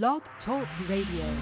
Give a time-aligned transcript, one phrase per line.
[0.00, 1.36] Blog Talk Radio.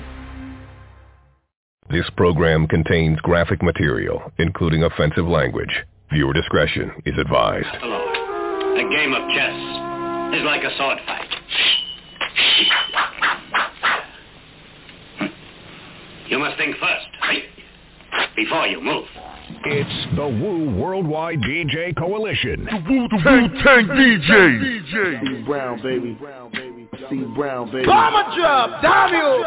[1.89, 5.71] This program contains graphic material, including offensive language.
[6.11, 7.69] Viewer discretion is advised.
[7.79, 8.01] Hello.
[8.75, 9.55] A game of chess
[10.37, 11.29] is like a sword fight.
[16.27, 17.07] You must think first,
[18.35, 19.05] before you move.
[19.65, 22.65] It's the Wu Worldwide DJ Coalition.
[22.65, 23.09] The Wu
[23.63, 24.91] Tang DJ.
[24.93, 25.47] DJ.
[25.47, 26.15] Brown, baby.
[26.15, 26.70] Brown, baby.
[27.11, 27.87] C Brown, baby.
[27.87, 29.43] Bomber drop, Daniel.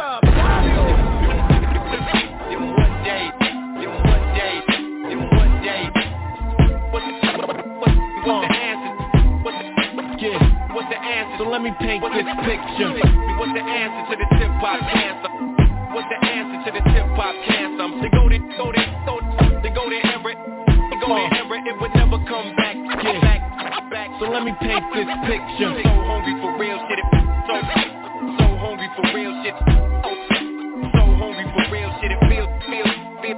[11.36, 12.94] So let me paint this picture.
[13.36, 15.28] What's the answer to the tip hop cancer?
[15.92, 17.90] What's the answer to the tip hop cancer?
[18.00, 19.18] They go there, go there, go
[19.60, 20.38] they go there, Everett.
[20.68, 21.66] They go there, Everett.
[21.66, 23.20] It would never come back, yeah.
[23.20, 24.08] back, back.
[24.20, 25.74] So let me paint this picture.
[25.82, 27.23] So hungry for real shit.
[27.54, 29.54] So, so hungry for real shit.
[29.54, 32.10] So, hungry for real shit.
[32.10, 32.90] It feels, feels,
[33.22, 33.34] feels,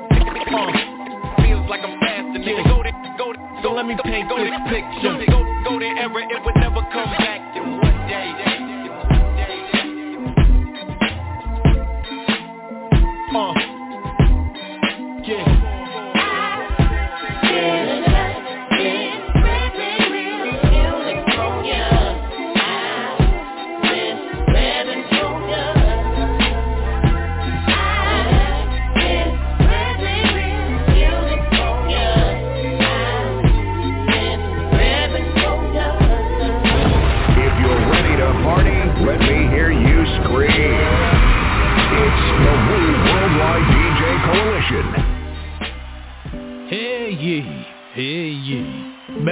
[1.44, 2.42] feels like I'm fasting.
[2.42, 2.64] Yeah.
[2.64, 3.60] Go there, go there.
[3.62, 5.20] So let me paint this picture.
[5.28, 6.30] Go, go there, Everett.
[6.30, 7.55] It would never come back.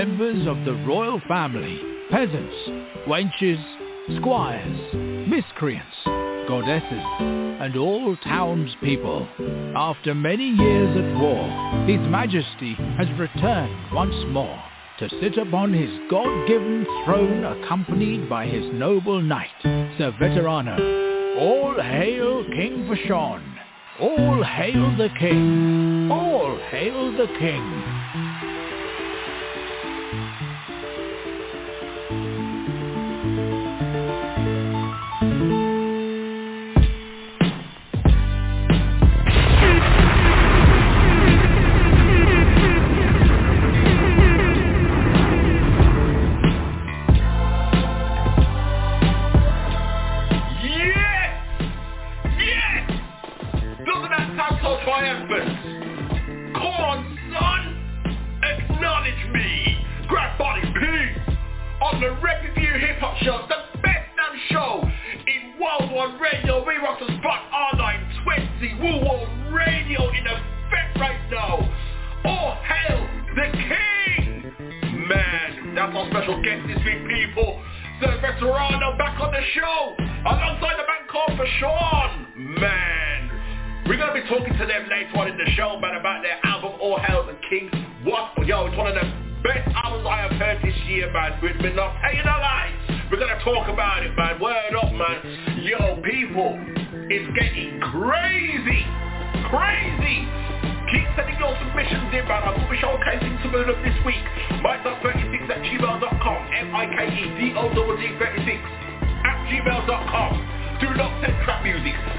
[0.05, 2.55] Members of the royal family, peasants,
[3.09, 3.59] wenches,
[4.19, 4.95] squires,
[5.27, 5.97] miscreants,
[6.47, 9.27] goddesses, and all townspeople.
[9.75, 14.63] After many years at war, His Majesty has returned once more
[14.99, 21.41] to sit upon his God-given throne accompanied by his noble knight, Sir Veterano.
[21.41, 23.43] All hail King Fashawn!
[23.99, 26.11] All hail the king!
[26.13, 28.24] All hail the king!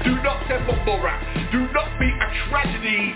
[0.04, 1.22] Do not send mumble rap.
[1.52, 3.14] Do not be a tragedy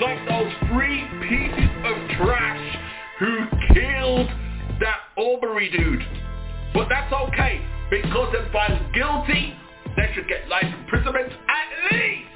[0.00, 2.78] like those three pieces of trash
[3.18, 4.28] who killed
[4.80, 6.02] that Aubrey dude.
[6.74, 9.54] But that's okay, because they're found guilty,
[9.96, 12.28] they should get life imprisonment at least.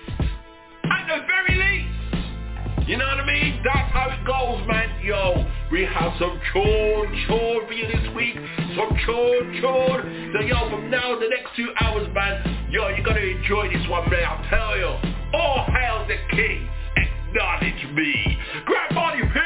[0.84, 2.88] At the very least.
[2.88, 3.62] You know what I mean?
[3.64, 4.90] That's how it goes, man.
[5.02, 8.36] Yo, we have some chore, chore for you this week.
[8.76, 10.02] Some chore, chore.
[10.32, 14.08] So yo, from now the next two hours, man, yo, you're gonna enjoy this one,
[14.08, 14.24] man.
[14.24, 14.94] I'll tell you.
[15.34, 16.68] All hail the king.
[16.96, 18.38] Acknowledge me.
[18.64, 19.40] Grab Body P.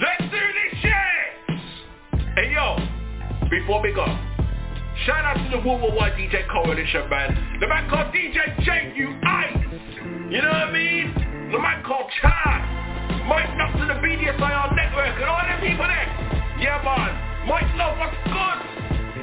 [0.00, 2.20] Let's do this shit.
[2.36, 2.76] Hey, yo,
[3.50, 4.06] before we go,
[5.04, 7.58] shout out to the Worldwide DJ Coalition, man.
[7.60, 10.30] The man called DJ J.U.I.
[10.30, 11.50] You know what I mean?
[11.50, 12.85] The man called Chad.
[13.26, 16.08] Mike Nuts and the BDSIR Network and all them people there.
[16.62, 17.10] Yeah, man.
[17.50, 18.58] Mike Love, what's good?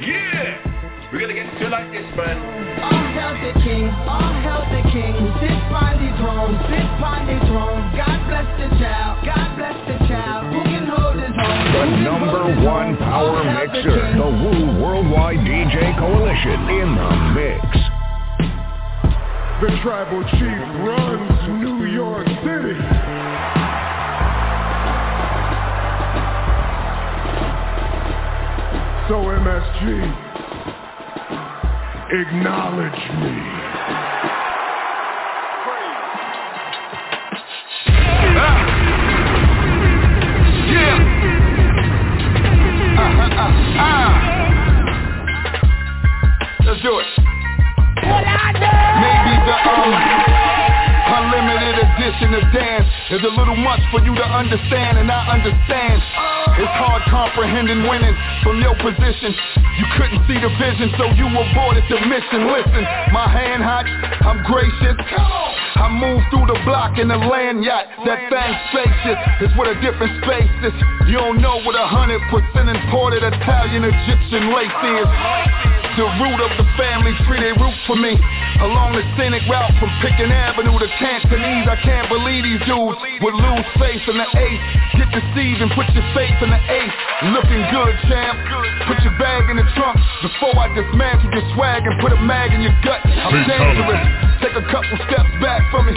[0.04, 0.74] Yeah.
[1.12, 2.36] We're gonna get to like this, man.
[2.84, 7.24] All hail the king, all hail the king who sits by the throne, sits by
[7.24, 7.80] the throne.
[7.96, 11.64] God bless the child, God bless the child who can hold his own.
[11.72, 17.62] The number one power mixer, the Wu Worldwide DJ Coalition in the mix.
[19.62, 22.74] The tribal chief runs New York City.
[29.06, 29.84] So MSG,
[32.08, 33.34] acknowledge me.
[46.64, 47.06] Let's do it.
[49.04, 49.92] Maybe the um,
[51.12, 56.00] unlimited edition of dance is a little much for you to understand, and I understand.
[56.56, 59.34] It's hard comprehending winning from your position.
[59.76, 62.48] You couldn't see the vision, so you aborted the mission.
[62.48, 63.84] Listen, my hand hot,
[64.24, 64.96] I'm gracious.
[65.04, 67.92] I move through the block in a land yacht.
[68.06, 70.48] That thing spacious is with a different space.
[71.10, 75.83] You don't know what a hundred percent imported Italian Egyptian lace is.
[75.94, 78.18] The root of the family tree, they root for me.
[78.58, 83.36] Along the scenic route from Picken Avenue to Cantonese, I can't believe these dudes would
[83.38, 84.64] lose faith in the ace.
[84.98, 86.96] Get deceived and put your faith in the ace.
[87.30, 88.42] Looking good, champ.
[88.90, 92.50] Put your bag in the trunk before I dismantle your swag and put a mag
[92.50, 92.98] in your gut.
[93.06, 94.02] I'm dangerous.
[94.42, 95.94] Take a couple steps back from me.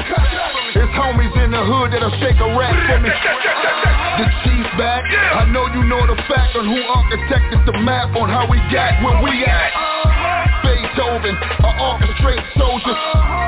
[0.77, 3.09] There's homies in the hood that'll shake a rat for me.
[3.09, 5.09] The chief back.
[5.09, 8.93] I know you know the fact on who architected the map on how we got
[9.01, 9.86] where we at.
[11.17, 12.97] Beethoven, I orchestrate soldiers.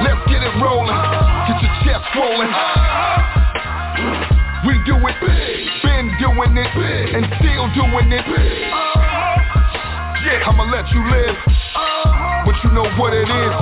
[0.01, 0.97] Let's get it rolling.
[1.45, 2.49] Get your chest swollen.
[4.65, 5.17] We do it
[5.83, 6.71] been doing it
[7.13, 8.25] and still doing it.
[10.25, 11.35] Yeah, I'ma let you live,
[12.45, 13.53] but you know what it is.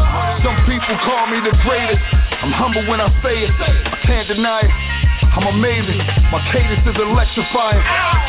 [0.43, 2.03] Some people call me the greatest.
[2.41, 4.96] I'm humble when I say it, I can't deny it.
[5.37, 6.01] I'm amazing,
[6.33, 7.77] my cadence is electrifying.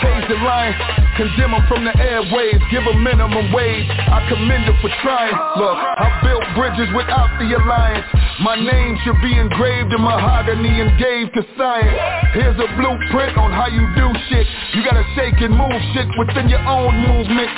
[0.05, 0.76] Cage the lion,
[1.16, 2.60] condemn him from the airwaves.
[2.69, 3.88] give him minimum wage.
[3.88, 5.32] I commend him for trying.
[5.56, 8.05] Look, I built bridges without the alliance.
[8.44, 11.96] My name should be engraved in mahogany and gave to science.
[12.37, 14.44] Here's a blueprint on how you do shit.
[14.76, 17.49] You gotta shake and move shit within your own movement.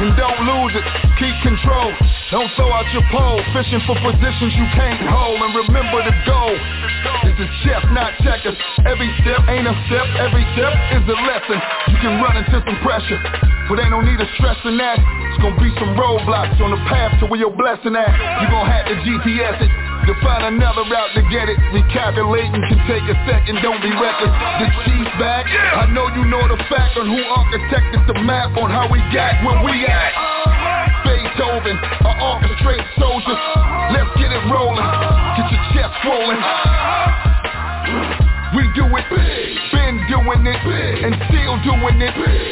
[0.00, 0.86] And don't lose it,
[1.20, 1.92] keep control.
[2.26, 5.38] Don't throw out your pole, fishing for positions you can't hold.
[5.38, 6.58] And remember the goal.
[7.22, 8.58] This is chess, not checkers.
[8.82, 11.58] Every step ain't a step, every step is a lesson.
[11.86, 13.22] You can run into some pressure,
[13.70, 14.98] but ain't no need of stressing that.
[14.98, 18.10] It's gonna be some roadblocks on the path to where your blessing at.
[18.42, 19.70] You gon' have to GPS it.
[20.06, 24.30] To find another route to get it Recalculating can take a second, don't be reckless
[24.62, 28.70] The chief back, I know you know the fact On who architected the map on
[28.70, 30.35] how we got where we at
[31.16, 33.40] Beethoven, I orchestrate soldiers
[33.88, 34.84] Let's get it rolling,
[35.40, 36.40] get your chest swollen.
[38.52, 39.06] We do it.
[39.08, 40.60] Big, been doing it.
[40.60, 42.12] Big, and still doing it.
[42.20, 42.50] Big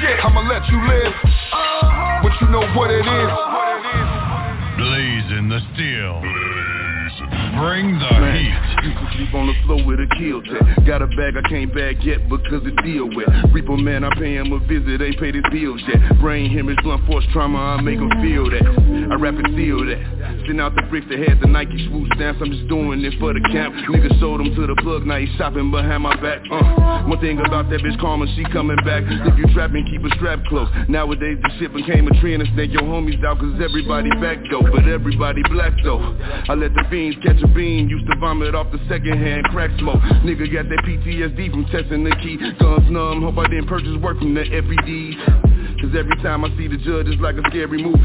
[0.00, 1.12] Yeah, I'ma let you live,
[2.22, 3.32] but you know what it is.
[4.80, 6.22] Blazing the steel.
[7.60, 8.73] Bring the heat.
[8.84, 10.60] Used to sleep on the floor with a kill tech.
[10.84, 13.32] Got a bag I can't bag yet because the deal wet.
[13.48, 16.20] Reaper man, I pay him a visit, ain't paid his bills yet.
[16.20, 18.60] Brain hemorrhage, blunt force trauma, I make him feel that.
[18.60, 20.44] I rap and seal that.
[20.44, 22.44] Send out the bricks that had the Nike swoosh stamps.
[22.44, 23.72] I'm just doing it for the camp.
[23.88, 26.44] Nigga sold him to the plug, now he shopping behind my back.
[26.52, 29.00] Uh, one thing about that bitch karma, she coming back.
[29.08, 30.68] If you trapping, keep a strap close.
[30.92, 34.60] Nowadays the shit became a trend and snake your homies out cause everybody back though.
[34.60, 36.04] But everybody black though.
[36.52, 37.88] I let the fiends catch a beam.
[37.88, 40.00] Used to vomit off the second hand crack smoke.
[40.26, 42.36] Nigga got that PTSD from testing the key.
[42.58, 45.63] Guns numb, hope I didn't purchase work from the FEDs.
[45.84, 48.00] Cause every time I see the judge it's like a scary movie.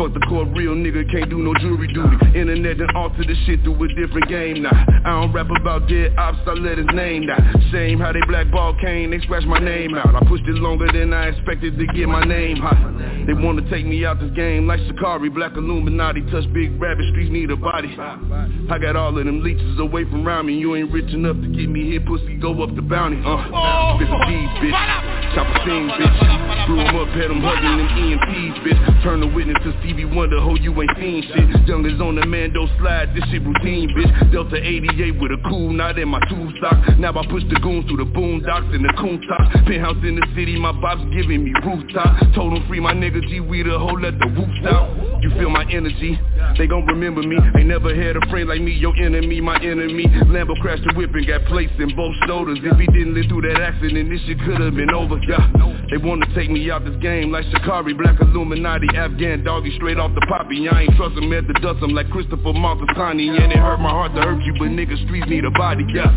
[0.00, 2.16] Fuck the court, real nigga can't do no jury duty.
[2.32, 4.72] Internet and alter the shit through a different game now.
[4.72, 8.80] I don't rap about dead ops, I let his name down Shame how they blackball
[8.80, 10.16] Kane, they scratch my name out.
[10.16, 12.80] I pushed it longer than I expected to get my name hot
[13.26, 15.28] They wanna take me out this game like Shikari.
[15.28, 17.92] Black Illuminati, touch big rabbit, streets need a body.
[17.92, 20.56] I got all of them leeches away from around me.
[20.56, 24.08] You ain't rich enough to get me here, pussy, go up the bounty Uh, this
[24.08, 26.66] a D's, bitch Chop a thing, bitch.
[26.66, 30.40] Grew 'em up, had 'em hugging them EMPs, bitch Turn the witness to Stevie Wonder,
[30.40, 31.66] ho, you ain't seen shit.
[31.66, 34.32] Young is on the Mando slide, this shit routine, bitch.
[34.32, 37.86] Delta 88 with a cool knot in my two socks Now I push the goons
[37.86, 41.52] through the boondocks and the coon tops Penthouse in the city, my bob's giving me
[41.64, 42.34] rooftop.
[42.34, 44.90] Told 'em free my nigga G, we the hoe, let the whoops out
[45.22, 46.18] You feel my energy,
[46.56, 47.38] they gon' remember me.
[47.56, 50.06] Ain't never had a friend like me, your enemy, my enemy.
[50.30, 52.58] Lambo crashed the whip and got placed in both shoulders.
[52.62, 55.50] If he didn't live through that accident, this shit could've been over, yeah.
[55.90, 60.14] They wanna take me out this game like Shikari Black Illuminati, Afghan doggy straight off
[60.14, 63.58] the poppy I ain't trust him at the dust, I'm like Christopher Moltisanti And it
[63.58, 66.12] hurt my heart to hurt you, but nigga streets need a body, yeah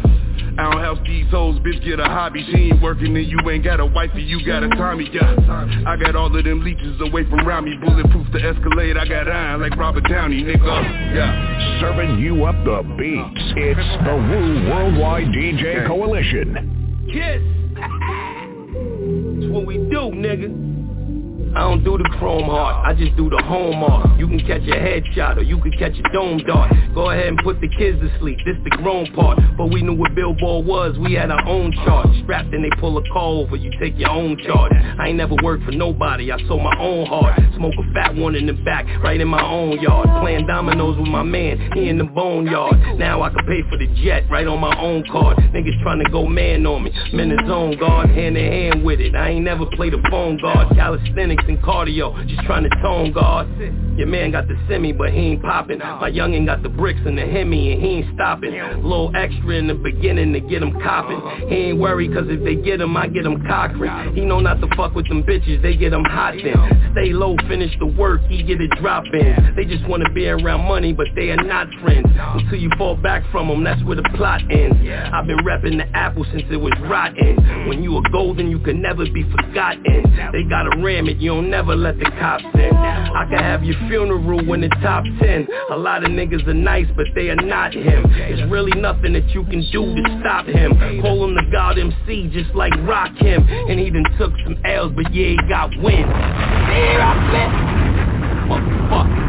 [0.58, 2.46] I don't house these hoes, bitch, get a hobby.
[2.52, 5.36] She ain't working and you ain't got a wifey, you got a Tommy, yeah.
[5.88, 7.78] I got all of them leeches away from around me.
[7.80, 11.16] Bulletproof the Escalade, I got iron like Robert Downey, nigga.
[11.16, 11.80] Yeah.
[11.80, 13.54] Serving you up the beats.
[13.56, 17.08] It's the Wu Worldwide DJ Coalition.
[17.14, 17.42] Kiss.
[19.42, 20.71] That's what we do, nigga.
[21.56, 24.18] I don't do the chrome heart, I just do the home art.
[24.18, 26.72] You can catch a headshot or you can catch a dome dart.
[26.96, 29.38] Go ahead and put the kids to sleep, this the grown part.
[29.58, 32.08] But we knew what Billboard was, we had our own chart.
[32.24, 34.72] Strapped and they pull a call over, you take your own charge.
[34.74, 37.38] I ain't never worked for nobody, I sold my own heart.
[37.58, 40.08] Smoke a fat one in the back, right in my own yard.
[40.22, 42.98] Playing dominoes with my man, he in the boneyard.
[42.98, 45.38] Now I can pay for the jet, right on my own card.
[45.38, 49.02] Niggas trying to go man on me, in the zone guard, hand in hand with
[49.02, 49.16] it.
[49.16, 53.48] I ain't never played a phone guard, calisthenics and cardio, just trying to tone guard.
[53.98, 55.80] Your man got the semi, but he ain't popping.
[55.80, 58.54] My youngin' got the bricks and the Hemi, and he ain't stopping.
[58.82, 61.50] Little extra in the beginning to get him copping.
[61.50, 64.16] He ain't worried, cause if they get him, I get him cockring.
[64.16, 66.90] He know not to fuck with them bitches, they get him hot then.
[66.94, 69.54] Stay low, finish the work, he get it drop in.
[69.56, 72.08] They just wanna be around money, but they are not friends.
[72.18, 74.78] Until you fall back from them, that's where the plot ends.
[75.14, 77.68] I've been repping the apple since it was rotten.
[77.68, 80.04] When you are golden, you can never be forgotten.
[80.32, 82.76] They gotta ram it, you don't never let the cops in.
[82.76, 85.48] I can have your funeral in the top 10.
[85.72, 88.04] A lot of niggas are nice, but they are not him.
[88.12, 90.78] There's really nothing that you can do to stop him.
[91.02, 93.48] Call him the God MC, just like Rock him.
[93.48, 96.12] And he done took some L's, but yeah, he got wins.
[96.76, 99.21] Here I flip Motherfucker.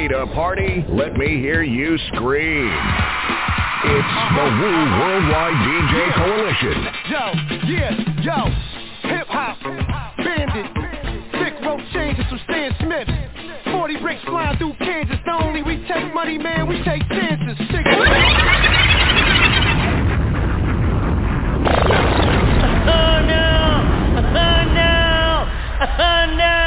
[0.00, 2.72] Ready to party, let me hear you scream.
[3.84, 6.76] It's the Wu Worldwide DJ Coalition.
[7.10, 7.32] Yo,
[7.68, 7.92] yeah,
[8.22, 8.38] yo,
[9.10, 9.58] hip hop,
[10.16, 10.66] bandit,
[11.32, 13.08] thick rope changes from Stan Smith.
[13.72, 15.18] 40 bricks flying through Kansas.
[15.26, 17.58] Not only we take money, man, we take chances.
[17.58, 17.86] Sick.
[22.86, 23.48] Oh no!
[24.16, 25.48] Oh no!
[25.98, 26.59] Oh no!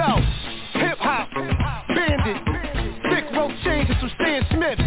[0.00, 0.16] Yo.
[0.80, 1.28] Hip hop,
[1.92, 2.40] bandit,
[3.12, 4.80] thick rope changes from Stan Smith.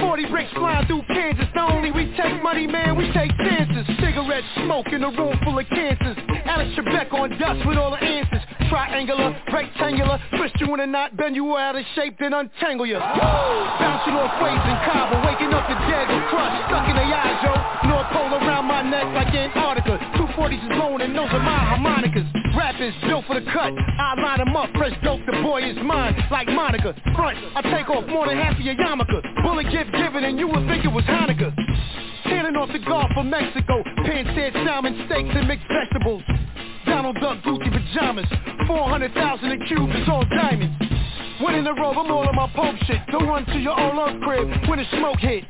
[0.00, 1.46] 40 bricks flying through Kansas.
[1.54, 3.86] Not only we take money, man, we take chances.
[4.02, 6.16] Cigarette smoke in a room full of cancers.
[6.46, 8.42] Alex Trebek on dust with all the answers.
[8.68, 12.98] Triangular, rectangular, twist you in a knot, bend you out of shape, then untangle you.
[12.98, 17.38] Bouncing off waves in Cabo, waking up the dead and crushed, stuck in the eye,
[17.42, 17.88] Joe.
[17.88, 19.98] North Pole around my neck like Antarctica.
[20.18, 22.37] 240s is blowing and those are my harmonicas.
[22.68, 23.72] Rap is built for the cut.
[23.72, 26.12] I line 'em up, fresh dope, the boy is mine.
[26.30, 29.24] Like Monica, front, I take off more than half of your yarmulke.
[29.42, 31.50] Bullet gift given and you would think it was Hanukkah.
[32.26, 36.22] Standing off the Gulf of Mexico, pan-seared salmon, steaks and mixed vegetables.
[36.84, 38.28] Donald Duck Gucci pajamas,
[38.66, 40.76] 400,000 a cube is all diamonds.
[41.40, 43.00] When in the robe, I'm all on my Pope shit.
[43.10, 45.44] Don't run to your old love crib when the smoke hit.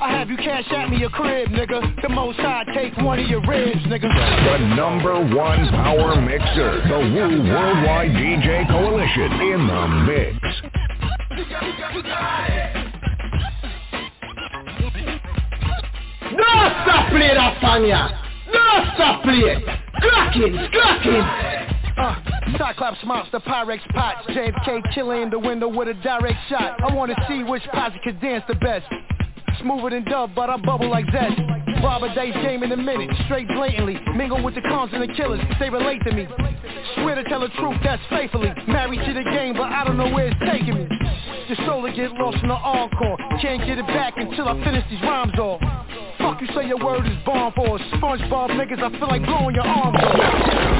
[0.00, 2.02] I have you cash at me your crib, nigga.
[2.02, 4.02] The most I take one of your ribs, nigga.
[4.06, 10.38] The number one power mixer, the Wu Worldwide DJ Coalition in the mix.
[16.30, 16.46] No
[16.84, 18.08] stop play that song, yeah.
[18.54, 19.64] No stop play.
[20.00, 21.58] Clocking, clocking.
[21.98, 22.14] Uh,
[22.56, 26.94] Cyclops monster, Pyrex pots James K killing in the window with a direct shot I
[26.94, 28.86] wanna see which posse could dance the best
[29.62, 31.40] Smoother than dub, but I bubble like zest
[31.82, 33.98] Robert Dice game in a minute, straight blatantly.
[34.16, 36.26] Mingle with the cons and the killers, they relate to me.
[36.94, 38.50] Swear to tell the truth, that's faithfully.
[38.66, 40.88] Married to the game, but I don't know where it's taking me.
[41.46, 43.16] Your soul will get lost in the encore.
[43.40, 45.60] Can't get it back until I finish these rhymes off.
[46.18, 49.66] Fuck you say your word is bomb for SpongeBob niggas, I feel like blowing your
[49.66, 50.78] arms off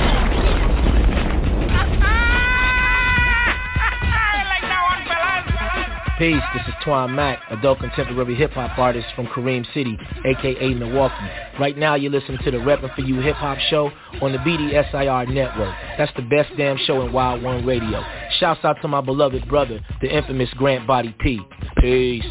[6.19, 9.97] Peace, this is Twan Mack, adult contemporary hip-hop artist from Cream City,
[10.27, 11.15] aka Milwaukee.
[11.61, 15.33] Right now you're listening to the Reppin' For You Hip Hop Show on the BDSIR
[15.33, 15.73] network.
[15.97, 18.03] That's the best damn show in Wild One Radio.
[18.41, 21.41] Shouts out to my beloved brother, the infamous Grant Body P.
[21.81, 22.25] Peace.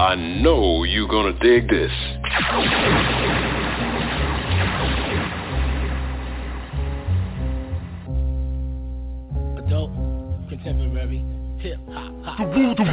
[0.00, 1.92] I know you're gonna dig this.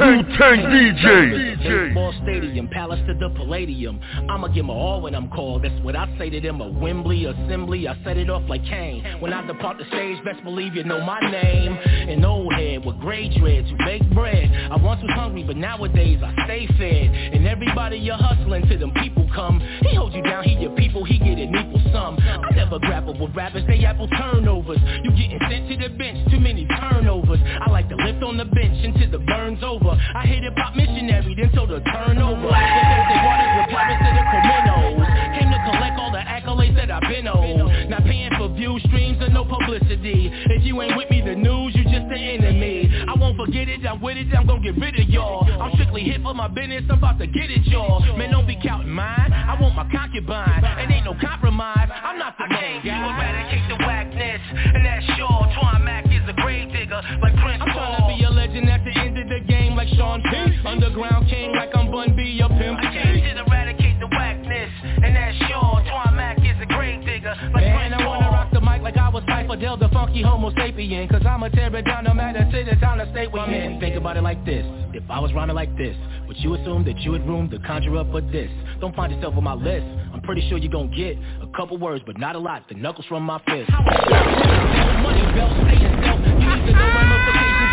[0.00, 1.58] Wu-Tang DJ.
[1.58, 4.00] Baseball stadium, palace to the palladium.
[4.28, 5.64] I'ma give my all when I'm called.
[5.64, 6.60] That's what I say to them.
[6.60, 7.88] A Wembley assembly.
[7.88, 9.04] I set it off like Kane.
[9.20, 11.72] When I depart the stage, best believe you know my name.
[11.72, 14.50] An old head with gray dreads who bake bread.
[14.70, 17.34] I once was hungry, but nowadays I stay fed.
[17.34, 19.60] And everybody you're hustling to them people come.
[19.82, 22.18] He holds you down, he your people, he get an equal sum.
[22.20, 24.78] I never grapple with rappers, they apple turnovers.
[25.02, 27.40] You getting sent to the bench, too many turnovers.
[27.42, 29.87] I like to lift on the bench until the burns over.
[29.92, 32.48] I hit hip hop missionary, then told her turn over.
[32.48, 35.08] They said they wanted requirements to the criminals.
[35.38, 37.90] Came to collect all the accolades that I've been owed.
[37.90, 40.30] Not paying for view streams or no publicity.
[40.32, 42.90] If you ain't with me, the news, you just an enemy.
[43.08, 45.44] I won't forget it, I'm with it, I'm gonna get rid of y'all.
[45.44, 48.00] I'm strictly hit for my business, I'm about to get it, y'all.
[48.16, 49.32] Man, don't be counting mine.
[49.32, 50.64] I want my concubine.
[50.64, 51.88] It ain't no compromise.
[51.90, 52.98] I'm not the I came guy.
[52.98, 54.40] to eradicate the whackness,
[54.74, 55.40] and that's sure.
[55.58, 58.68] Twan Mack is a grave digger, like Prince I'm trying to be a legend
[59.88, 60.68] like Sean P.
[60.68, 62.78] Underground king, like I'm Bun B, a pimp.
[62.80, 65.82] I came to eradicate the whackness, and that's sure.
[65.88, 69.08] Twan Mack is a grave digger, like Man, I wanna rock the mic like I
[69.08, 71.08] was Cypher Del, the funky homo sapien.
[71.08, 73.80] Cause I'ma tear it down no matter city, town, or state we in.
[73.80, 74.64] Think about it like this.
[74.92, 77.96] If I was rhyming like this, would you assume that you had room to conjure
[77.96, 78.50] up for this?
[78.80, 79.86] Don't find yourself on my list.
[80.12, 82.68] I'm pretty sure you're gonna get a couple words, but not a lot.
[82.68, 83.70] The knuckles from my fist.
[83.70, 86.20] Money belt, stay yourself.
[86.20, 87.67] You need to know ramifications, anything that you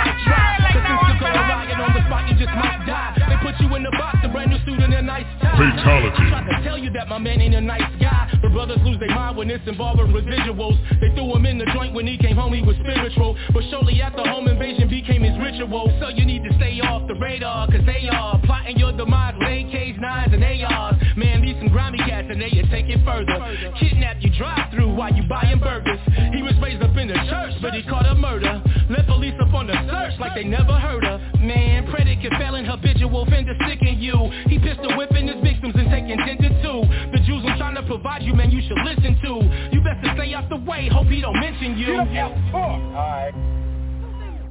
[0.00, 0.50] might try.
[0.72, 3.12] Cause since you go a riot on the spot, you just might die.
[3.28, 5.56] They put you in the box, a brand new suit and a nice tie.
[5.56, 6.24] Fatality.
[6.24, 8.32] I tried to tell you that my man ain't a nice guy.
[8.42, 10.78] But brothers lose their mind when it's involving residuals.
[11.00, 13.36] They threw him in the joint when he came home, he was spiritual.
[13.52, 15.92] But shortly after home invasion became his ritual.
[16.00, 19.48] So you need to stay off the radar, cause they are plotting your demise with
[19.48, 20.96] AKs, 9s, and ARs.
[21.16, 23.36] Man, these some grimy cats and they take it further.
[23.78, 26.00] Kidnap you drive through while you buying burgers.
[26.32, 28.62] He was raised up in the church, but he caught a murder.
[28.88, 31.18] Left police up on the search like they never heard her.
[31.40, 34.16] Man, predicate felon, habitual offender sticking you.
[34.48, 37.10] He pistol whipping his victims and taking 10 to 2.
[37.12, 39.32] The Jews I'm trying to provide you, man, you should listen to.
[39.72, 41.98] You best to stay out the way, hope he don't mention you.
[41.98, 43.34] Alright.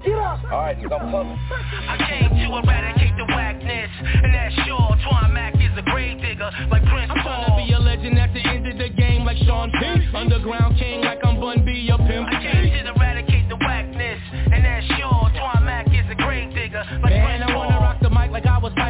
[0.04, 0.40] Get up!
[0.46, 1.38] Alright, I'm coming.
[1.52, 3.92] I came to eradicate the whackness,
[4.24, 4.96] and that's sure.
[5.04, 8.34] Twan Mack is a grave digger, like Prince I'm trying to be a legend at
[8.34, 10.16] the end of the game, like Sean P.
[10.16, 11.29] Underground king, like I'm Bun B, a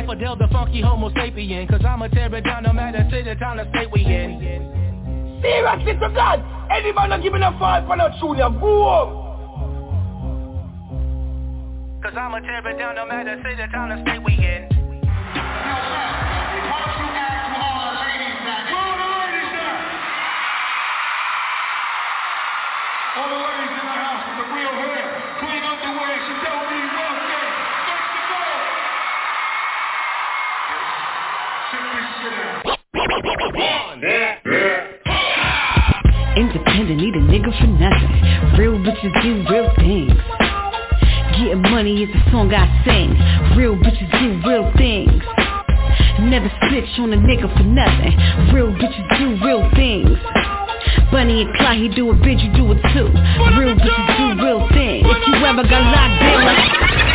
[0.10, 1.70] I was Cypher Del, the funky homo sapien.
[1.70, 5.40] Cause I'ma tear it down no matter city, town, or state we in.
[5.40, 6.42] Seriously to God!
[6.72, 9.10] Any man not giving a five for no tune, you go up!
[12.02, 14.66] Cause I'ma tear it down no matter city, town, or state we in.
[23.14, 24.89] All the ladies in the house with the real
[36.36, 38.58] Independent, need a nigga for nothing.
[38.58, 40.20] Real bitches do real things.
[41.38, 43.16] Getting money is a song I sing.
[43.58, 45.24] Real bitches do real things.
[46.20, 48.16] Never snitch on a nigga for nothing.
[48.54, 50.18] Real bitches do real things.
[51.12, 53.08] Bonnie and Clyde, he do it, bitch, you do it too.
[53.56, 55.08] Real bitches do real things.
[55.08, 57.09] If you ever got locked down like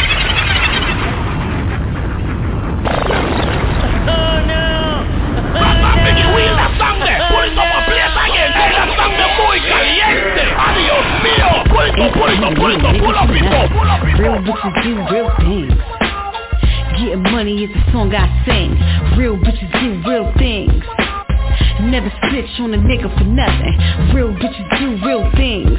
[22.74, 23.74] a nigga for nothing.
[24.10, 25.78] Real bitches do real things.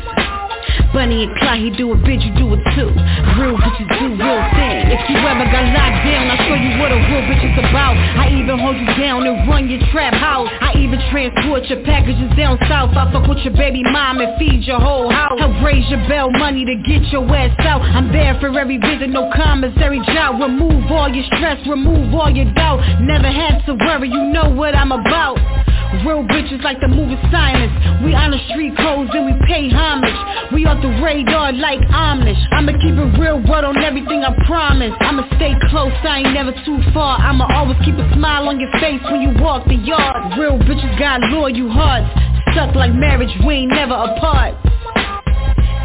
[0.95, 2.87] Bonnie and Clyde, he do it, bitch, you do it too.
[3.35, 4.95] Real bitches do real things.
[4.95, 7.99] If you ever got locked down, I'll show you what a real bitch is about.
[7.99, 10.47] I even hold you down and run your trap house.
[10.63, 12.95] I even transport your packages down south.
[12.95, 15.35] I fuck with your baby mom and feed your whole house.
[15.37, 17.83] Help raise your bell money to get your ass out.
[17.83, 20.39] I'm there for every visit, no commissary job.
[20.39, 22.79] Remove all your stress, remove all your doubt.
[23.01, 25.54] Never had to worry, you know what I'm about.
[26.03, 27.71] Real bitches like the movie silence.
[28.03, 30.17] We honor street codes and we pay homage.
[30.51, 32.41] We off the radar like Omnish.
[32.51, 34.91] I'ma keep it real word on everything I promise.
[34.99, 37.17] I'ma stay close, I ain't never too far.
[37.19, 40.37] I'ma always keep a smile on your face when you walk the yard.
[40.37, 42.09] Real bitches got loyal hearts.
[42.51, 44.55] Stuck like marriage, we ain't never apart.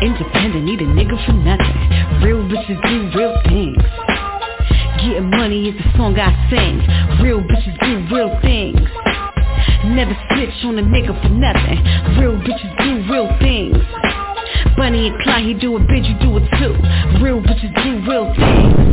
[0.02, 1.76] Independent, need a nigga for nothing.
[2.24, 3.82] Real bitches do real things.
[5.00, 6.80] Getting money is the song I sing.
[7.22, 8.80] Real bitches do real things.
[9.90, 11.78] Never snitch on a nigga for nothing.
[12.18, 13.76] Real bitches do real things.
[14.76, 16.74] Bonnie and Clyde, he do it, bitch, you do it too.
[17.22, 18.90] Real bitches do real things.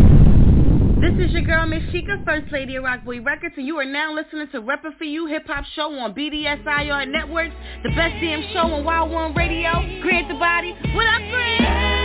[1.00, 4.12] This is your girl Miss Shica, First Lady of Rockboy Records, and you are now
[4.14, 8.74] listening to Reppin' For You Hip Hop Show on BDSIR Networks, the best damn show
[8.74, 9.72] on Wild One Radio.
[10.02, 10.76] Grant the body.
[10.96, 11.98] What up, Grant?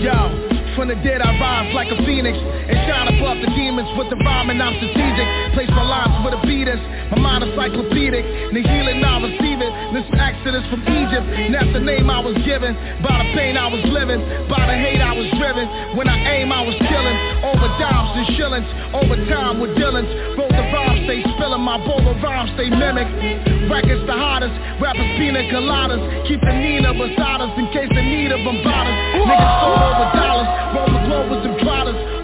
[0.00, 0.47] Yo,
[0.78, 4.18] from the dead I rise like a phoenix And shine above the demons with the
[4.22, 5.26] rhyme and I'm strategic.
[5.58, 6.78] Place my lines with a beaters
[7.10, 8.22] My mind encyclopedic.
[8.54, 9.72] The healing I receive it.
[9.90, 11.26] This exodus from Egypt.
[11.26, 12.78] And that's the name I was given.
[13.02, 14.22] By the pain I was living.
[14.46, 15.66] By the hate I was driven.
[15.98, 17.16] When I aim I was killing.
[17.42, 18.68] Over dimes and shillings.
[18.94, 20.06] Over time with dealings.
[20.38, 20.67] Both the
[21.08, 23.08] stay spilling My bowl of rhymes stay mimic.
[23.72, 26.04] Records the hottest Rappers pina coladas.
[26.28, 28.92] Keep the Nina beside us In case they need a bombardas
[29.24, 31.56] Niggas sold over dollars Roll the globe with some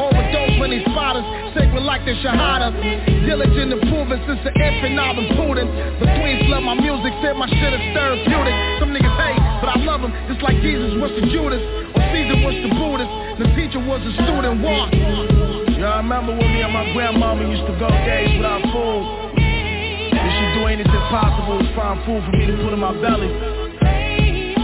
[0.05, 1.25] Overdose when they spot us
[1.57, 2.77] Sacred like the Shahada.
[3.25, 5.69] Diligent improving since the infant I've been prudent
[6.05, 8.55] The queens love my music Said my shit is therapeutic.
[8.85, 11.65] Some niggas hate But I love them Just like Jesus was the Judas.
[11.97, 16.49] Or Caesar was the Buddhist The teacher was a student Walk Yeah, I remember when
[16.49, 19.05] me and my grandmama used to go days without food
[19.37, 23.29] And she do anything possible to find food for me to put in my belly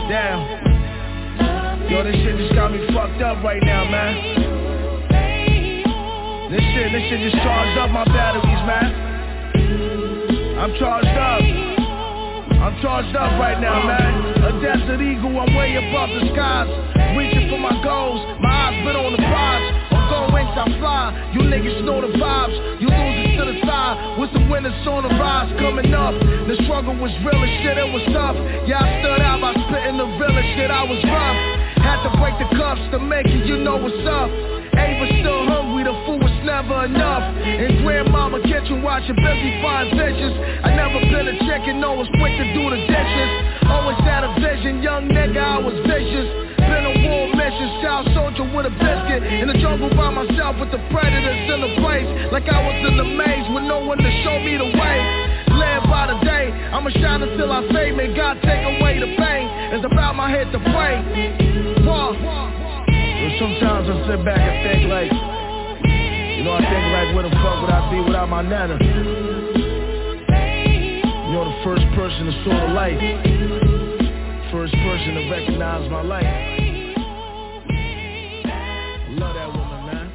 [0.09, 0.40] Damn
[1.92, 4.16] Yo, this shit just got me fucked up right now, man.
[6.48, 8.88] This shit, this shit just charged up my batteries, man.
[10.56, 11.44] I'm charged up.
[12.64, 14.40] I'm charged up right now, man.
[14.40, 16.72] A desert eagle, I'm way above the skies.
[17.12, 19.79] Reaching for my goals, my eyes been on the prize.
[20.20, 21.33] Go I fly.
[21.33, 22.56] You niggas know the vibes.
[22.76, 24.20] You losers to the side.
[24.20, 26.12] With some winners on the rise coming up.
[26.44, 28.37] The struggle was real as shit, it was tough.
[28.68, 31.38] Yeah, I stood out by spitting the realest shit, I was rough.
[31.80, 34.28] Had to break the cuffs to make it, you know what's up.
[34.76, 37.24] Ava still hungry, the food was never enough.
[37.40, 40.37] In grandmama kitchen watching busy fine dishes.
[40.61, 43.30] I never been a chicken, no was quick to do the dishes.
[43.72, 46.49] Always had a vision, young nigga, I was vicious.
[46.98, 47.31] War
[48.14, 49.22] soldier with a biscuit.
[49.22, 52.09] In the jungle by myself with the predators in the place.
[52.33, 54.96] Like I was in the maze with no one to show me the way.
[55.53, 57.96] Live by the day, I'ma shine until I fade.
[57.96, 59.44] May God take away the pain.
[59.76, 61.03] It's about my head to pray.
[63.38, 67.57] Sometimes I sit back and think like, you know, I think like, where the fuck
[67.62, 68.76] would I be without my nana?
[71.33, 73.00] You're the first person to saw the light.
[74.53, 76.69] First person to recognize my light.
[79.18, 80.12] Love that woman, man.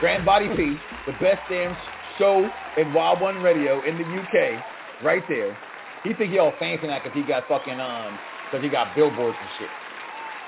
[0.00, 0.76] Grand Body P,
[1.06, 1.76] the best damn
[2.18, 4.62] show in Wild One Radio in the UK,
[5.02, 5.56] right there.
[6.04, 8.18] He think he all fancy now because he got fucking um,
[8.50, 9.70] because he got billboards and shit.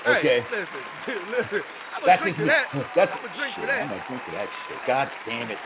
[0.07, 0.41] Okay.
[0.41, 1.61] Hey, listen, dude, listen.
[1.95, 2.65] I'm That's gonna drink to that.
[2.95, 3.81] that's- I'm gonna drink to shit, that.
[3.81, 4.79] I'm gonna drink to that shit.
[4.87, 5.57] God damn it.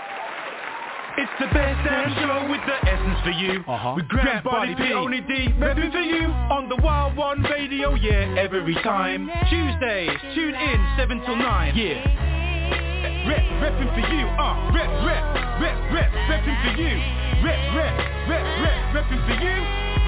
[1.15, 3.61] It's the best damn show with the essence for you.
[3.69, 3.93] Uh-huh.
[3.95, 8.33] With Grand Body P, only D, repping for you on the Wild One Radio, yeah,
[8.33, 9.29] every time.
[9.45, 13.29] Tuesdays, tune in, 7 till 9, yeah.
[13.29, 15.23] Rep, repping for you, uh, rep, rep,
[15.61, 16.97] rep, rep, repping for you.
[17.45, 17.93] Rep, rep,
[18.33, 19.55] rep, rep, repping for you.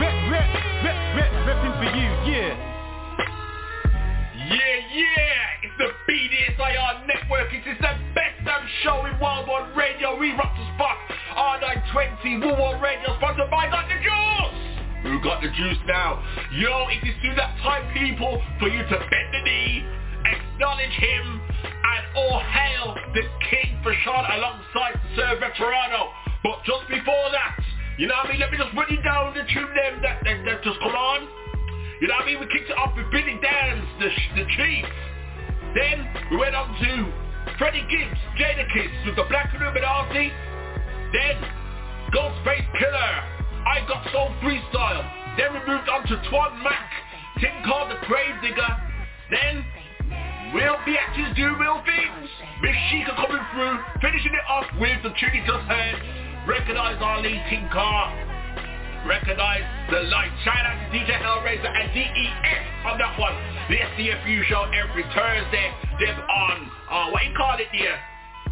[0.01, 0.49] Rep, rep,
[0.89, 2.74] rep, rep, repping for you, yeah.
[4.45, 7.49] Yeah, yeah, it's the BDSIR network.
[7.49, 10.19] It is the best damn show in Wild One Radio.
[10.19, 10.97] We rock the spot.
[11.33, 14.75] R920, Wu Wall Radio, sponsored by Got the Juice.
[15.01, 16.21] Who got the juice now?
[16.53, 19.81] Yo, it is to that time, people, for you to bend the knee,
[20.29, 26.13] acknowledge him, and all hail the King for Sean alongside Sir Veterano.
[26.43, 27.57] But just before that,
[27.97, 28.41] you know what I mean?
[28.41, 31.44] Let me just run you down the tune them that, that, that just come on.
[32.05, 32.39] You know what I mean?
[32.39, 34.85] We kicked it off with Billy Danze, the, the Chief.
[35.73, 36.93] Then we went on to
[37.57, 40.29] Freddie Gibbs, Jadakiss with the Black Illuminati.
[41.09, 41.33] Then
[42.13, 43.25] Ghostface Killah,
[43.65, 45.01] I Got Soul Freestyle.
[45.33, 46.93] Then we moved on to Twan Mack,
[47.41, 48.69] Tim called the Grave Digger.
[49.33, 49.65] Then
[50.53, 52.29] Real BXs do real things.
[52.61, 55.97] Miss Shica coming through, finishing it off with the tune you just heard.
[56.45, 58.34] Recognize our lead Tinker.
[59.05, 60.33] Recognize the light.
[60.43, 63.37] Shout out to DJ Hellraiser and DES on that one.
[63.69, 65.69] The SDFU show every Thursday.
[65.99, 67.93] Dip on, uh, what you call it here?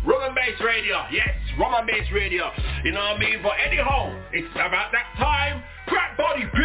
[0.05, 1.01] Rum and Bass Radio.
[1.11, 2.51] Yes, Rum and Bass Radio.
[2.83, 3.41] You know what I mean?
[3.41, 5.63] But anyhow, it's about that time.
[5.87, 6.59] Crack Body P,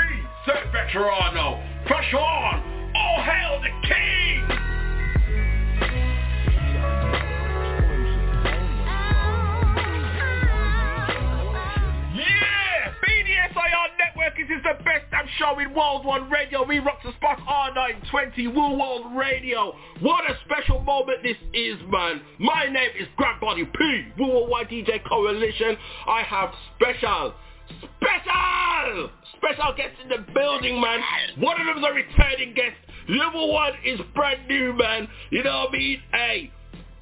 [0.44, 1.56] Sir Veterano.
[1.88, 2.92] Fresh on.
[2.94, 4.67] All hail the king.
[13.48, 16.64] BDSIR Network is is the best damn show in World One Radio.
[16.66, 19.72] We rock the spot R920 Wu World Radio.
[20.00, 22.20] What a special moment this is, man.
[22.38, 25.76] My name is Grab Body P, Woo Worldwide DJ Coalition.
[26.06, 27.34] I have special,
[27.96, 31.00] special, special guests in the building, man.
[31.38, 32.76] One of them is a returning guest.
[33.08, 35.08] The other one is brand new, man.
[35.30, 36.02] You know what I mean?
[36.12, 36.52] Hey,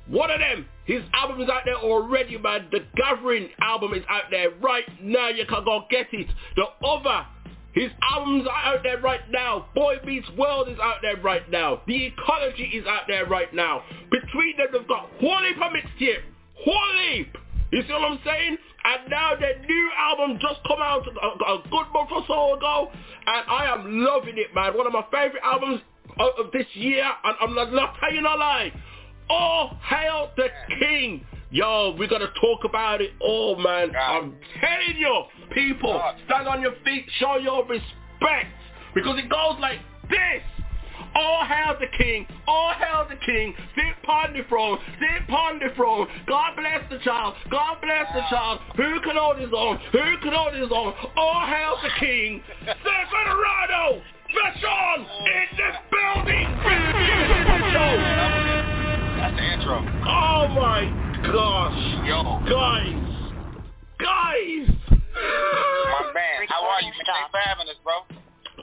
[0.09, 2.69] one of them, his album is out there already, man.
[2.71, 5.29] The Gathering album is out there right now.
[5.29, 6.29] You can go get it.
[6.55, 7.27] The other,
[7.73, 9.67] his albums are out there right now.
[9.75, 11.83] Boy Meets World is out there right now.
[11.87, 13.83] The Ecology is out there right now.
[14.11, 16.23] Between them, they've got Whole Heap mixtape.
[16.55, 17.25] Whole.
[17.73, 18.57] You see what I'm saying?
[18.85, 22.93] And now their new album just come out a, a good month or so ago,
[23.27, 24.77] and I am loving it, man.
[24.77, 25.81] One of my favorite albums
[26.19, 28.73] of, this year, and I'm not, not telling no lie.
[29.31, 31.25] Oh, hail the king.
[31.51, 33.93] Yo, we're going to talk about it all, man.
[33.97, 38.53] I'm telling you, people, stand on your feet, show your respect.
[38.95, 39.79] Because it goes like
[40.11, 40.43] this.
[41.15, 45.75] All hail the king, all hail the king, sit upon the throne, sit upon the
[45.75, 46.07] throne.
[46.27, 48.61] God bless the child, God bless the child.
[48.77, 50.93] Who can hold his own, who can hold his own?
[51.17, 52.43] All hail the king.
[52.67, 54.03] Severado,
[54.35, 57.06] Fashawn in the building.
[59.53, 59.79] Intro.
[59.79, 60.91] Oh my
[61.23, 62.07] gosh.
[62.07, 62.23] Yo.
[62.51, 63.07] Guys.
[63.99, 64.69] Guys.
[64.91, 66.91] My man, how are you?
[66.93, 67.95] Thanks for having us, bro.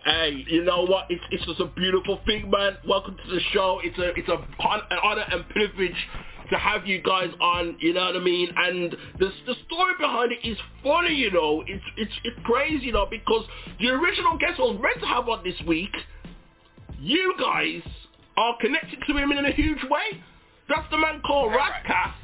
[0.04, 1.06] Hey, you know what?
[1.10, 2.78] It's it's just a beautiful thing, man.
[2.86, 3.80] Welcome to the show.
[3.82, 5.96] It's a it's a an honor and privilege
[6.52, 7.78] to have you guys on.
[7.80, 8.50] You know what I mean?
[8.56, 11.16] And the the story behind it is funny.
[11.16, 13.46] You know, it's it's it's crazy, you know, because
[13.80, 15.96] the original guest I was meant to have on this week,
[17.00, 17.82] you guys
[18.36, 20.22] are connected to him in a huge way.
[20.74, 22.16] That's the man called Ras Kass,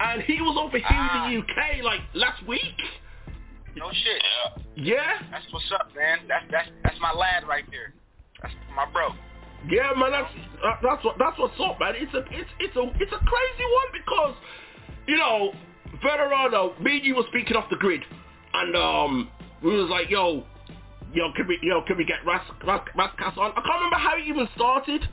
[0.00, 2.80] and he was over here in the UK like last week.
[3.76, 4.22] No shit.
[4.76, 5.20] Yeah.
[5.30, 6.20] That's what's up, man.
[6.26, 7.92] That's that's that's my lad right there.
[8.40, 9.08] That's my bro.
[9.68, 10.32] Yeah, man, that's
[10.64, 11.94] uh, that's what that's what's up, man.
[11.96, 14.34] It's a it's it's a it's a crazy one because
[15.06, 15.52] you know,
[16.02, 18.00] Veterano, me and you were speaking off the grid,
[18.54, 19.28] and um,
[19.62, 20.44] we was like, yo,
[21.12, 23.52] yo, can we yo can we get Ras Ras Raskas on?
[23.52, 25.06] I can't remember how it even started.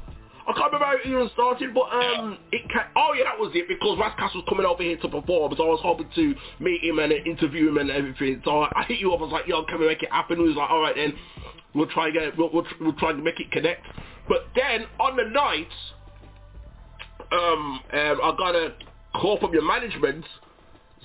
[0.47, 3.51] I can't remember how it even started, but um, it ca- oh yeah, that was
[3.55, 6.35] it because Ras Kass was coming over here to perform, so I was hoping to
[6.59, 8.41] meet him and interview him and everything.
[8.45, 10.37] So I, I hit you up, I was like, yo, can we make it happen?
[10.37, 11.13] He was like, all right then,
[11.73, 13.81] we'll try and get, we'll, we'll, we'll try and make it connect.
[14.29, 15.73] But then on the night,
[17.31, 18.73] um, um, I got a
[19.19, 20.25] call from your management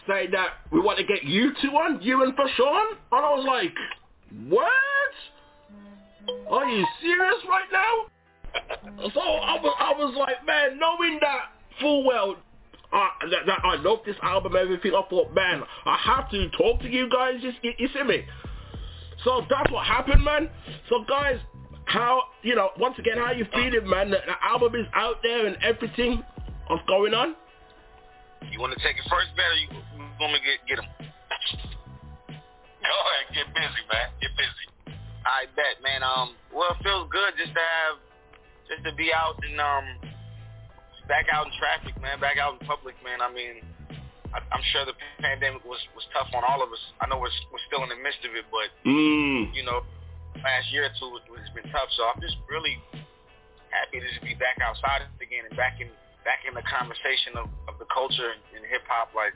[0.07, 3.47] saying that we want to get you two on, you and Fashawn, and I was
[3.47, 3.75] like,
[4.49, 4.69] what?
[6.51, 8.20] Are you serious right now?
[9.15, 11.47] So I was, I was like, man, knowing that
[11.81, 12.37] full well,
[12.93, 16.81] uh, that, that I love this album, everything, I thought, man, I have to talk
[16.81, 18.25] to you guys, you, you see me?
[19.25, 20.51] So that's what happened, man.
[20.89, 21.39] So guys,
[21.85, 24.11] how, you know, once again, how you feeling, man?
[24.11, 26.23] The, the album is out there and everything.
[26.69, 27.35] What's going on?
[28.51, 30.79] You want to take it first, man, or you, you want me to get, get
[30.79, 30.91] him?
[32.81, 34.09] Go ahead, get busy, man.
[34.21, 34.67] Get busy.
[35.27, 36.03] I bet, man.
[36.03, 38.01] Um, well, it feels good just to have,
[38.71, 39.87] just to be out and um,
[41.11, 42.23] back out in traffic, man.
[42.23, 43.19] Back out in public, man.
[43.21, 43.61] I mean,
[44.31, 46.83] I, I'm sure the pandemic was was tough on all of us.
[47.03, 49.51] I know we're we're still in the midst of it, but Mm.
[49.55, 49.83] you know,
[50.39, 51.91] last year or two it- it's been tough.
[51.99, 52.79] So I'm just really
[53.75, 55.91] happy to just be back outside again and back in
[56.23, 59.11] back in the conversation of, of the culture and hip hop.
[59.17, 59.33] Like,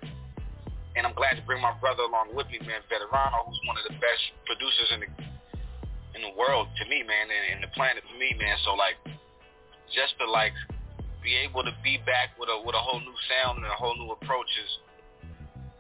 [0.95, 3.85] and I'm glad to bring my brother along with me, man, Veterano, who's one of
[3.89, 5.11] the best producers in the
[6.15, 8.55] in the world to me, man, and, and the planet to me, man.
[8.63, 8.95] So like,
[9.93, 10.55] just to like
[11.23, 13.97] be able to be back with a with a whole new sound and a whole
[13.97, 14.71] new approach is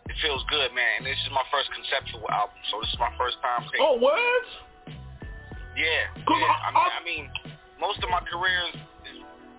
[0.08, 1.00] it feels good, man.
[1.00, 3.64] And this is my first conceptual album, so this is my first time.
[3.72, 4.20] Taking, Oh, what?
[5.76, 6.52] yeah, yeah.
[6.60, 7.24] I, mean, I mean,
[7.80, 8.76] most of my careers,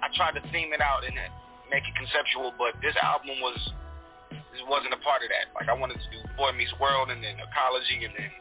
[0.05, 1.17] I tried to theme it out and
[1.73, 3.57] make it conceptual, but this album was
[4.53, 5.49] this wasn't a part of that.
[5.57, 8.31] Like I wanted to do Boy Meets World and then Ecology and then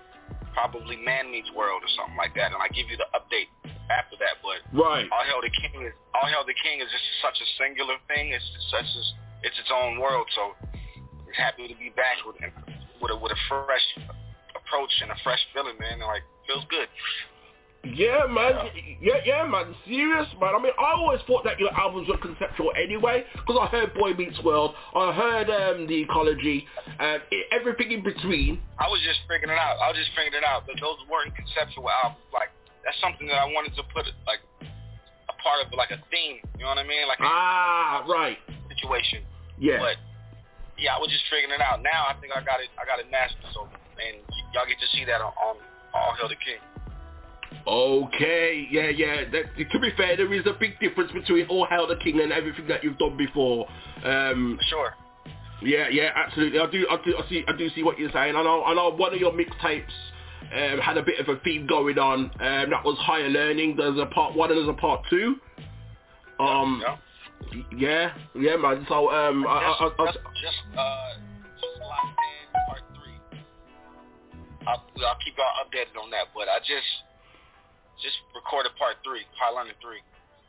[0.52, 3.48] probably Man Meets World or something like that, and I give you the update
[3.90, 4.40] after that.
[4.40, 5.08] But Right.
[5.10, 8.32] All Hail the King is All Hail the King is just such a singular thing.
[8.32, 9.06] It's such as
[9.42, 10.26] it's its own world.
[10.34, 12.36] So I'm happy to be back with
[13.00, 13.86] with a, with a fresh
[14.56, 16.00] approach and a fresh feeling, man.
[16.00, 16.88] And like feels good.
[17.84, 18.72] Yeah, man.
[19.00, 19.74] Yeah, yeah, man.
[19.84, 20.54] Serious, man.
[20.56, 24.14] I mean, I always thought that your albums were conceptual anyway, because I heard Boy
[24.14, 26.66] Meets World, I heard um, The Ecology,
[26.98, 27.20] and
[27.52, 28.60] everything in between.
[28.78, 29.76] I was just figuring it out.
[29.84, 30.64] I was just figuring it out.
[30.66, 32.24] But those weren't conceptual albums.
[32.32, 32.48] Like
[32.84, 36.40] that's something that I wanted to put like a part of like a theme.
[36.56, 37.08] You know what I mean?
[37.08, 38.38] Like a Ah, right.
[38.68, 39.24] situation.
[39.58, 39.78] Yeah.
[39.80, 39.96] But
[40.76, 41.82] yeah, I was just figuring it out.
[41.82, 42.68] Now I think I got it.
[42.76, 43.44] I got it mastered.
[43.54, 43.64] So
[43.96, 45.56] and y- y'all get to see that on, on
[45.94, 46.60] All Hail the King.
[47.66, 49.24] Okay, yeah, yeah.
[49.30, 52.32] That, to be fair, there is a big difference between All Hail the King and
[52.32, 53.66] everything that you've done before.
[54.04, 54.94] Um, Sure.
[55.62, 56.58] Yeah, yeah, absolutely.
[56.58, 58.36] I do, I do, I see, I do see what you're saying.
[58.36, 58.90] I know, I know.
[58.90, 59.84] One of your mixtapes
[60.52, 62.30] um, had a bit of a theme going on.
[62.40, 63.76] Um, that was higher learning.
[63.76, 65.36] There's a part one and there's a part two.
[66.38, 66.82] Um,
[67.76, 68.84] yeah, yeah, man.
[68.88, 71.14] So, um, I, I, I, I, Just just uh
[71.54, 73.18] just locked in part three.
[74.66, 76.34] I'll, I'll keep y'all updated on that.
[76.34, 76.90] But I just
[78.02, 80.02] just recorded part three, Higher Learning three,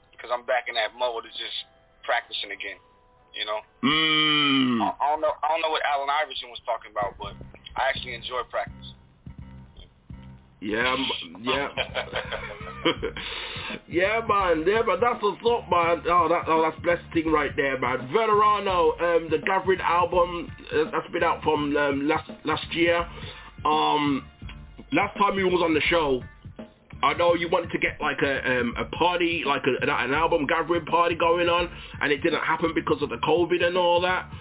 [0.09, 1.57] because I'm back in that mode of just
[2.01, 2.81] practicing again.
[3.35, 3.59] You know.
[3.83, 4.81] Mm.
[4.81, 5.35] I, I don't know.
[5.43, 7.37] I don't know what Allen Iverson was talking about, but
[7.75, 8.94] I actually enjoy practice.
[10.65, 10.95] Yeah,
[11.43, 11.67] yeah,
[13.87, 14.97] yeah, man, yeah, man.
[14.99, 16.01] That's what's up, man.
[16.09, 18.09] Oh, that, oh, that's blessed thing right there, man.
[18.11, 23.05] Veterano, um, the Gathering album uh, that's been out from um, last last year.
[23.63, 24.25] Um,
[24.91, 26.23] last time you was on the show,
[27.03, 30.47] I know you wanted to get like a um, a party, like a, an album
[30.47, 31.69] gathering party going on,
[32.01, 34.31] and it didn't happen because of the COVID and all that.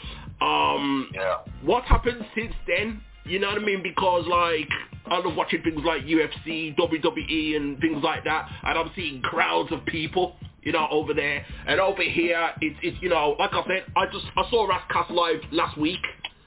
[0.40, 1.40] Um, yeah.
[1.62, 3.02] What happened since then?
[3.24, 3.82] You know what I mean?
[3.82, 4.68] Because like
[5.06, 9.84] I'm watching things like UFC, WWE, and things like that, and I'm seeing crowds of
[9.87, 10.37] people.
[10.62, 14.06] You know, over there and over here, it's it's you know, like I said, I
[14.06, 16.00] just I saw Ras Kass live last week.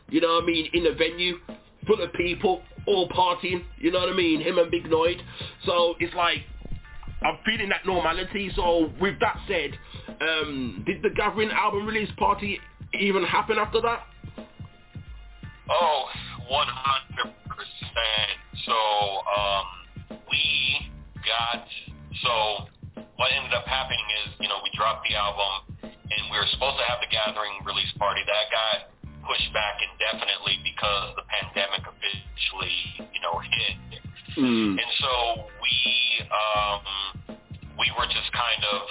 [0.09, 0.69] You know what I mean?
[0.73, 1.37] In a venue
[1.85, 3.63] full of people, all partying.
[3.77, 4.41] You know what I mean?
[4.41, 5.21] Him and Big Noyd.
[5.65, 6.39] So it's like
[7.21, 8.51] I'm feeling that normality.
[8.55, 9.77] So with that said,
[10.21, 12.59] um, did the Gathering album release party
[12.99, 14.03] even happen after that?
[15.69, 16.05] Oh,
[16.47, 17.33] 100%.
[18.65, 18.77] So,
[19.27, 19.65] um,
[20.31, 20.91] we
[21.23, 21.63] got,
[22.23, 22.67] so
[23.15, 26.77] what ended up happening is, you know, we dropped the album and we were supposed
[26.79, 28.21] to have the Gathering release party.
[28.27, 28.77] That got
[29.27, 32.75] pushed back indefinitely because the pandemic officially,
[33.11, 33.75] you know, hit.
[34.79, 35.13] And so
[35.59, 35.75] we,
[36.31, 36.83] um,
[37.79, 38.81] we were just kind of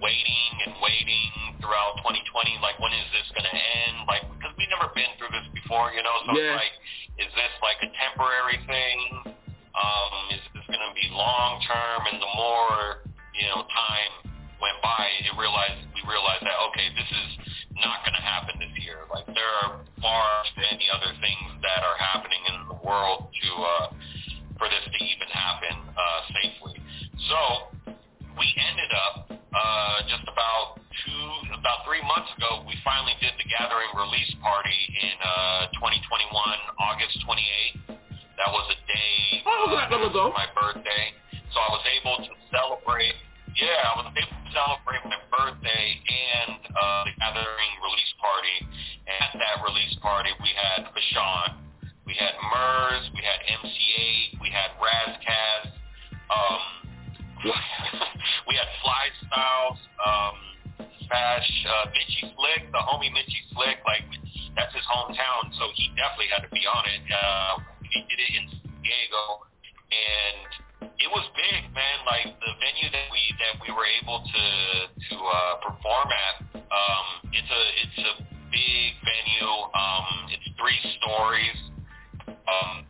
[0.00, 1.30] waiting and waiting
[1.60, 2.58] throughout 2020.
[2.62, 4.06] Like, when is this going to end?
[4.06, 6.16] Like, because we've never been through this before, you know.
[6.26, 6.54] So Yeah.
[6.54, 6.74] it's like,
[7.18, 8.98] is this like a temporary thing?
[9.74, 12.00] Um, is this going to be long term?
[12.10, 14.12] And the more you know time
[14.58, 17.30] went by, it realized we realized that okay, this is
[17.78, 19.06] not going to happen this year.
[19.10, 20.26] Like there are far
[20.58, 23.86] many other things that are happening in the world to uh,
[24.58, 26.74] for this to even happen uh, safely.
[27.30, 27.38] So
[28.34, 31.24] we ended up uh, just about two,
[31.56, 36.28] about three months ago, we finally did the Gathering release party in uh, 2021,
[36.78, 37.96] August 28th.
[38.38, 40.30] That was a day Oh, that long ago.
[40.36, 41.10] my birthday,
[41.50, 43.16] so I was able to celebrate.
[43.58, 48.56] Yeah, I was able to celebrate my birthday and uh, the Gathering release party.
[49.10, 51.66] And at that release party, we had Fashawn,
[52.06, 55.74] we had Murs, we had MC Eiht, we had Ras Kass,
[56.30, 56.62] um,
[57.44, 60.36] we had Fly Styles, um,
[61.08, 64.04] Fash, uh, Mitchy Slick, the homie Mitchy Slick, like
[64.56, 67.02] that's his hometown, so he definitely had to be on it.
[67.06, 67.54] Uh,
[67.86, 69.24] he did it in San Diego,
[69.88, 71.98] and it was big, man.
[72.04, 74.44] Like the venue that we that we were able to
[74.90, 78.14] to uh, perform at, um, it's a it's a
[78.50, 79.54] big venue.
[79.78, 81.58] Um, it's three stories.
[82.26, 82.84] Um,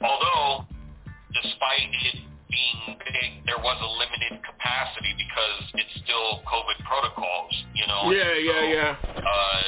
[0.00, 0.64] although,
[1.36, 7.86] despite it being big, there was a limited capacity because it's still COVID protocols, you
[7.86, 8.10] know.
[8.12, 8.90] Yeah, yeah, yeah.
[9.20, 9.60] Uh,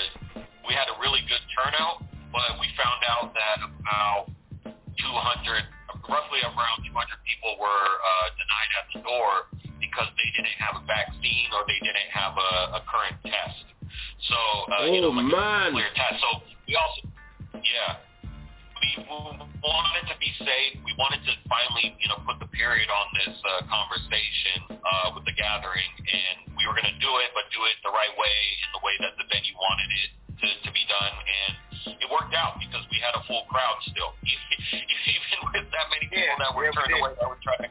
[0.66, 4.32] we had a really good turnout, but we found out that about
[4.64, 5.64] 200,
[6.08, 6.92] roughly around 200
[7.26, 7.68] people were
[8.00, 9.32] uh, denied at the door
[9.80, 13.64] because they didn't have a vaccine or they didn't have a, a current test.
[14.28, 14.38] So,
[14.72, 15.68] uh, you know, Oh, like man.
[15.68, 16.20] a clear test.
[16.22, 16.28] So
[25.40, 28.68] gathering, and we were going to do it, but do it the right way, in
[28.76, 30.10] the way that the venue wanted it
[30.44, 31.52] to, to be done, and
[31.96, 36.36] it worked out because we had a full crowd still, even with that many people
[36.36, 37.70] that were turned away that were trying to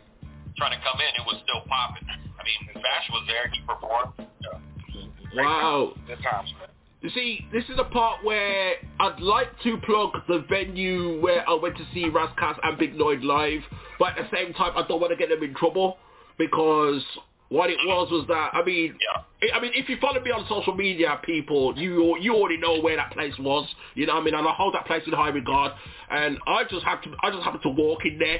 [0.58, 2.04] trying to come in, it was still popping.
[2.10, 4.12] I mean, Fash was there, he performed.
[4.44, 5.44] Yeah.
[5.44, 5.94] Wow.
[6.06, 6.68] Good times, man.
[7.02, 11.54] You see, this is a part where I'd like to plug the venue where I
[11.54, 13.62] went to see Ras Kass and Big Noyd live,
[13.98, 15.98] but at the same time, I don't want to get them in trouble
[16.38, 17.02] because
[17.50, 18.96] what it was was that I mean,
[19.42, 22.80] I I mean, if you follow me on social media, people, you you already know
[22.80, 23.68] where that place was.
[23.96, 25.74] You know, what I mean, and I hold that place in high regard.
[26.12, 28.40] And I just have to, I just happened to walk in there.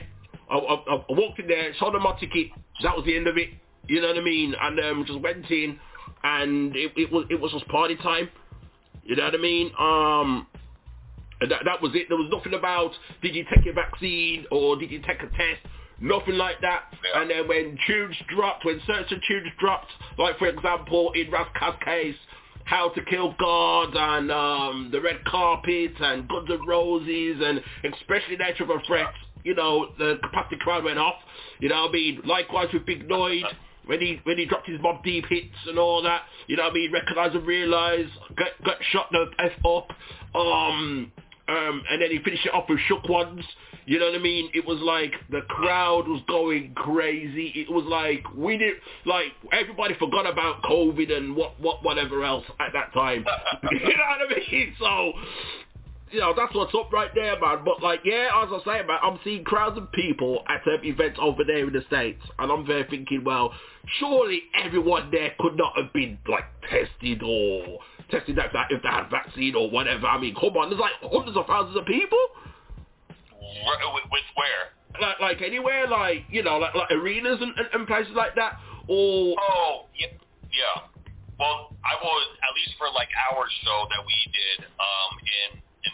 [0.50, 2.48] I, I, I walked in there, saw them my ticket.
[2.84, 3.50] That was the end of it.
[3.88, 4.54] You know what I mean?
[4.60, 5.80] And um, just went in,
[6.24, 8.30] and it, it was it was just party time.
[9.04, 9.72] You know what I mean?
[9.80, 10.48] Um,
[11.42, 12.08] that, that was it.
[12.10, 12.92] There was nothing about
[13.24, 15.66] did you take your vaccine or did you take a test?
[16.02, 16.84] Nothing like that.
[17.16, 21.80] And then when tunes dropped, when certain tunes dropped, like for example in Ras Kass's
[21.84, 22.16] case,
[22.66, 27.62] How to Kill God and um, The Red Carpet and Guns N' Roses and
[27.94, 31.16] especially Nature of a Threat, you know, the capacity crowd went off.
[31.60, 32.22] You know what I mean?
[32.26, 33.44] Likewise with Big Noyd
[33.90, 36.74] when he when he dropped his Mobb Deep hits and all that, you know what
[36.74, 39.90] I mean, recognise and realise, got got shot the F up,
[40.36, 41.12] um
[41.48, 43.44] um and then he finished it off with Shook Ones.
[43.90, 44.52] You know what I mean?
[44.54, 47.52] It was like the crowd was going crazy.
[47.56, 48.76] It was like we did
[49.08, 53.26] like everybody forgot about COVID and what what whatever else at that time.
[53.72, 54.76] you know what I mean?
[54.78, 55.14] So
[56.12, 57.64] you know, that's what's up right there, man.
[57.66, 61.18] But like, yeah, as I say, man, I'm seeing crowds of people at um, events
[61.20, 63.52] over there in the States, and I'm there thinking, well,
[64.00, 67.80] surely everyone there could not have been like tested or
[68.12, 70.06] tested that, that if they had vaccine or whatever.
[70.06, 72.20] I mean, come on, there's like hundreds of thousands of people.
[73.50, 74.64] With, with where?
[75.02, 78.58] Like, like anywhere, like you know, like, like arenas and, and, and places like that,
[78.88, 80.14] or Oh, yeah,
[80.50, 80.90] yeah.
[81.38, 85.94] Well, I was at least for like our show that we did, um, in, in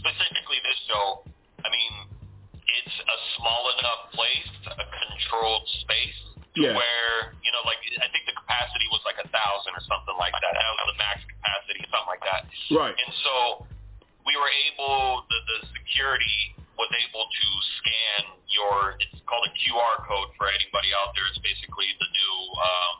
[0.00, 1.26] specifically this show.
[1.60, 1.92] I mean,
[2.62, 6.18] it's a small enough place, a controlled space,
[6.56, 6.72] Yeah.
[6.78, 10.32] where you know, like I think the capacity was like a thousand or something like
[10.32, 10.52] that.
[10.56, 12.42] That was the max capacity, something like that.
[12.72, 12.94] Right.
[12.96, 13.34] And so
[14.26, 17.46] we were able, the, the security was able to
[17.80, 21.24] scan your, it's called a QR code for anybody out there.
[21.30, 22.94] It's basically the new, um,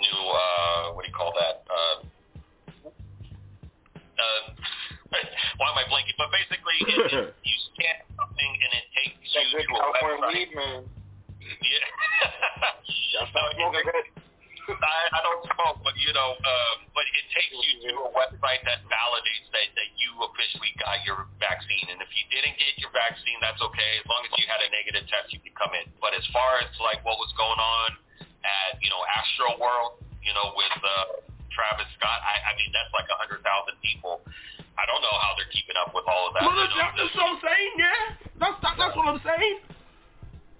[0.00, 1.66] new, uh, what do you call that?
[1.66, 1.98] Uh,
[4.22, 4.42] uh,
[5.58, 6.16] why am I blanking?
[6.16, 10.50] But basically, it, it, you scan something and it takes you to a website.
[11.42, 13.26] Yeah.
[13.34, 14.21] no, it-
[14.80, 18.62] I, I don't smoke, but you know, um, but it takes you to a website
[18.64, 21.92] that validates that, that you officially got your vaccine.
[21.92, 23.92] And if you didn't get your vaccine, that's okay.
[24.00, 25.90] As long as you had a negative test, you could come in.
[25.98, 27.88] But as far as like what was going on
[28.46, 31.20] at you know Astroworld, you know, with uh,
[31.52, 34.24] Travis Scott, I, I mean that's like a hundred thousand people.
[34.78, 36.42] I don't know how they're keeping up with all of that.
[36.48, 38.02] Well, that's, that's what I'm saying, yeah.
[38.40, 39.71] That's that, that's what I'm saying.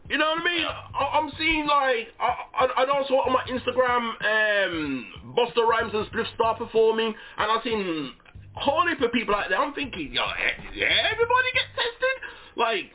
[0.09, 0.67] You know what I mean?
[0.67, 6.07] I, I'm seeing like, I, I, and also on my Instagram, um, Busta Rhymes and
[6.07, 8.13] Spliff Star performing, and I've seen
[8.57, 9.59] a whole heap of people out there.
[9.59, 12.19] I'm thinking, yo, eh, everybody get tested?
[12.57, 12.93] Like,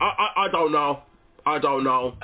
[0.00, 1.02] I, I, I don't know.
[1.46, 2.14] I don't know.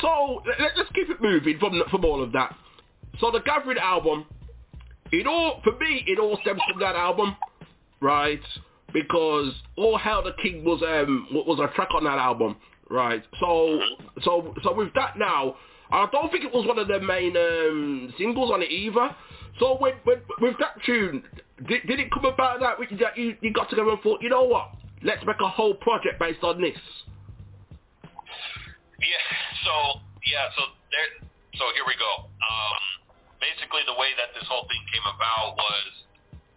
[0.00, 2.54] So let, let's keep it moving from from all of that.
[3.18, 4.24] So the Gathering album,
[5.10, 7.36] it all for me, it all stems from that album,
[8.00, 8.40] right?
[8.92, 12.56] Because All Hail the King was um was a track on that album,
[12.90, 13.22] right?
[13.38, 13.80] So
[14.22, 15.56] so so with that now,
[15.92, 19.14] I don't think it was one of the main um, singles on it either.
[19.58, 21.22] So when, when with that tune,
[21.66, 24.44] did, did it come about that that you, you got together and thought, you know
[24.44, 24.70] what,
[25.02, 26.78] let's make a whole project based on this?
[29.00, 29.26] Yeah.
[29.64, 30.50] So yeah.
[30.56, 31.28] So there.
[31.56, 32.28] So here we go.
[32.28, 32.80] Um,
[33.40, 35.88] basically, the way that this whole thing came about was,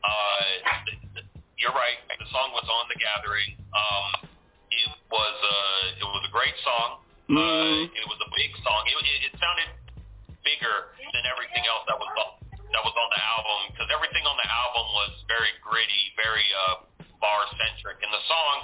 [0.06, 1.24] uh,
[1.60, 1.98] you're right.
[2.08, 3.58] The song was on the Gathering.
[3.74, 4.33] Um,
[4.74, 5.58] it was a
[6.02, 6.90] it was a great song.
[7.30, 8.82] Uh, it was a big song.
[8.84, 9.70] It, it, it sounded
[10.44, 14.36] bigger than everything else that was on, that was on the album because everything on
[14.36, 16.84] the album was very gritty, very uh,
[17.24, 18.56] bar centric, and the song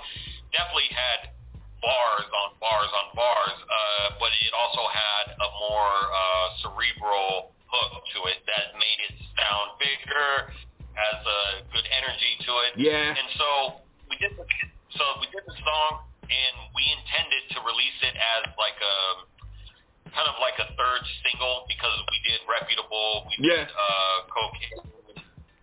[0.52, 1.32] definitely had
[1.80, 8.04] bars on bars on bars, uh, but it also had a more uh, cerebral hook
[8.12, 10.52] to it that made it sound bigger,
[11.00, 11.42] has a
[11.72, 12.72] good energy to it.
[12.76, 13.16] Yeah.
[13.16, 13.50] And so
[14.12, 14.36] we did
[14.98, 18.98] so we did the song, and we intended to release it as like a
[20.14, 23.66] kind of like a third single because we did reputable, we Yeah.
[23.66, 24.82] did uh, cocaine,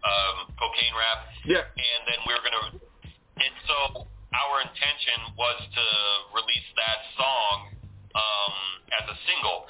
[0.06, 1.66] um, cocaine rap, Yeah.
[1.66, 2.64] and then we were gonna,
[3.42, 5.86] and so our intention was to
[6.34, 7.74] release that song
[8.14, 8.54] um,
[9.02, 9.66] as a single,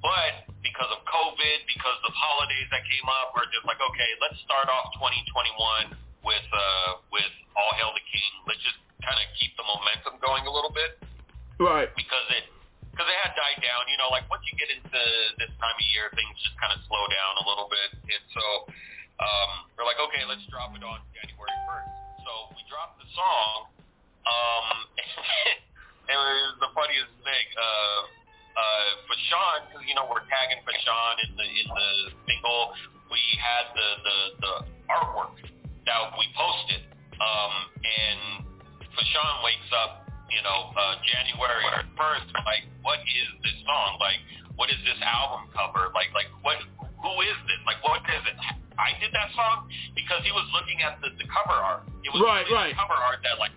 [0.00, 4.40] but because of COVID, because of holidays that came up, we're just like, okay, let's
[4.40, 5.92] start off 2021
[6.24, 8.30] with uh, with All Hail the King.
[8.48, 10.98] Let's just kind of keep the momentum going a little bit.
[11.60, 11.92] Right.
[11.94, 12.50] Because it
[12.94, 13.90] because it had died down.
[13.90, 15.02] You know, like once you get into
[15.38, 18.44] this time of year, things just kind of slow down a little bit, and so
[19.18, 21.90] um, we're like, okay, let's drop it on January first.
[22.22, 23.74] So we dropped the song.
[24.24, 24.66] Um,
[26.10, 27.46] it was the funniest thing.
[27.58, 28.00] Uh,
[28.54, 31.88] uh, Fashawn, because you know we're tagging for Sean in the in the
[32.30, 32.78] single.
[33.10, 34.54] We had the the, the
[34.86, 35.34] artwork
[35.86, 36.86] that we posted,
[37.18, 38.53] um, and
[38.94, 41.66] Fashawn wakes up, you know, uh, January
[41.98, 42.28] first.
[42.46, 43.98] Like, what is this song?
[44.00, 44.18] Like,
[44.56, 45.90] what is this album cover?
[45.94, 46.58] Like, like what?
[47.02, 47.60] Who is this?
[47.68, 48.36] Like, what is it?
[48.80, 51.86] I did that song because he was looking at the, the cover art.
[52.02, 52.74] It was Right, right.
[52.74, 53.54] the cover art that like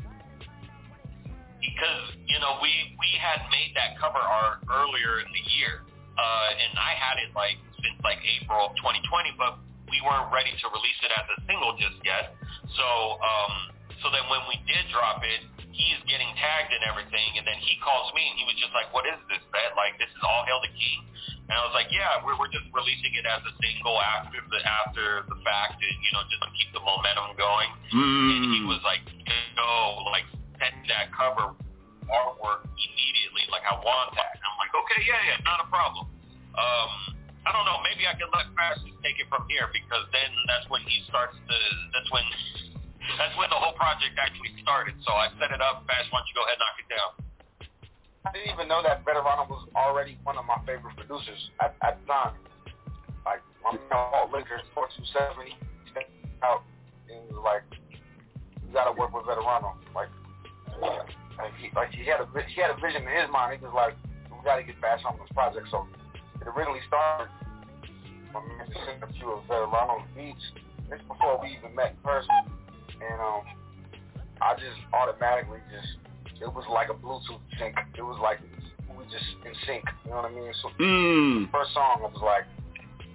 [1.62, 2.70] because you know we
[3.02, 5.82] we had made that cover art earlier in the year,
[6.18, 9.58] uh, and I had it like since like April of 2020, but
[9.90, 12.36] we weren't ready to release it as a single just yet.
[12.78, 12.88] So
[13.22, 13.54] um,
[14.02, 15.42] so then when we did drop it,
[15.74, 18.90] he's getting tagged and everything, and then he calls me and he was just like,
[18.94, 19.74] "What is this, man?
[19.78, 21.00] Like this is all Hail the King."
[21.48, 24.60] And I was like, "Yeah, we're we're just releasing it as a single after the
[24.66, 28.82] after the fact, and you know just to keep the momentum going." And he was
[28.86, 29.06] like,
[29.56, 30.28] "No, like
[30.60, 31.54] send that cover
[32.10, 33.46] artwork immediately.
[33.50, 36.10] Like I want that." And I'm like, "Okay, yeah, yeah, not a problem."
[36.58, 36.92] Um,
[37.46, 37.80] I don't know.
[37.86, 38.50] Maybe I can let
[38.84, 41.58] just take it from here because then that's when he starts to.
[41.94, 42.26] That's when.
[43.16, 45.00] That's when the whole project actually started.
[45.08, 45.88] So I set it up.
[45.88, 47.12] Fast, why don't you go ahead and knock it down?
[48.28, 52.04] I didn't even know that Veterano was already one of my favorite producers at, at
[52.04, 52.36] the time.
[53.24, 55.56] Like, my man Walt Liquor, 4270,
[55.96, 56.12] stepped
[56.44, 56.68] out
[57.08, 57.64] and was like,
[58.68, 59.80] you gotta work with Veterano.
[59.96, 60.12] Like,
[60.84, 63.60] like he, like he had a he had a vision in his mind.
[63.60, 63.96] He was like,
[64.28, 65.68] we gotta get Fash on this project.
[65.72, 65.88] So
[66.42, 67.32] it originally started.
[68.34, 70.44] My man sent a few of Veterano's beats.
[70.90, 72.32] This before we even met in person,
[73.02, 73.42] and um,
[74.42, 75.98] I just automatically just
[76.42, 77.76] it was like a Bluetooth sync.
[77.98, 78.40] It was like
[78.90, 79.84] we were just in sync.
[80.06, 80.54] You know what I mean?
[80.62, 81.52] So Mm.
[81.52, 82.46] first song, I was like,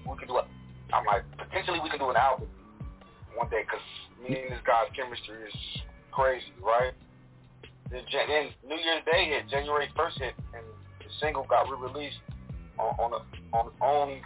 [0.06, 0.46] we could do it.
[0.92, 2.48] I'm like, potentially we can do an album
[3.34, 3.84] one day because
[4.20, 5.54] me and this guy's chemistry is
[6.10, 6.92] crazy, right?
[7.90, 10.64] Then, then New Year's Day hit, January 1st hit, and
[11.00, 12.18] the single got re-released
[12.78, 13.20] on on, a,
[13.56, 14.20] on own,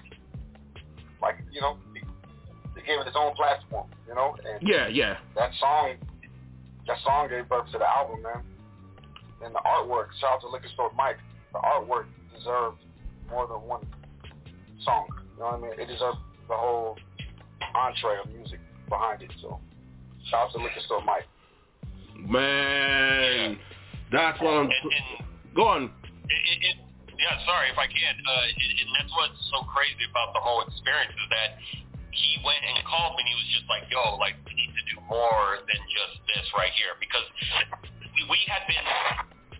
[1.20, 1.76] like you know,
[2.76, 4.36] they gave it its own platform, you know.
[4.44, 5.16] And Yeah, yeah.
[5.34, 5.96] that song,
[6.86, 8.44] that song gave birth to the album, man.
[9.42, 11.16] And the artwork, shout out to Liquor Store Mike.
[11.52, 12.06] The artwork
[12.36, 12.78] deserved
[13.28, 13.84] more than one
[14.84, 15.08] song.
[15.34, 15.72] You know what I mean?
[15.80, 16.18] It deserved
[16.48, 16.96] the whole
[17.74, 19.32] entree of music behind it.
[19.40, 19.58] So,
[20.30, 21.24] shout out to Liquor Store Mike.
[22.16, 23.58] Man,
[24.12, 24.70] that's what I'm.
[25.54, 25.84] Go on.
[25.84, 25.88] It,
[26.32, 26.76] it, it,
[27.16, 28.14] yeah, sorry if I can.
[28.24, 31.48] Uh, it, and that's what's so crazy about the whole experience is that
[32.16, 34.84] he went and called me and he was just like, yo, like, we need to
[34.88, 36.96] do more than just this right here.
[36.96, 37.28] Because
[38.16, 38.86] we, had been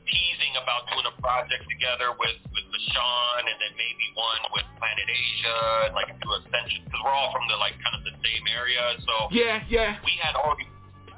[0.08, 5.04] teasing about doing a project together with, with Fashawn and then maybe one with Planet
[5.04, 8.44] Asia and like do Ascension because we're all from the like kind of the same
[8.48, 8.80] area.
[9.04, 10.00] So Yeah, yeah.
[10.06, 10.70] we had already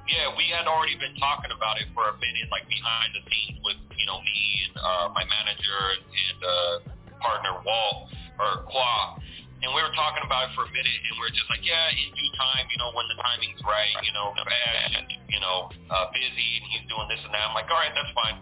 [0.09, 3.61] yeah, we had already been talking about it for a minute, like behind the scenes
[3.61, 6.75] with, you know, me and uh, my manager and, and uh,
[7.21, 8.09] partner Walt
[8.41, 9.21] or Qua.
[9.59, 11.91] And we were talking about it for a minute, and we are just like, yeah,
[11.91, 14.95] in due time, you know, when the timing's right, you know, Fash
[15.29, 17.43] you know, uh, busy and he's doing this and that.
[17.43, 18.39] I'm like, all right, that's fine.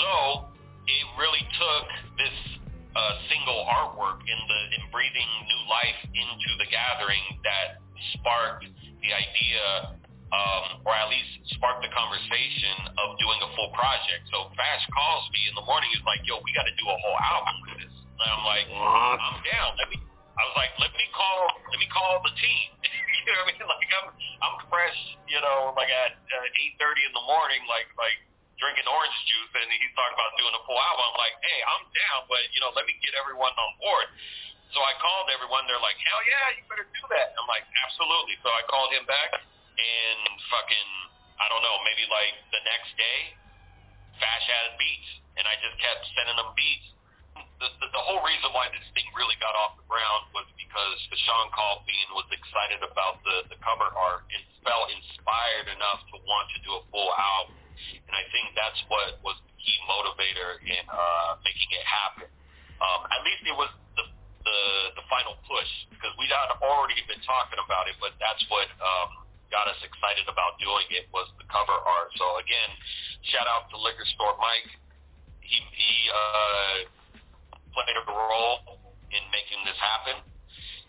[0.00, 0.48] So
[0.88, 1.84] it really took
[2.16, 2.36] this
[2.96, 7.84] uh, single artwork in the in breathing new life into the gathering that
[8.16, 8.64] sparked
[9.00, 9.96] the idea
[10.34, 14.26] um, or at least sparked the conversation of doing a full project.
[14.34, 15.90] So Fash calls me in the morning.
[15.94, 18.66] He's like, "Yo, we got to do a whole album with this." And I'm like,
[18.70, 19.96] "I'm down." Let me.
[20.34, 21.40] I was like, "Let me call.
[21.70, 22.68] Let me call the team."
[23.26, 23.66] you know what I mean?
[23.70, 24.08] Like I'm,
[24.42, 24.98] I'm fresh.
[25.30, 28.18] You know, like at uh, 8:30 in the morning, like like
[28.58, 31.04] drinking orange juice, and he's talking about doing a full album.
[31.14, 34.08] I'm like, "Hey, I'm down, but you know, let me get everyone on board."
[34.74, 35.66] So I called everyone.
[35.70, 39.06] They're like, "Hell yeah, you better do that." I'm like, "Absolutely." So I called him
[39.06, 40.20] back and
[40.50, 40.90] fucking
[41.38, 43.34] I don't know, maybe like the next day,
[44.22, 46.93] Fash had beats, and I just kept sending them beats.
[47.34, 50.98] The, the, the whole reason why this thing really got off the ground was because
[51.24, 56.46] Sean and was excited about the, the cover art and felt inspired enough to want
[56.52, 57.56] to do a full album.
[58.08, 62.28] And I think that's what was the key motivator in uh, making it happen.
[62.82, 64.04] Um, at least it was the,
[64.44, 64.58] the,
[65.00, 69.24] the final push because we had already been talking about it, but that's what um,
[69.48, 72.10] got us excited about doing it was the cover art.
[72.18, 72.70] So again,
[73.32, 74.68] shout out to Liquor Store Mike.
[75.40, 76.76] He, he uh,
[77.74, 78.78] played a role
[79.10, 80.16] in making this happen,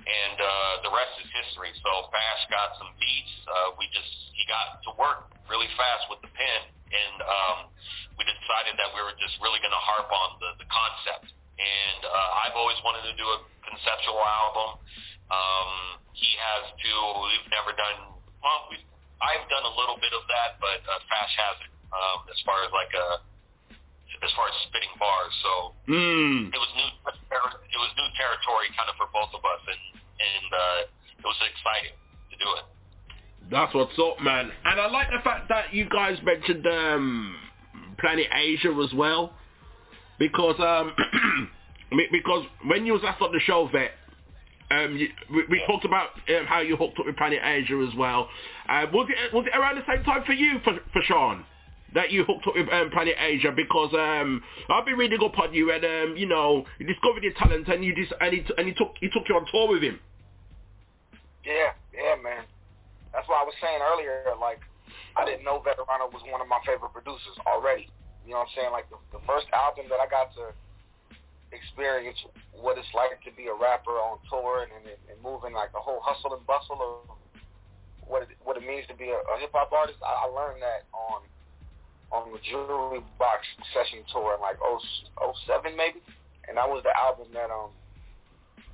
[0.06, 1.74] and uh, the rest is history.
[1.82, 3.34] So Fash got some beats.
[3.50, 7.58] Uh, we just he got to work really fast with the pen, and um,
[8.18, 11.34] we decided that we were just really going to harp on the, the concept.
[11.56, 14.78] And uh, I've always wanted to do a conceptual album.
[15.32, 15.72] Um,
[16.14, 17.00] he has too.
[17.26, 18.14] We've never done.
[18.44, 18.78] Well, we
[19.24, 21.74] I've done a little bit of that, but uh, Fash hasn't.
[21.96, 23.24] Um, as far as like a
[24.24, 25.52] as far as spitting bars, so
[25.88, 26.54] Mm.
[26.54, 26.90] it was new.
[27.06, 29.82] It was new territory, kind of for both of us, and
[30.20, 30.80] and uh,
[31.20, 31.96] it was exciting
[32.32, 32.66] to do it.
[33.52, 34.52] That's what's up, man.
[34.66, 37.36] And I like the fact that you guys mentioned um,
[38.00, 39.34] Planet Asia as well,
[40.18, 40.94] because um,
[42.12, 43.92] because when you was asked on the show, vet,
[44.72, 47.96] um, you, we, we talked about um, how you hooked up with Planet Asia as
[47.98, 48.30] well.
[48.68, 51.46] Uh, was it was it around the same time for you, for, for Sean?
[51.96, 55.54] That you hooked up with um, Planet Asia because um, I've been reading up on
[55.54, 58.54] you and um, you know you discovered your talent and you just and he, t-
[58.58, 60.00] and he took he took you on tour with him.
[61.46, 62.44] Yeah, yeah, man.
[63.14, 64.60] That's why I was saying earlier, like,
[65.16, 67.88] I didn't know Veterano was one of my favorite producers already.
[68.28, 68.72] You know what I'm saying?
[68.76, 70.52] Like, the, the first album that I got to
[71.56, 72.20] experience
[72.52, 75.80] what it's like to be a rapper on tour and, and, and moving, like, the
[75.80, 77.16] whole hustle and bustle of
[78.04, 80.90] what it, what it means to be a, a hip-hop artist, I, I learned that
[80.92, 81.24] on
[82.12, 84.58] on the Jewelry Box session tour in, like,
[85.48, 86.00] 07 maybe.
[86.48, 87.74] And that was the album that, um,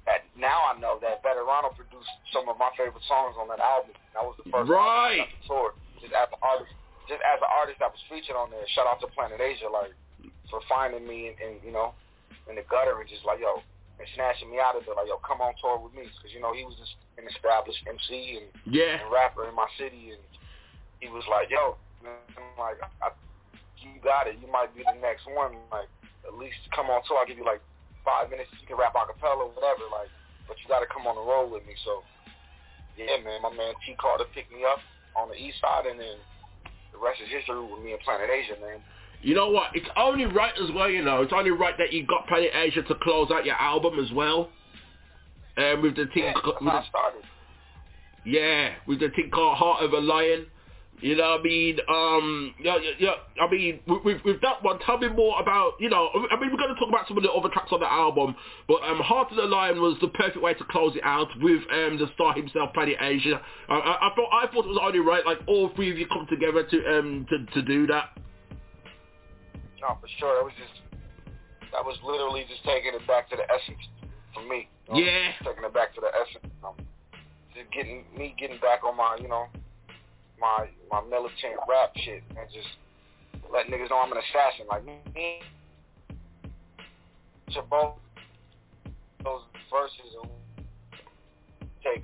[0.06, 3.94] that now I know that Veterano produced some of my favorite songs on that album.
[4.14, 5.24] That was the first Right.
[5.24, 5.72] album I.
[6.02, 6.74] Just as an artist,
[7.08, 8.66] just as an artist that was featured on there.
[8.74, 9.94] Shout out to Planet Asia, like
[10.50, 11.94] for finding me and, and you know
[12.50, 13.62] in the gutter and just like yo
[14.02, 14.96] and snatching me out of there.
[14.98, 17.86] Like yo, come on tour with me because you know he was just an established
[17.86, 18.98] MC and, Yeah.
[18.98, 20.22] and rapper in my city, and
[21.00, 21.78] he was like yo,
[22.58, 23.10] like I,
[23.82, 24.38] you got it.
[24.42, 25.58] You might be the next one.
[25.72, 25.90] Like
[26.28, 27.20] at least come on tour.
[27.20, 27.62] I'll give you like
[28.06, 28.50] five minutes.
[28.62, 29.86] You can rap a cappella whatever.
[29.92, 30.10] Like,
[30.48, 31.74] but you got to come on the road with me.
[31.86, 32.04] So,
[32.98, 34.80] yeah, man, my man T Carter picked me up
[35.16, 36.18] on the east side, and then
[36.94, 38.82] the rest is history with me and Planet Asia, man.
[39.22, 39.70] You know what?
[39.76, 41.22] It's only right as well, you know.
[41.22, 44.50] It's only right that you got Planet Asia to close out your album as well.
[45.58, 47.24] Um, with the thing, Yeah, with the, started.
[48.26, 50.48] yeah, with the thing called Heart of a Lion.
[51.02, 53.44] You know, I mean, um, yeah, yeah, yeah.
[53.44, 56.62] I mean, with, with, that one, tell me more about, you know, I mean, we're
[56.62, 58.36] going to talk about some of the other tracks on the album,
[58.68, 61.62] but um, Heart of the Lion was the perfect way to close it out with
[61.74, 63.42] um, the star himself, Planet Asia.
[63.68, 66.06] I, I, I thought, I thought it was only right, like all three of you
[66.06, 68.18] come together to um to, to do that.
[69.82, 70.38] No, for sure.
[70.38, 70.82] That was just
[71.74, 73.82] that was literally just taking it back to the essence
[74.34, 74.70] for me.
[74.88, 75.00] you know?
[75.00, 75.32] Yeah.
[75.34, 76.54] Just taking it back to the essence.
[76.64, 76.76] Um,
[77.56, 79.48] just getting me getting back on my, you know,
[80.42, 82.68] my my militant rap shit and just
[83.54, 84.66] let niggas know I'm an assassin.
[84.68, 85.40] Like me,
[87.70, 87.96] both
[89.24, 90.32] those verses and
[91.84, 92.04] take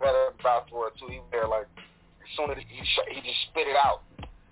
[0.00, 1.06] better about for too.
[1.08, 4.02] He there like as soon as he sh- he just spit it out,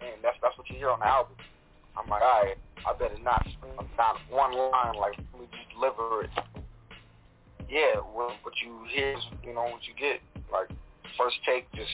[0.00, 1.34] and that's that's what you hear on the album.
[1.96, 3.46] I'm like, all right, I better not
[3.96, 4.94] not one line.
[4.94, 6.30] Like let me just deliver it.
[7.68, 10.20] Yeah, what, what you hear is you know what you get.
[10.52, 10.68] Like
[11.18, 11.90] first take, just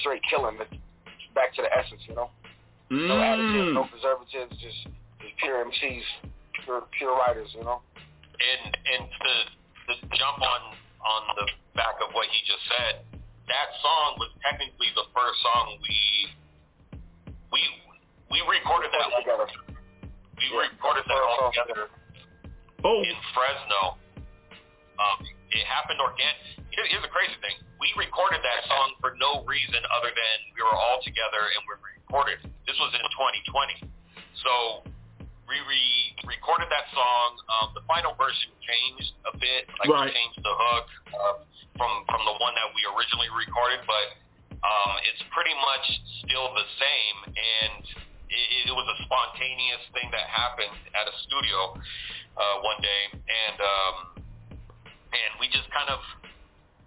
[0.00, 0.58] straight killing.
[0.60, 2.30] It's back to the essence, you know.
[2.90, 4.80] No additives, no preservatives, just
[5.18, 6.06] just pure MCs,
[6.62, 7.82] pure pure writers, you know.
[8.38, 9.32] And and to,
[9.90, 10.60] to jump on
[11.02, 13.02] on the back of what he just said,
[13.50, 15.98] that song was technically the first song we
[17.50, 17.60] we
[18.30, 19.50] we recorded that together.
[20.38, 21.88] We recorded that all together
[22.84, 23.02] oh.
[23.02, 23.98] in Fresno.
[24.96, 25.20] Um,
[25.52, 26.36] it happened organic.
[26.74, 30.60] Here, here's the crazy thing: we recorded that song for no reason other than we
[30.62, 32.38] were all together and we recorded.
[32.66, 33.02] This was in
[33.52, 33.86] 2020,
[34.42, 34.52] so
[35.46, 37.28] we re-recorded that song.
[37.46, 40.10] Um, the final version changed a bit, like Right.
[40.10, 41.34] we changed the hook uh,
[41.78, 44.06] from from the one that we originally recorded, but
[44.66, 45.86] um, it's pretty much
[46.26, 47.16] still the same.
[47.38, 47.82] And
[48.26, 51.78] it, it was a spontaneous thing that happened at a studio
[52.34, 53.94] uh, one day, and um,
[55.12, 56.00] and we just kind of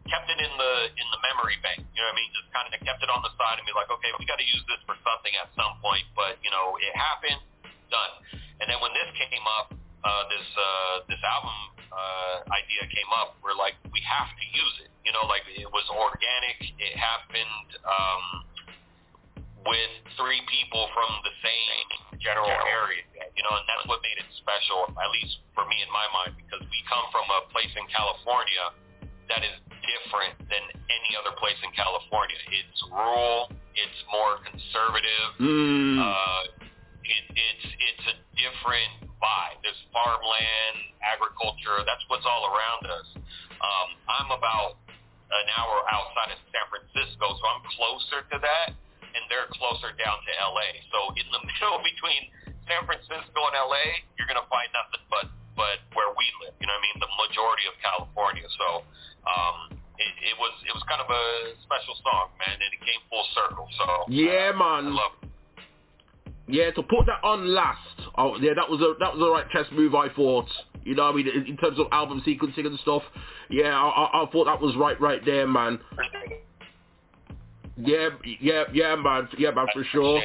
[0.10, 1.86] kept it in the in the memory bank.
[1.94, 2.32] You know what I mean?
[2.34, 4.48] Just kind of kept it on the side and be like, okay, we got to
[4.48, 6.06] use this for something at some point.
[6.18, 7.40] But you know, it happened,
[7.94, 8.14] done.
[8.60, 9.72] And then when this came up,
[10.04, 11.58] uh, this uh, this album
[11.90, 14.92] uh, idea came up, we're like, we have to use it.
[15.06, 16.58] You know, like it was organic.
[16.78, 18.26] It happened um,
[19.66, 23.09] with three people from the same general area.
[23.40, 26.36] You know, and that's what made it special, at least for me in my mind,
[26.36, 28.76] because we come from a place in California
[29.32, 30.60] that is different than
[30.92, 32.36] any other place in California.
[32.52, 33.48] It's rural.
[33.80, 35.30] It's more conservative.
[35.40, 36.04] Mm.
[36.04, 36.68] Uh,
[37.08, 39.56] it, it's it's a different vibe.
[39.64, 41.80] There's farmland, agriculture.
[41.88, 43.08] That's what's all around us.
[43.56, 43.88] Um,
[44.20, 44.84] I'm about
[45.32, 48.76] an hour outside of San Francisco, so I'm closer to that.
[48.76, 50.80] And and they're closer down to LA.
[50.96, 52.32] So in the middle between
[52.70, 55.26] San Francisco and LA, you're gonna find nothing but
[55.58, 56.54] but where we live.
[56.62, 56.98] You know what I mean?
[57.02, 58.46] The majority of California.
[58.56, 58.86] So
[59.26, 59.58] um,
[59.98, 61.26] it, it was it was kind of a
[61.66, 63.68] special song, man, and it came full circle.
[63.74, 64.94] So Yeah, uh, man.
[64.94, 65.30] I love it.
[66.50, 67.82] Yeah, to put that on last.
[68.18, 69.98] Oh, yeah, that was a that was the right chess move.
[69.98, 70.48] I thought.
[70.86, 73.04] You know, what I mean, in, terms of album sequencing and stuff.
[73.50, 75.78] Yeah, I, I, I thought that was right, right there, man.
[77.78, 78.10] Yeah,
[78.40, 80.20] yeah, yeah, man, yeah, man, for sure.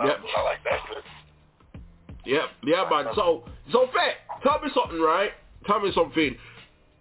[0.00, 0.80] N- Yeah, I like that.
[2.24, 3.06] yeah, yeah, man.
[3.14, 4.14] So, so fair.
[4.42, 5.30] Tell me something, right?
[5.66, 6.36] Tell me something.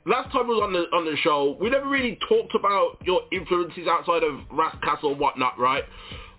[0.06, 3.22] Last time we was on the on the show, we never really talked about your
[3.32, 5.84] influences outside of Ras Castle and whatnot, right?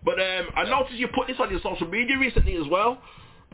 [0.05, 2.99] But um, I noticed you put this on your social media recently as well,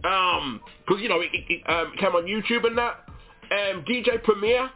[0.03, 3.05] um, because you know it, it, it um, came on YouTube and that.
[3.53, 4.69] Um, DJ Premier,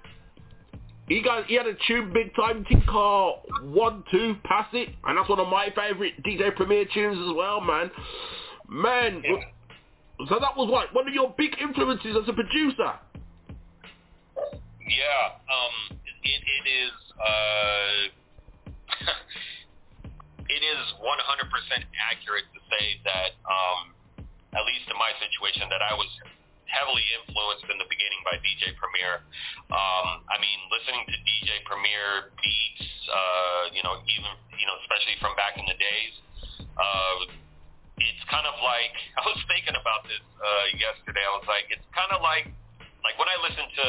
[1.08, 5.18] he got he had a tune big time thing called One Two Pass It, and
[5.18, 7.90] that's one of my favorite DJ Premier tunes as well, man.
[8.68, 9.22] Man,
[10.28, 12.94] so that was like one of your big influences as a producer.
[14.84, 16.94] Yeah, um, it, it is.
[17.20, 18.08] Uh,
[20.48, 23.92] it is 100% accurate to say that, um,
[24.52, 26.08] at least in my situation, that I was
[26.66, 29.22] heavily influenced in the beginning by DJ Premier.
[29.70, 35.16] Um, I mean, listening to DJ Premier beats, uh, you know, even you know, especially
[35.20, 36.14] from back in the days.
[36.74, 37.30] Uh,
[38.00, 41.22] it's kind of like I was thinking about this uh, yesterday.
[41.22, 42.48] I was like, it's kind of like
[43.04, 43.86] like when I listen to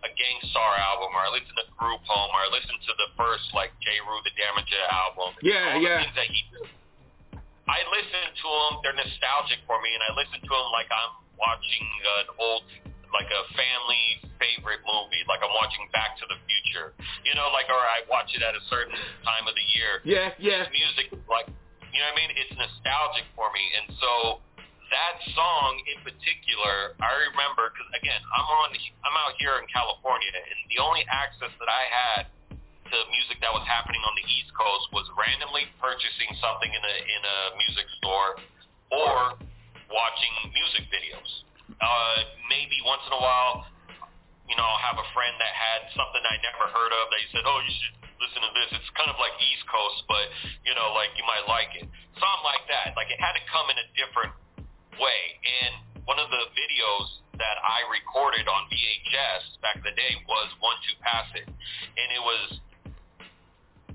[0.00, 3.08] a Gang Starr album, or I listen to Group Home, or I listen to the
[3.20, 5.36] first like Jeru the Damaja album.
[5.44, 6.00] Yeah, all the yeah.
[6.00, 6.68] things that he did.
[7.68, 11.19] I listen to them; they're nostalgic for me, and I listen to them like I'm
[11.40, 11.86] watching
[12.20, 12.64] an old,
[13.10, 16.94] like a family favorite movie, like I'm watching Back to the Future.
[17.26, 19.92] You know, like or I watch it at a certain time of the year.
[20.04, 20.68] Yeah, yeah.
[20.68, 21.48] This music, like,
[21.90, 22.30] you know what I mean?
[22.36, 24.44] It's nostalgic for me, and so
[24.90, 30.30] that song in particular, I remember because again, I'm on, I'm out here in California,
[30.34, 32.22] and the only access that I had
[32.90, 36.96] to music that was happening on the East Coast was randomly purchasing something in a
[37.06, 38.30] in a music store
[38.90, 39.38] or
[39.90, 41.30] watching music videos.
[41.78, 42.18] Uh,
[42.50, 43.66] maybe once in a while,
[44.50, 47.46] you know, I'll have a friend that had something I never heard of he said,
[47.46, 48.68] oh, you should listen to this.
[48.74, 50.26] It's kind of like East Coast, but,
[50.66, 51.86] you know, like you might like it.
[52.18, 52.98] Something like that.
[52.98, 54.34] Like it had to come in a different
[54.98, 55.22] way.
[55.38, 60.52] And one of the videos that I recorded on VHS back in the day was
[60.60, 61.48] One Two Pass It.
[61.48, 62.60] And it was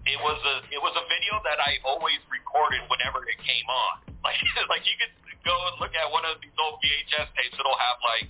[0.05, 3.95] it was a it was a video that I always recorded whenever it came on.
[4.25, 5.13] Like like you could
[5.45, 7.55] go and look at one of these old VHS tapes.
[7.55, 8.27] It'll have like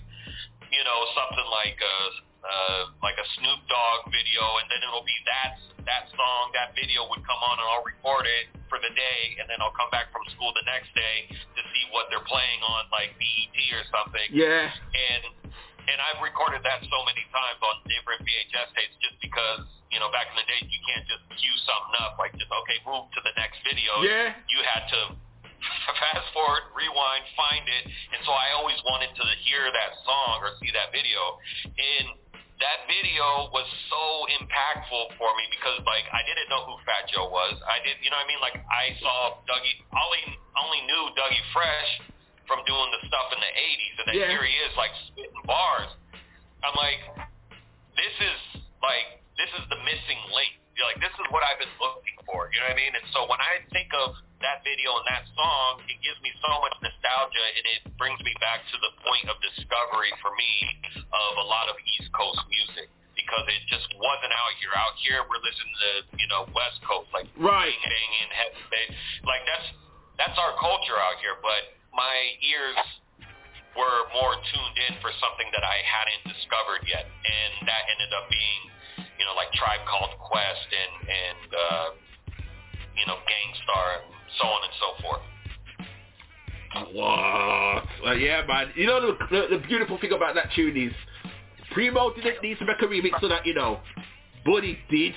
[0.70, 1.98] you know something like a
[2.46, 7.06] uh, like a Snoop Dogg video, and then it'll be that that song, that video
[7.06, 10.10] would come on, and I'll record it for the day, and then I'll come back
[10.10, 14.28] from school the next day to see what they're playing on like BET or something.
[14.34, 14.66] Yeah.
[14.66, 15.22] And
[15.86, 19.62] and I've recorded that so many times on different VHS tapes just because,
[19.94, 22.82] you know, back in the day you can't just cue something up like just okay,
[22.82, 24.02] move to the next video.
[24.02, 24.34] Yeah.
[24.50, 25.00] You had to
[26.02, 30.54] fast forward, rewind, find it, and so I always wanted to hear that song or
[30.62, 31.20] see that video.
[31.64, 32.06] And
[32.56, 34.04] that video was so
[34.40, 37.60] impactful for me because like I didn't know who Fat Joe was.
[37.68, 38.40] I did, you know what I mean?
[38.40, 40.22] Like I saw Dougie, only
[40.56, 41.90] only knew Dougie Fresh
[42.48, 44.30] from doing the stuff in the 80s, and then Yeah.
[44.32, 45.90] here he is like spitting bars.
[46.64, 47.28] I'm like,
[47.98, 48.38] this is
[48.80, 50.56] like this is the missing link.
[50.76, 52.52] You're like, this is what I've been looking for.
[52.52, 52.92] You know what I mean?
[52.92, 54.12] And so when I think of
[54.44, 58.36] that video and that song, it gives me so much nostalgia, and it brings me
[58.44, 60.52] back to the point of discovery for me
[61.00, 64.72] of a lot of East Coast music because it just wasn't out here.
[64.76, 67.72] Out here, we're listening to you know West Coast like Right.
[67.72, 68.92] bang banging, heavy bass.
[69.24, 69.66] Like that's
[70.20, 71.40] that's our culture out here.
[71.40, 72.76] But my ears
[73.72, 78.24] were more tuned in for something that I hadn't discovered yet, and that ended up
[78.32, 78.62] being,
[79.18, 81.88] you know, like Tribe Called Quest and and uh,
[82.96, 84.08] you know Gang Starr and
[84.40, 85.24] so on and so forth.
[86.92, 87.84] What?
[88.04, 88.70] Well, yeah, man.
[88.74, 90.92] You know the, the the beautiful thing about that tune is
[91.72, 93.80] Primo didn't need to make a remix of that, you know,
[94.44, 95.14] but he did,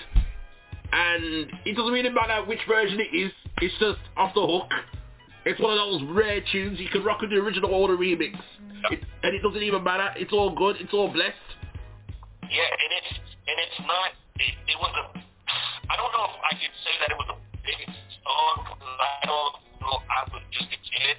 [0.91, 3.31] and it doesn't really matter which version it is.
[3.61, 4.71] It's just off the hook.
[5.45, 8.35] It's one of those rare tunes you can rock with the original or the remix,
[8.91, 10.09] it, and it doesn't even matter.
[10.17, 10.77] It's all good.
[10.79, 11.35] It's all blessed.
[12.43, 14.13] Yeah, and it's and it's not.
[14.39, 15.05] It, it was a.
[15.89, 17.81] I don't know if I could say that it was a big
[18.23, 18.55] song.
[18.69, 19.95] 'cause I don't know.
[20.09, 21.17] I was just a kid,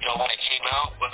[0.00, 1.12] you know, when it came out, but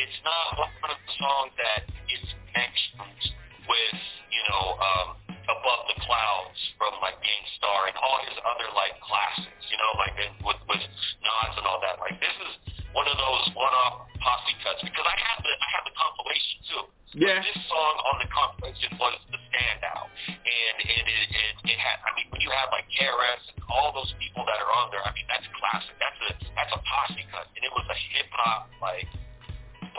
[0.00, 3.22] it's not one of the songs that is connections
[3.68, 4.00] with,
[4.32, 5.08] you know, um,
[5.50, 9.90] Above the Clouds from like Gang Starr and all his other like classics, you know,
[9.98, 10.14] like
[10.46, 10.82] with with
[11.26, 11.98] nods and all that.
[11.98, 12.52] Like this is
[12.94, 16.84] one of those one-off posse cuts because I have the I have the compilation too.
[17.18, 17.42] Yeah.
[17.42, 21.98] But this song on the compilation was the standout, and it it, it, it had.
[22.06, 25.02] I mean, when you have like KRS and all those people that are on there,
[25.02, 25.98] I mean, that's classic.
[25.98, 29.10] That's a that's a posse cut, and it was a hip hop like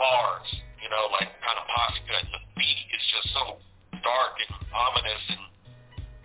[0.00, 0.48] bars,
[0.80, 2.24] you know, like kind of posse cut.
[2.32, 3.60] The beat is just so
[4.02, 5.42] dark and ominous and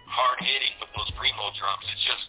[0.05, 1.85] hard hitting with those primo drums.
[1.93, 2.25] It's just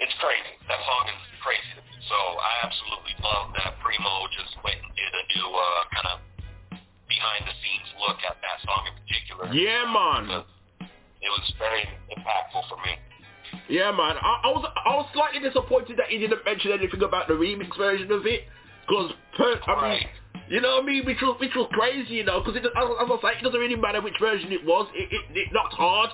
[0.00, 0.54] it's crazy.
[0.66, 1.78] That song is crazy.
[2.10, 6.18] So I absolutely love that Primo just went and did a new uh, kind of
[7.08, 9.44] behind the scenes look at that song in particular.
[9.54, 10.44] Yeah, man.
[11.24, 13.00] It was very impactful for me.
[13.70, 14.20] Yeah, man.
[14.20, 17.72] I, I was I was slightly disappointed that he didn't mention anything about the remix
[17.78, 18.44] version of it,
[18.84, 20.04] because I mean,
[20.48, 23.04] you know what I mean, which was which was crazy, you know, because as, I
[23.04, 26.10] was like, it doesn't really matter which version it was, it it, it knocked hard.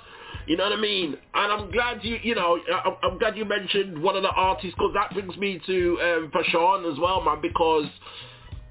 [0.47, 1.17] You know what I mean?
[1.35, 4.75] And I'm glad you, you know, I'm, I'm glad you mentioned one of the artists
[4.77, 7.87] because that brings me to um, Fashawn as well, man, because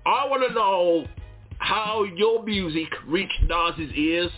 [0.05, 1.05] I want to know
[1.60, 4.32] how your music reached Nas's ears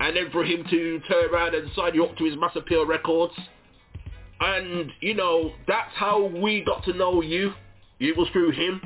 [0.00, 2.86] and then for him to turn around and sign you up to his Mass Appeal
[2.86, 3.34] Records.
[4.40, 7.52] And, you know, that's how we got to know you.
[7.98, 8.80] It was through him.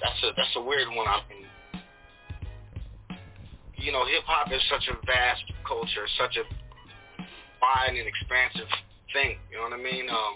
[0.00, 1.06] That's a that's a weird one.
[1.06, 1.46] I mean,
[3.76, 6.44] you know, hip hop is such a vast culture, such a
[7.62, 8.70] wide and expansive
[9.12, 9.38] thing.
[9.50, 10.06] You know what I mean?
[10.10, 10.34] Um,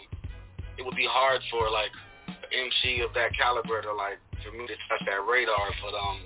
[0.78, 1.92] it would be hard for like
[2.26, 5.70] an MC of that caliber to like for me to touch that radar.
[5.82, 6.18] But um,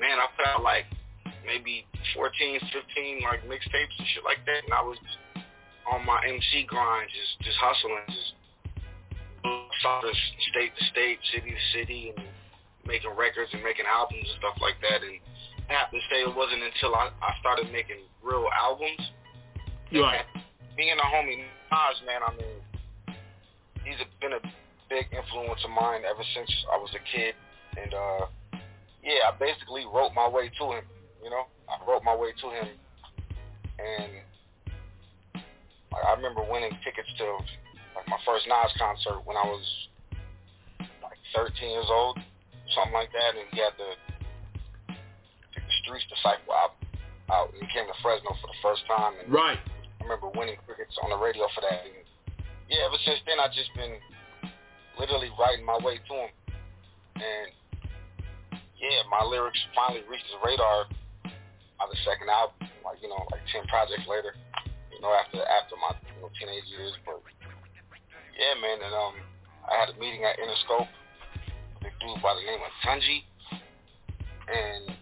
[0.00, 0.86] man, I put out like
[1.46, 4.98] maybe 14, 15 like mixtapes and shit like that, and I was
[5.90, 8.37] on my MC grind, just just hustling, just
[10.50, 12.26] state to state, city to city, and
[12.86, 15.04] making records and making albums and stuff like that.
[15.04, 15.20] And
[15.68, 19.00] I have to say, it wasn't until I, I started making real albums.
[19.92, 20.24] Right.
[20.76, 22.56] Being a homie Nas, man, I mean,
[23.84, 24.42] he's a, been a
[24.88, 27.34] big influence of mine ever since I was a kid.
[27.76, 28.24] And uh,
[29.04, 30.84] yeah, I basically wrote my way to him.
[31.22, 32.68] You know, I wrote my way to him,
[33.78, 34.12] and
[35.92, 37.24] I remember winning tickets to
[37.98, 39.66] like my first Nas concert when I was
[41.02, 42.18] like 13 years old,
[42.78, 43.90] something like that, and he had the,
[44.94, 46.78] the Streets Disciple out,
[47.26, 49.18] out, and he came to Fresno for the first time.
[49.18, 49.58] And Right.
[49.58, 51.82] I remember winning tickets on the radio for that.
[51.84, 52.06] And
[52.70, 53.98] yeah, ever since then, I've just been
[54.98, 56.30] literally writing my way to him.
[57.18, 57.48] And
[58.78, 60.86] yeah, my lyrics finally reached his radar
[61.82, 64.34] on the second album, like, you know, like 10 projects later,
[64.94, 66.94] you know, after after my you know, teenage years.
[67.06, 67.22] But
[68.38, 69.14] yeah, man, and um,
[69.66, 70.86] I had a meeting at Interscope
[71.74, 73.26] with a dude by the name of Tunji.
[74.46, 74.96] And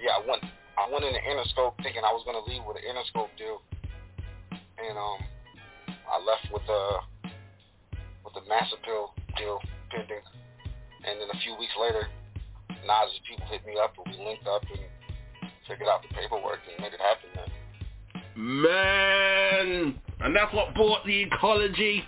[0.00, 0.42] yeah, I went
[0.80, 3.60] I went into Interscope thinking I was gonna leave with an Interscope deal.
[4.80, 5.20] And um
[6.08, 6.82] I left with a
[8.24, 10.24] with a Mass Appeal deal pending.
[11.06, 12.08] And then a few weeks later,
[12.88, 14.82] Nas's people hit me up and we linked up and
[15.68, 17.50] figured out the paperwork and made it happen, man.
[18.36, 22.04] Man, and that's what brought the ecology.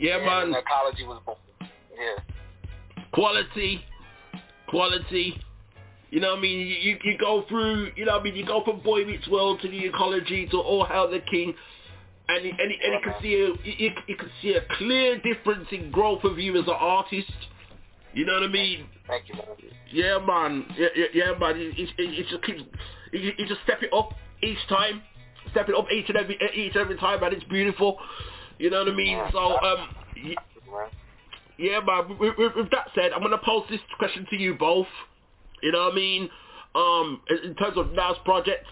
[0.00, 0.54] Yeah, man.
[0.54, 1.36] Ecology was born.
[1.60, 3.02] Yeah.
[3.12, 3.84] Quality,
[4.68, 5.34] quality.
[6.10, 6.58] You know what I mean?
[6.66, 8.34] You, you, you go through, you know what I mean?
[8.34, 11.54] You go from Boy Meets World to the ecology to All Hail the King.
[12.28, 15.68] And, you- and, and you can see a, you, you- can see a clear difference
[15.70, 17.30] in growth of you as an artist.
[18.14, 18.86] You know what I mean?
[19.06, 19.44] Thank you, man.
[19.92, 20.64] Yeah, man.
[20.76, 21.56] Yeah, yeah, yeah man.
[21.56, 22.62] It, it, it, just keeps,
[23.12, 25.02] you, you just step it up each time.
[25.52, 27.98] Step it up each and every each and every time, and it's beautiful.
[28.60, 29.18] You know what I mean?
[29.32, 29.88] So, um,
[31.56, 32.18] yeah, man.
[32.20, 34.86] With, with, with that said, I'm gonna pose this question to you both.
[35.62, 36.28] You know what I mean?
[36.74, 38.68] Um, in terms of Nas projects,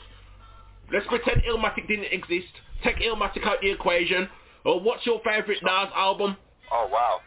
[0.92, 2.52] let's pretend Illmatic didn't exist.
[2.84, 4.28] Take Illmatic out of the equation.
[4.66, 6.36] Or what's your favorite Nas album?
[6.70, 7.20] Oh, wow.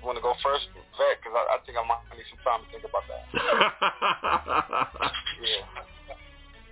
[0.00, 1.18] You want to go first, Vet?
[1.18, 3.26] Because I, I think I might need some time to think about that.
[5.42, 5.82] yeah.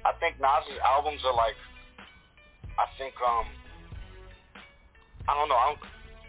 [0.07, 1.59] I think Nas's albums are like,
[2.78, 3.45] I think, um,
[5.29, 5.61] I don't know.
[5.61, 5.81] I don't,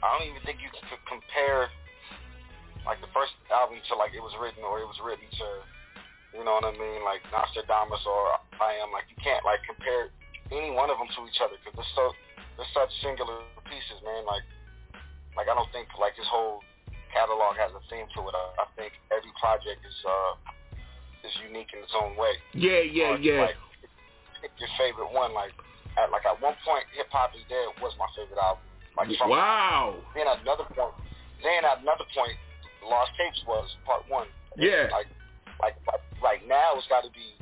[0.03, 1.71] I don't even think you could compare
[2.83, 5.47] like the first album to like it was written or it was written to,
[6.35, 7.01] you know what I mean?
[7.07, 8.91] Like Nastradamus or I Am.
[8.91, 10.11] Like you can't like compare
[10.51, 12.11] any one of them to each other because they're so
[12.59, 13.39] they're such singular
[13.71, 14.27] pieces, man.
[14.27, 14.43] Like
[15.39, 16.59] like I don't think like his whole
[17.15, 18.35] catalog has a theme to it.
[18.35, 20.33] I, I think every project is uh
[21.23, 22.35] is unique in its own way.
[22.55, 23.51] Yeah, yeah, Or, yeah.
[23.51, 23.59] Like,
[24.39, 25.35] pick your favorite one.
[25.35, 25.51] Like
[25.99, 28.63] at like at one point, Hip Hop is Dead was my favorite album.
[28.97, 29.95] Like from Wow.
[30.15, 30.93] Then at another point,
[31.43, 32.35] then at another point,
[32.83, 34.27] Lost Tapes was part one.
[34.57, 34.89] Yeah.
[34.91, 35.07] Like
[35.61, 37.35] like like, like now it's got to be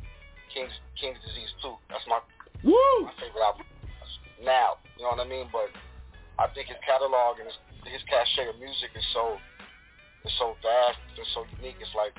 [0.54, 1.76] King's King's Disease two.
[1.90, 2.20] That's my
[2.64, 2.74] Woo!
[3.06, 3.66] my favorite album
[4.44, 4.78] now.
[4.98, 5.48] You know what I mean?
[5.54, 5.70] But
[6.38, 7.58] I think his catalog and his
[7.90, 9.38] his cachet of music is so
[10.26, 11.78] is so vast and so unique.
[11.82, 12.14] It's like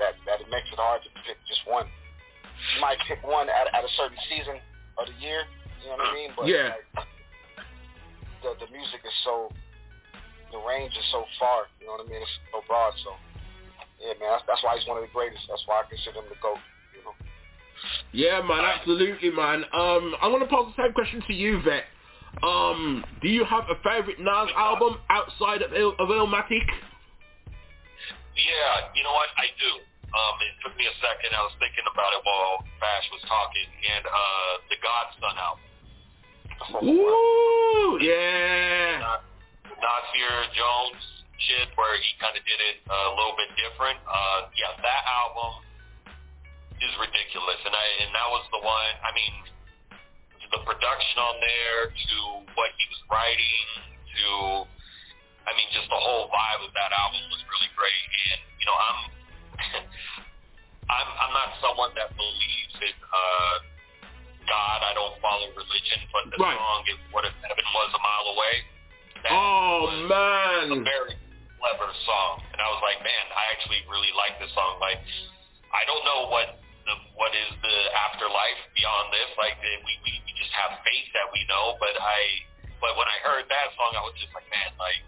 [0.00, 1.88] that that it makes it hard to pick just one.
[2.76, 4.60] You might pick one at, at a certain season
[5.00, 5.48] of the year.
[5.80, 6.30] You know what I mean?
[6.36, 6.76] But Yeah.
[6.76, 7.08] like,
[8.42, 9.48] the the music is so
[10.52, 11.70] the range is so far.
[11.80, 12.22] You know what I mean?
[12.22, 12.92] It's so broad.
[13.04, 13.14] So
[14.00, 15.44] yeah, man, that's, that's why he's one of the greatest.
[15.48, 16.60] That's why I consider him the goat.
[16.96, 17.14] You know.
[18.12, 19.64] Yeah, man, absolutely, man.
[19.72, 21.84] Um, I'm gonna pose the same question to you, Vet.
[22.42, 26.64] Um, do you have a favorite Nas album outside of, Il- of Illmatic?
[28.38, 29.28] Yeah, you know what?
[29.36, 29.72] I do.
[30.10, 31.34] Um, it took me a second.
[31.34, 35.69] I was thinking about it while Fash was talking, and uh, the God's Son album.
[36.84, 39.20] Ooh, yeah.
[39.64, 41.02] The Nasir Jones
[41.40, 43.96] shit, where he kind of did it uh, a little bit different.
[44.04, 45.64] Uh, yeah, that album
[46.84, 48.92] is ridiculous, and I and that was the one.
[49.00, 49.34] I mean,
[50.52, 52.16] the production on there, to
[52.58, 53.66] what he was writing,
[54.04, 54.28] to
[55.48, 58.06] I mean, just the whole vibe of that album was really great.
[58.36, 58.98] And you know, I'm
[61.00, 63.56] I'm I'm not someone that believes in uh,
[64.50, 64.78] God.
[64.82, 66.58] I don't follow religion, but the Right.
[66.58, 68.54] song "If What If Heaven Was a Mile Away"
[69.30, 70.72] Oh man.
[70.72, 71.14] a very
[71.60, 74.80] clever song, and I was like, man, I actually really like this song.
[74.80, 74.96] Like,
[75.70, 76.56] I don't know what
[76.88, 77.76] the what is the
[78.08, 79.28] afterlife beyond this.
[79.36, 82.18] Like, the, we, we we just have faith that we know, but I
[82.80, 85.04] but when I heard that song, I was just like, man, like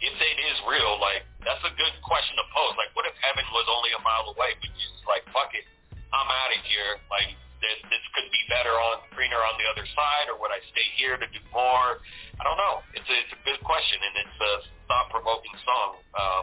[0.00, 2.78] if it is real, like that's a good question to pose.
[2.78, 4.54] Like, what if heaven was only a mile away?
[4.62, 5.66] But you just like, fuck it,
[6.14, 7.02] I'm out of here.
[7.10, 10.60] Like, this, this could be better on greener on the other side, or would I
[10.72, 12.00] stay here to do more?
[12.40, 12.80] I don't know.
[12.96, 14.52] It's a, it's a good question, and it's a
[14.88, 15.90] thought-provoking song.
[16.16, 16.42] Um,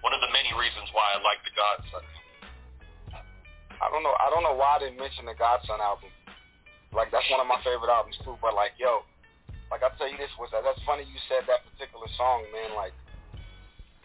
[0.00, 2.04] one of the many reasons why I like the God's Son.
[3.80, 4.16] I don't know.
[4.16, 6.08] I don't know why I didn't mention the God's Son album.
[6.94, 8.38] Like that's one of my favorite albums too.
[8.40, 9.04] But like, yo,
[9.68, 12.72] like I tell you this was that's funny you said that particular song, man.
[12.78, 12.94] Like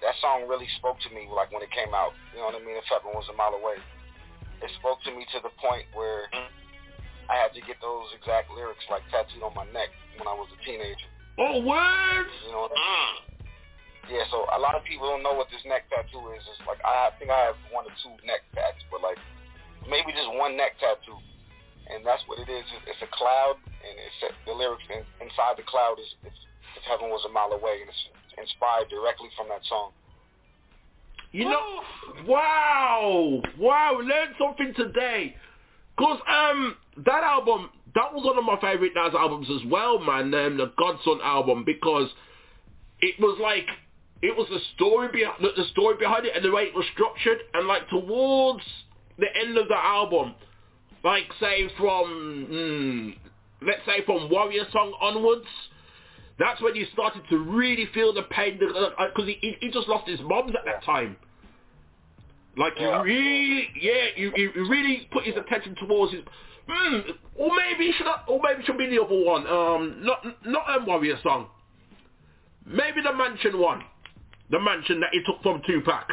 [0.01, 1.29] that song really spoke to me.
[1.29, 2.75] Like when it came out, you know what I mean.
[2.75, 3.77] If heaven was a mile away,
[4.61, 6.27] it spoke to me to the point where
[7.29, 10.49] I had to get those exact lyrics like tattooed on my neck when I was
[10.51, 11.09] a teenager.
[11.37, 12.33] Oh, words.
[12.43, 12.89] You know what I mean?
[12.89, 13.15] Ah.
[14.09, 16.41] Yeah, so a lot of people don't know what this neck tattoo is.
[16.49, 19.21] It's like I think I have one or two neck tats, but like
[19.85, 21.15] maybe just one neck tattoo,
[21.93, 22.65] and that's what it is.
[22.73, 24.17] It's- It's a cloud, and it's
[24.49, 26.33] the lyrics in, inside the cloud is if,
[26.75, 28.03] if heaven was a mile away, and it's
[28.41, 29.93] inspired directly from that song.
[31.31, 31.81] You know,
[32.27, 35.35] wow, wow, learned something today.
[35.97, 36.75] Cause um,
[37.05, 40.33] that album, that was one of my favorite Nas albums as well, man.
[40.33, 42.09] Um, the God's Son album because
[43.01, 43.67] it was like
[44.21, 47.39] it was the story behind the story behind it and the way it was structured,
[47.53, 48.63] and like towards
[49.17, 50.33] the end of the album,
[51.03, 55.47] like say from mm, let's say from Warrior Song onwards.
[56.39, 60.07] That's when you started to really feel the pain because he, he, he just lost
[60.07, 61.17] his moms at that time.
[62.57, 66.21] Like you really, yeah, you, you really put his attention towards his,
[66.67, 66.99] hmm,
[67.35, 69.45] or maybe it should, or maybe it should be the other one.
[69.47, 71.47] Um, not not a Warrior song.
[72.65, 73.83] Maybe the Mansion one,
[74.49, 76.07] the Mansion that he took from Tupac.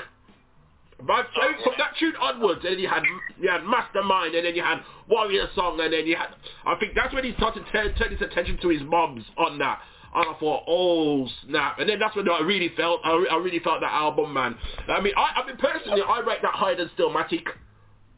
[1.00, 3.02] But so from that tune onwards, and then you had
[3.40, 6.28] you had Mastermind, and then you had Warrior Song, and then you had.
[6.64, 9.58] I think that's when he started to turn, turn his attention to his moms on
[9.58, 9.80] that.
[10.16, 11.78] And I thought, oh snap!
[11.78, 14.56] And then that's when I really felt, I, I really felt that album, man.
[14.88, 17.44] I mean, I, I mean personally, I rate that higher than Stillmatic,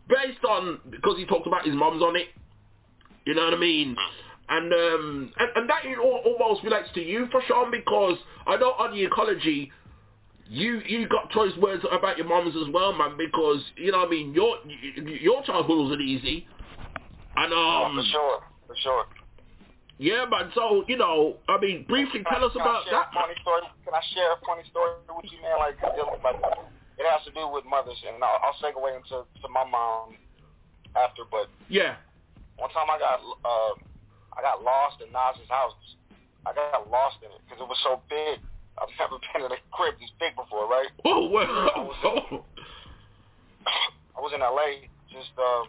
[0.09, 2.29] based on because he talked about his moms on it.
[3.27, 3.97] You know what I mean?
[4.49, 9.05] And um, and, and that almost relates to you Fashawn because I know on the
[9.05, 9.73] ecology,
[10.49, 13.17] you you got choice words about your moms as well, man.
[13.19, 14.57] Because you know what I mean, your
[15.05, 16.47] your childhood wasn't easy.
[17.37, 19.05] And um, for sure, for sure.
[19.99, 20.51] Yeah, man.
[20.55, 23.11] So you know, I mean, briefly tell us I about share that.
[23.13, 23.63] Funny story?
[23.85, 25.59] Can I share a funny story with you, man?
[25.59, 26.39] Like, it, like
[26.99, 30.15] it has to do with mothers, and I'll, I'll segue into to my mom
[30.95, 31.23] after.
[31.31, 31.99] But Yeah.
[32.59, 33.75] one time I got uh,
[34.39, 35.75] I got lost in Nas's house.
[36.47, 38.39] I got lost in it because it was so big.
[38.79, 40.89] I've never been in a crib this big before, right?
[41.05, 41.83] Oh, well, I
[44.23, 45.67] was in LA, just uh,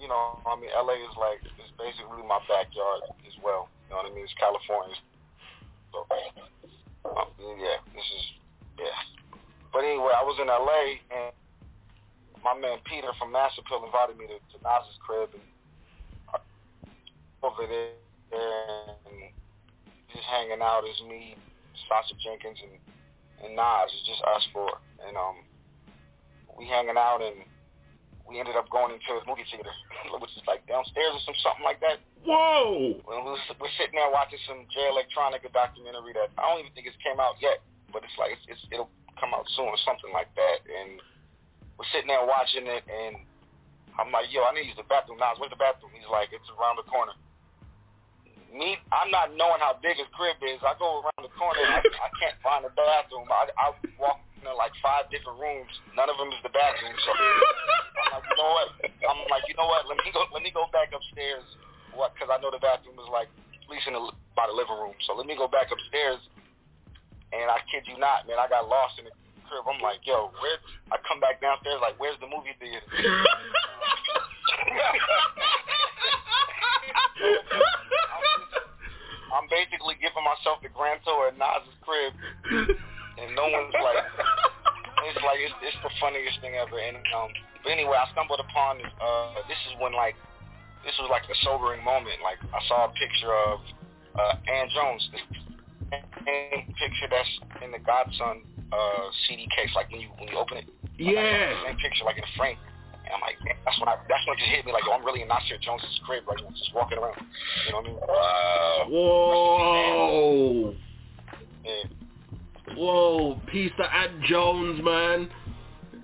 [0.00, 3.68] you know, I mean, LA is like it's basically my backyard as well.
[3.86, 4.24] You know what I mean?
[4.24, 4.96] It's California.
[5.92, 8.24] So, uh, yeah, this is
[8.78, 8.98] yeah.
[9.72, 11.32] But anyway, I was in LA and
[12.42, 15.42] my man Peter from Mass Appeal invited me to, to Nas's crib and
[17.42, 17.96] over there
[18.32, 19.32] and
[20.12, 21.36] just hanging out as me,
[21.88, 22.76] Sasha Jenkins and
[23.44, 23.92] and Nas.
[23.92, 24.70] It's just us four.
[25.06, 25.44] And um
[26.56, 27.44] we hanging out and
[28.28, 29.72] we ended up going into a movie theater,
[30.20, 32.00] which is like downstairs or some something like that.
[32.24, 32.96] Whoa!
[33.04, 36.96] We're, we're sitting there watching some Jay Electronica documentary that I don't even think it's
[37.04, 37.60] came out yet,
[37.92, 40.64] but it's like it's, it's it'll come out soon or something like that.
[40.64, 40.98] And
[41.76, 43.20] we're sitting there watching it, and
[44.00, 45.20] I'm like, yo, I need to use the bathroom.
[45.20, 45.92] Nas, where's the bathroom?
[45.92, 47.12] He's like, it's around the corner.
[48.54, 50.62] Me, I'm not knowing how big his crib is.
[50.62, 53.26] I go around the corner, and I, I can't find the bathroom.
[53.26, 55.74] I, I walk in like five different rooms.
[55.98, 56.94] None of them is the bathroom.
[57.02, 57.10] So
[58.14, 58.68] I'm like, you know what?
[59.10, 59.90] I'm like, you know what?
[59.90, 60.22] Let me go.
[60.30, 61.42] Let me go back upstairs.
[61.98, 62.14] What?
[62.14, 64.94] Because I know the bathroom is like at least in the by the living room.
[65.10, 66.22] So let me go back upstairs.
[67.34, 69.14] And I kid you not, man, I got lost in the
[69.50, 69.66] crib.
[69.66, 70.62] I'm like, yo, where?
[70.94, 72.86] I come back downstairs, like, where's the movie theater?
[79.34, 82.14] I'm basically giving myself the grand tour at Nas's crib,
[83.18, 84.04] and no one's like,
[85.10, 86.78] it's like it's, it's the funniest thing ever.
[86.78, 87.28] And um,
[87.62, 90.14] but anyway, I stumbled upon uh, this is when like
[90.86, 92.22] this was like a sobering moment.
[92.22, 93.58] Like I saw a picture of
[94.14, 95.18] uh, Ann Jones, the
[96.24, 100.38] same picture that's in the God's Son uh, CD case, like when you when you
[100.38, 100.66] open it.
[100.68, 101.64] Like, Yeah.
[101.66, 102.58] Same picture, like in a frame.
[103.04, 105.04] And I'm like, that's when I, that's when it just hit me, like, yo, I'm
[105.04, 107.20] really in Nasir Jones's crib right now, just walking around.
[107.66, 107.98] You know what I mean?
[108.00, 108.86] Wow.
[108.88, 110.74] Whoa.
[112.76, 115.28] Whoa, piece of Ann Jones, man.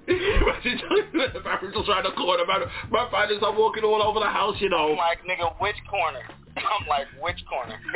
[0.06, 2.60] Barry's just around the corner, man.
[2.90, 4.92] My finders are walking all over the house, you know.
[4.92, 6.20] I'm like, nigga, which corner?
[6.56, 7.80] I'm like, which corner?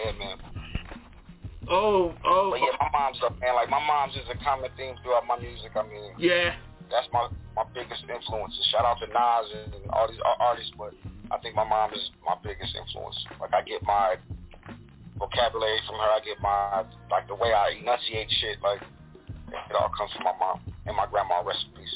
[0.03, 0.50] Yeah, man.
[1.69, 2.51] Oh, oh.
[2.51, 3.55] But yeah, my mom's up, man.
[3.55, 5.71] Like, my mom's is a common theme throughout my music.
[5.75, 6.55] I mean, Yeah.
[6.89, 8.55] that's my my biggest influence.
[8.71, 10.93] Shout out to Nas and all these ar- artists, but
[11.31, 13.15] I think my mom is my biggest influence.
[13.39, 14.15] Like I get my
[15.17, 16.09] vocabulary from her.
[16.15, 18.57] I get my like the way I enunciate shit.
[18.63, 18.81] Like
[19.51, 21.43] it all comes from my mom and my grandma.
[21.75, 21.95] Peace.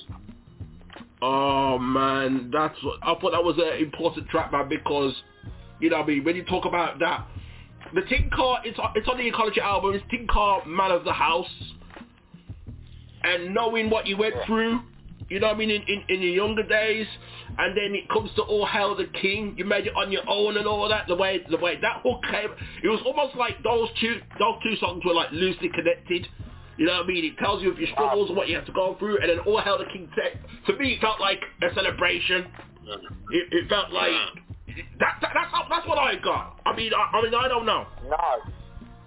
[1.22, 5.13] Oh man, that's what I thought that was an important track, man, because
[5.80, 6.24] you know what I mean.
[6.24, 7.26] When you talk about that,
[7.94, 9.94] the Tinker, it's it's on the Ecology album.
[9.94, 11.48] It's Tinker, Man of the House,
[13.24, 14.82] and knowing what you went through,
[15.30, 17.08] you know what I mean, in, in in your younger days,
[17.58, 19.56] and then it comes to All Hail the King.
[19.58, 21.08] You made it on your own and all that.
[21.08, 22.50] The way the way that hook came,
[22.84, 26.28] it was almost like those two those two songs were like loosely connected.
[26.78, 27.24] You know what I mean?
[27.24, 29.40] It tells you of your struggles and what you have to go through, and then
[29.40, 30.10] All Hail the King.
[30.68, 32.48] To me, it felt like a celebration.
[33.32, 34.12] It, it felt like
[34.68, 35.32] that, that.
[35.34, 36.59] That's how, that's what I got.
[36.66, 37.86] I mean, I, I mean, I don't know.
[38.07, 38.41] Nah,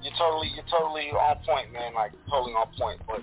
[0.03, 1.95] you're totally you're totally on point, man.
[1.95, 3.01] Like totally on point.
[3.07, 3.23] But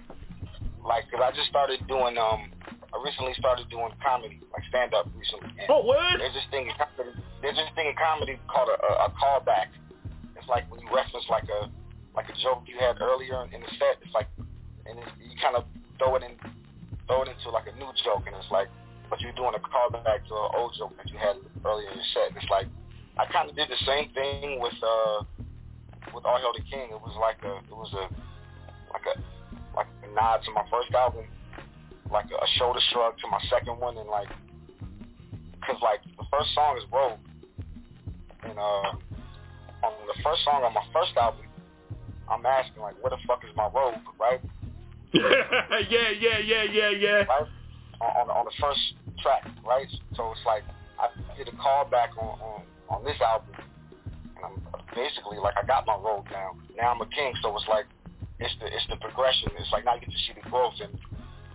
[0.84, 2.52] like, cause I just started doing um,
[2.94, 5.52] I recently started doing comedy, like stand up recently.
[5.60, 6.20] And Oh, word?
[6.20, 7.16] There's this thing in comedy.
[7.42, 9.72] There's this thing in comedy called a, a, a callback.
[10.36, 11.72] It's like when you reference like a
[12.16, 14.00] like a joke you had earlier in the set.
[14.02, 14.28] It's like,
[14.88, 15.66] and it's, you kind of
[16.00, 16.40] throw it in,
[17.08, 18.68] throw it into like a new joke, and it's like,
[19.10, 22.10] but you're doing a callback to an old joke that you had earlier in your
[22.14, 22.30] set.
[22.30, 22.68] And it's like,
[23.18, 25.24] I kind of did the same thing with uh
[26.14, 26.92] with All Hail the King.
[26.92, 28.06] It was like a, it was a,
[28.94, 29.16] like a,
[29.76, 31.26] like a nod to my first album,
[32.12, 34.30] like a, shoulder shrug to my second one, and like,
[35.66, 37.20] cause like the first song is Rogue,
[38.44, 38.96] and uh,
[39.84, 41.46] on the first song on my first album,
[42.30, 44.42] I'm asking like, where the fuck is my robe, right?
[45.14, 47.24] yeah, yeah, yeah, yeah, yeah.
[47.24, 47.48] Right?
[48.02, 48.80] On, on, the first
[49.24, 49.88] track, right?
[50.16, 50.64] So it's like
[51.00, 53.56] I did a callback on, on on this album,
[54.36, 54.56] and I'm
[54.94, 56.56] basically like I got my robe now.
[56.76, 57.86] Now I'm a king, so it's like
[58.40, 59.50] it's the it's the progression.
[59.58, 60.92] It's like now you get to see the growth, and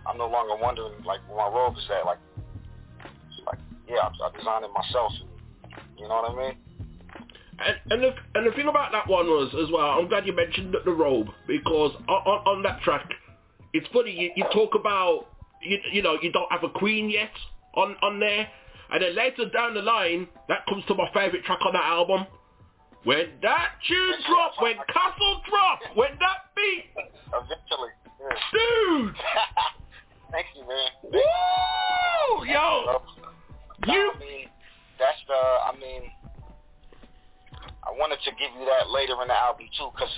[0.05, 2.05] I'm no longer wondering like where my robe is at.
[2.05, 2.19] Like,
[3.29, 5.11] it's like yeah, I, I designed it myself.
[5.97, 6.57] You know what I mean?
[7.61, 9.99] And, and the and the thing about that one was as well.
[9.99, 13.07] I'm glad you mentioned the, the robe because on, on, on that track,
[13.73, 14.11] it's funny.
[14.11, 15.27] You, you talk about
[15.61, 17.31] you, you know you don't have a queen yet
[17.75, 18.47] on on there,
[18.91, 22.25] and then later down the line, that comes to my favorite track on that album.
[23.03, 26.85] When that tune drop, when Castle drop, when that beat,
[27.33, 27.89] Eventually,
[28.19, 28.37] yeah.
[28.53, 29.15] dude,
[30.31, 31.11] Thank you, man.
[31.11, 32.45] Woo!
[32.47, 32.99] Yo, uh,
[33.91, 34.11] you.
[34.15, 34.47] I mean,
[34.97, 35.35] that's the.
[35.35, 36.07] I mean,
[37.83, 40.13] I wanted to give you that later in the album too, because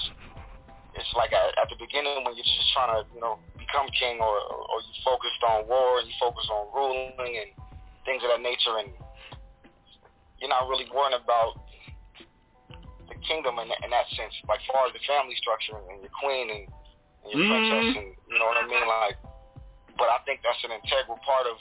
[0.93, 4.19] it's like at, at the beginning when you're just trying to, you know, become king,
[4.19, 7.49] or or you focused on war and you focus on ruling and
[8.05, 8.91] things of that nature, and
[10.39, 11.55] you're not really worrying about
[13.07, 16.51] the kingdom in, in that sense, like far as the family structure and your queen
[16.51, 16.63] and,
[17.23, 17.47] and your Mhm.
[17.47, 19.17] princess, and you know what I mean, like.
[19.95, 21.57] But I think that's an integral part of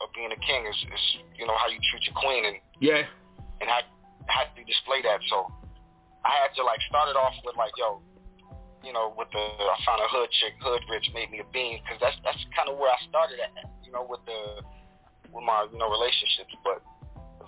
[0.00, 1.04] of being a king is, is
[1.38, 3.06] you know how you treat your queen and yeah,
[3.60, 3.80] and how
[4.28, 5.20] how you display that.
[5.28, 5.46] So
[6.24, 8.02] I had to like start it off with like yo,
[8.86, 11.82] you know, with the I found a hood chick, hood rich made me a bean
[11.82, 13.50] because that's that's kind of where I started at,
[13.82, 14.62] you know, with the
[15.34, 16.54] with my you know relationships.
[16.62, 16.78] But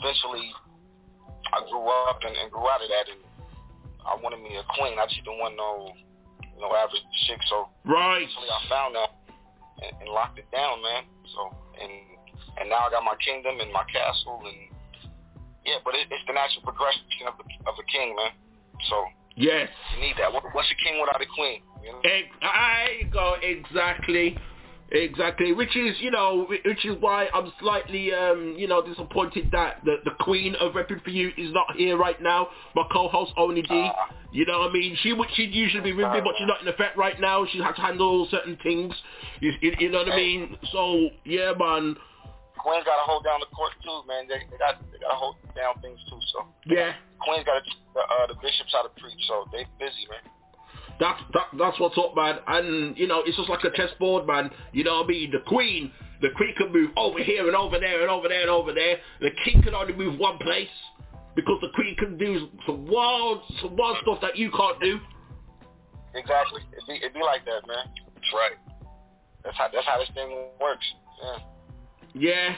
[0.03, 0.51] eventually
[1.55, 3.23] I grew up and, and grew out of that, and
[4.03, 4.99] I wanted me a queen.
[4.99, 5.95] I just didn't want no,
[6.43, 7.39] you know, average chick.
[7.47, 8.27] So Right.
[8.27, 9.11] eventually I found that
[9.87, 11.07] and, and locked it down, man.
[11.39, 11.95] So and
[12.59, 14.75] and now I got my kingdom and my castle and
[15.63, 18.35] yeah, but it, it's the natural progression of the of a king, man.
[18.91, 19.07] So
[19.39, 19.69] Yes.
[19.95, 20.33] you need that.
[20.33, 21.63] What, what's a king without a queen?
[21.83, 22.01] You know?
[22.43, 24.37] I go exactly,
[24.91, 25.53] exactly.
[25.53, 29.97] Which is, you know, which is why I'm slightly, um, you know, disappointed that the
[30.05, 32.49] the queen of repping for you is not here right now.
[32.75, 33.91] My co-host Oni D.
[34.33, 36.61] you know, what I mean, she would she'd usually be with me, but she's not
[36.61, 37.47] in effect right now.
[37.51, 38.93] She has to handle certain things.
[39.41, 40.57] You, you, you know what I mean?
[40.73, 41.97] So yeah, man.
[42.59, 44.27] Queens got to hold down the court too, man.
[44.27, 46.19] They, they got they got to hold down things too.
[46.35, 46.93] So Yeah.
[47.23, 49.19] Queens got to the, uh, the bishops how to preach.
[49.27, 50.25] So they busy, man.
[50.99, 52.39] That's that, that's what's up, man.
[52.47, 54.51] And you know, it's just like a chessboard, man.
[54.73, 55.31] You know what I mean?
[55.31, 58.51] The queen, the queen can move over here and over there and over there and
[58.51, 58.99] over there.
[59.21, 60.75] The king can only move one place
[61.37, 64.99] because the queen can do some wild, some wild stuff that you can't do.
[66.15, 66.63] Exactly.
[66.73, 67.87] It be it be like that, man.
[68.15, 68.59] That's right.
[69.45, 70.31] That's how that's how this thing
[70.61, 70.87] works.
[71.23, 71.39] Yeah.
[72.19, 72.57] Yeah,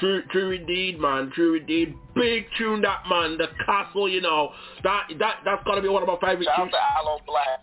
[0.00, 1.30] true, true indeed, man.
[1.34, 1.94] True indeed.
[2.14, 3.36] Big tune, that man.
[3.38, 4.50] The castle, you know,
[4.82, 6.72] that that that's gotta be one of my favorite Shout out tunes.
[6.72, 7.62] to Aloe Blacc.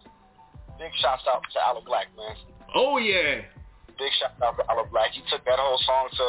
[0.80, 2.36] Big shout out to Aloe Blacc, man.
[2.76, 3.42] Oh yeah.
[3.98, 5.12] Big shout out to Aloe Blacc.
[5.18, 6.28] He took that whole song to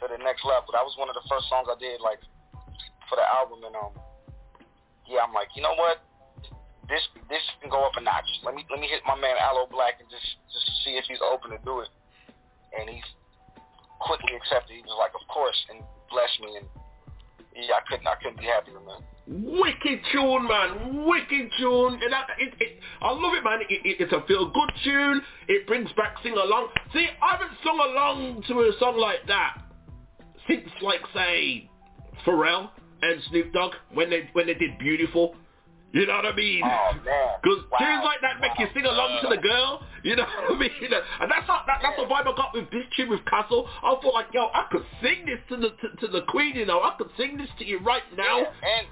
[0.00, 0.70] to the next level.
[0.72, 2.20] That was one of the first songs I did, like
[3.08, 3.94] for the album, and um,
[5.08, 6.04] yeah, I'm like, you know what?
[6.88, 8.28] This this can go up a notch.
[8.44, 11.20] Let me let me hit my man Aloe Blacc and just just see if he's
[11.24, 11.88] open to do it.
[12.76, 13.04] And he's
[14.00, 14.76] quickly accepted.
[14.76, 16.56] He was like, of course, and blessed me.
[16.58, 16.66] And
[17.54, 19.02] yeah, I couldn't I couldn't be happier, man.
[19.28, 21.04] Wicked tune, man.
[21.04, 22.00] Wicked tune.
[22.02, 23.60] And I, it, it, I love it, man.
[23.68, 25.20] It, it, it's a feel-good tune.
[25.48, 26.68] It brings back sing-along.
[26.94, 29.58] See, I haven't sung along to a song like that
[30.48, 31.68] since, like, say,
[32.26, 32.70] Pharrell
[33.02, 35.34] and Snoop Dogg when they when they did Beautiful.
[35.92, 36.60] You know what I mean?
[36.64, 37.40] Oh man.
[37.40, 39.80] Because tunes like that make you sing along to the girl.
[40.04, 40.92] You know what I mean?
[40.92, 43.64] And that's how, that, that's the vibe I got with this tune with Castle.
[43.82, 46.56] I felt like, yo, I could sing this to the to, to the queen.
[46.60, 48.36] You know, I could sing this to you right now.
[48.44, 48.86] And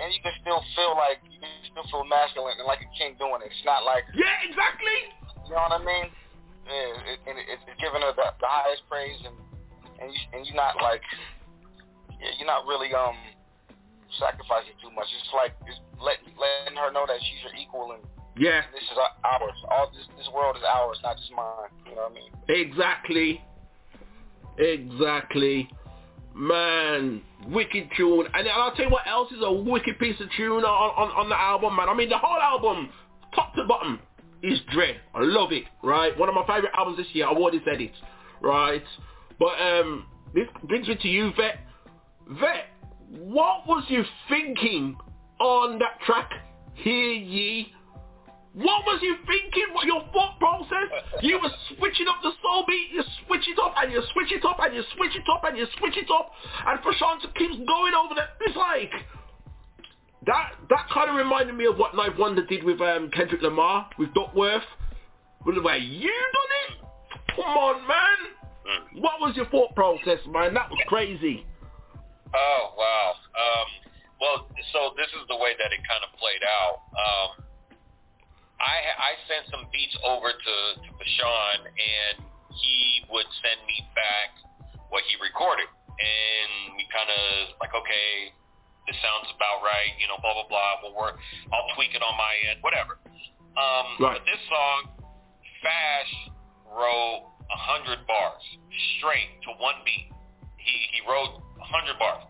[0.00, 3.12] and you can still feel like you can still feel masculine and like a king
[3.20, 3.52] doing it.
[3.52, 5.12] It's not like Yeah, exactly.
[5.44, 6.08] you know what I mean.
[6.64, 9.36] Yeah, it, and it, it's giving her the, the highest praise and
[10.00, 11.04] and you and you're not like
[12.16, 13.16] yeah, you're not really um
[14.16, 15.06] sacrificing too much.
[15.12, 18.02] It's like it's letting letting her know that she's your equal and
[18.36, 18.62] Yeah.
[18.72, 19.58] this is ours.
[19.70, 21.70] All this this world is ours, not just mine.
[21.86, 22.32] You know what I mean?
[22.48, 23.42] Exactly.
[24.58, 25.68] Exactly.
[26.34, 28.26] Man, wicked tune.
[28.34, 31.28] And I'll tell you what else is a wicked piece of tune on, on, on
[31.28, 31.88] the album, man.
[31.88, 32.90] I mean, the whole album,
[33.34, 33.98] top to bottom,
[34.42, 34.96] is Dread.
[35.14, 36.16] I love it, right?
[36.16, 37.26] One of my favorite albums this year.
[37.26, 37.92] I already said it,
[38.40, 38.84] right?
[39.38, 41.58] But um, this brings me to you, Vet.
[42.40, 42.66] Vet,
[43.10, 44.96] what was you thinking
[45.40, 46.30] on that track,
[46.74, 47.72] Hear Ye?
[48.54, 49.70] What was you thinking?
[49.72, 50.90] What your thought process?
[51.22, 54.44] You were switching up the soul beat, you switch it up and you switch it
[54.44, 56.32] up and you switch it up and you switch it up
[56.66, 58.34] and Fashawn keeps going over that.
[58.40, 58.90] It's like
[60.26, 63.88] that that kind of reminded me of what 9th Wonder did with um, Kendrick Lamar
[63.98, 64.66] with Duckworth.
[65.46, 66.88] With the way you done it?
[67.36, 69.02] Come on, man.
[69.02, 70.52] What was your thought process, man?
[70.54, 71.46] That was crazy.
[72.34, 73.12] Oh wow.
[73.38, 73.87] Um,
[74.20, 76.76] well, so this is the way that it kind of played out.
[76.94, 77.28] Um,
[78.58, 82.26] I I sent some beats over to to Fashawn, and
[82.58, 84.34] he would send me back
[84.90, 88.34] what he recorded, and we kind of like, okay,
[88.90, 90.82] this sounds about right, you know, blah blah blah.
[90.82, 91.20] We'll work.
[91.54, 92.98] I'll tweak it on my end, whatever.
[93.54, 94.18] Um, Right.
[94.18, 94.78] But this song,
[95.62, 96.12] Fash
[96.70, 98.42] wrote a hundred bars
[98.98, 100.10] straight to one beat.
[100.58, 102.22] He he wrote a hundred bars,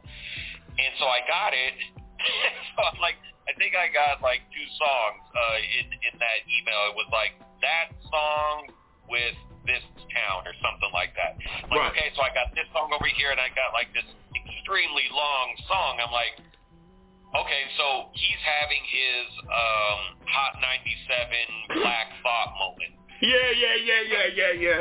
[0.78, 1.74] and so I got it.
[2.74, 3.18] so I'm like,
[3.48, 6.92] I think I got like two songs uh, in in that email.
[6.92, 8.70] It was like that song
[9.08, 9.36] with
[9.66, 9.84] this
[10.14, 11.36] town or something like that.
[11.68, 11.92] Like Right.
[11.92, 15.48] okay, so I got this song over here, and I got like this extremely long
[15.68, 16.00] song.
[16.00, 16.36] I'm like,
[17.36, 22.92] okay, so he's having his um, Hot 97 Black Thought moment.
[23.20, 24.80] Yeah, yeah, yeah, yeah, yeah, yeah.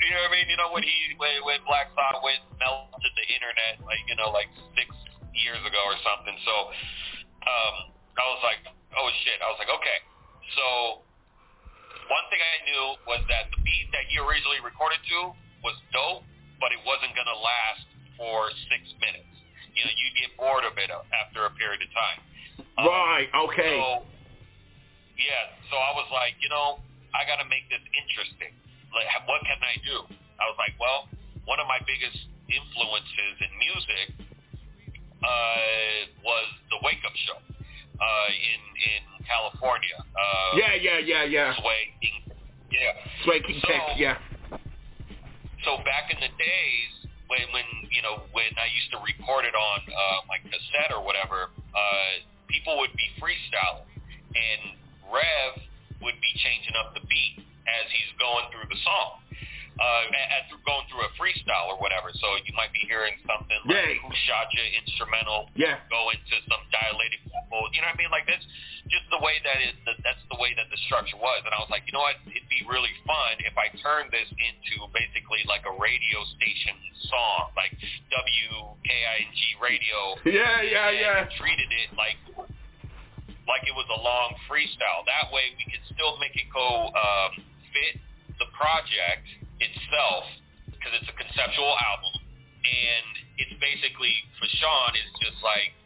[0.00, 0.48] You know what I mean?
[0.48, 4.32] You know when he when, when Black Thought went melted the internet like you know
[4.32, 4.88] like six
[5.36, 6.36] years ago or something.
[6.44, 6.54] So
[7.44, 7.74] um,
[8.16, 8.60] I was like,
[8.96, 9.38] oh shit.
[9.44, 9.98] I was like, okay.
[10.56, 10.66] So
[12.08, 16.24] one thing I knew was that the beat that he originally recorded to was dope,
[16.58, 17.86] but it wasn't gonna last
[18.20, 19.30] for six minutes.
[19.72, 22.20] You know, you'd get bored of it after a period of time.
[22.76, 23.80] Right, okay.
[23.80, 24.04] So,
[25.16, 26.80] yeah, so I was like, you know,
[27.16, 28.52] I got to make this interesting.
[28.94, 29.96] Like, what can I do?
[30.40, 31.06] I was like, well,
[31.46, 32.18] one of my biggest
[32.50, 34.06] influences in music
[35.22, 37.38] uh, was the Wake Up Show.
[38.00, 39.92] uh, in in California.
[40.16, 41.52] Uh, Yeah, yeah, yeah, yeah.
[41.60, 42.32] Sway King.
[42.72, 42.96] Yeah.
[43.28, 44.16] Sway King So- Tech, yeah.
[45.68, 46.92] So back in the days
[47.28, 51.04] when when you know when I used to record it on uh, my cassette or
[51.04, 52.12] whatever, uh,
[52.48, 53.84] people would be freestyling,
[54.32, 54.60] and
[55.12, 55.60] Rev
[56.00, 59.20] would be changing up the beat as he's going through the song.
[59.80, 60.12] Uh,
[60.52, 63.96] through going through a freestyle or whatever, so you might be hearing something like Yeah.
[64.04, 65.80] "Who Shot Ya" instrumental, Yeah.
[65.88, 68.10] go into some dilated vocal, you know what I mean?
[68.12, 68.44] Like that's
[68.92, 69.72] just the way that it,
[70.04, 71.40] that's the way that the structure was.
[71.48, 72.16] And I was like, you know what?
[72.28, 76.76] It'd be really fun if I turned this into basically like a radio station
[77.08, 77.72] song, like
[78.12, 79.32] WKING
[79.64, 79.96] radio.
[80.28, 81.24] Yeah, yeah, and yeah.
[81.40, 82.16] Treated it like
[83.48, 85.08] like it was a long freestyle.
[85.08, 87.32] That way we could still make it go um,
[87.72, 88.00] fit
[88.38, 89.26] the project
[89.60, 90.24] itself
[90.70, 92.14] because it's a conceptual album,
[92.64, 95.76] and it's basically for Sean is just like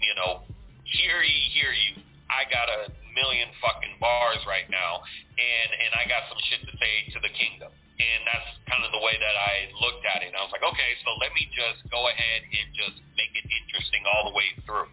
[0.00, 0.42] you know,
[0.86, 2.02] hear ye, hear you.
[2.30, 5.02] I got a million fucking bars right now,
[5.36, 7.72] and and I got some shit to say to the kingdom.
[7.98, 10.30] And that's kind of the way that I looked at it.
[10.30, 14.06] I was like, okay, so let me just go ahead and just make it interesting
[14.06, 14.86] all the way through.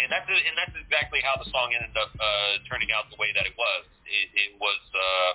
[0.00, 3.36] And that's and that's exactly how the song ended up uh, turning out the way
[3.36, 3.84] that it was.
[4.08, 5.30] It, it was uh,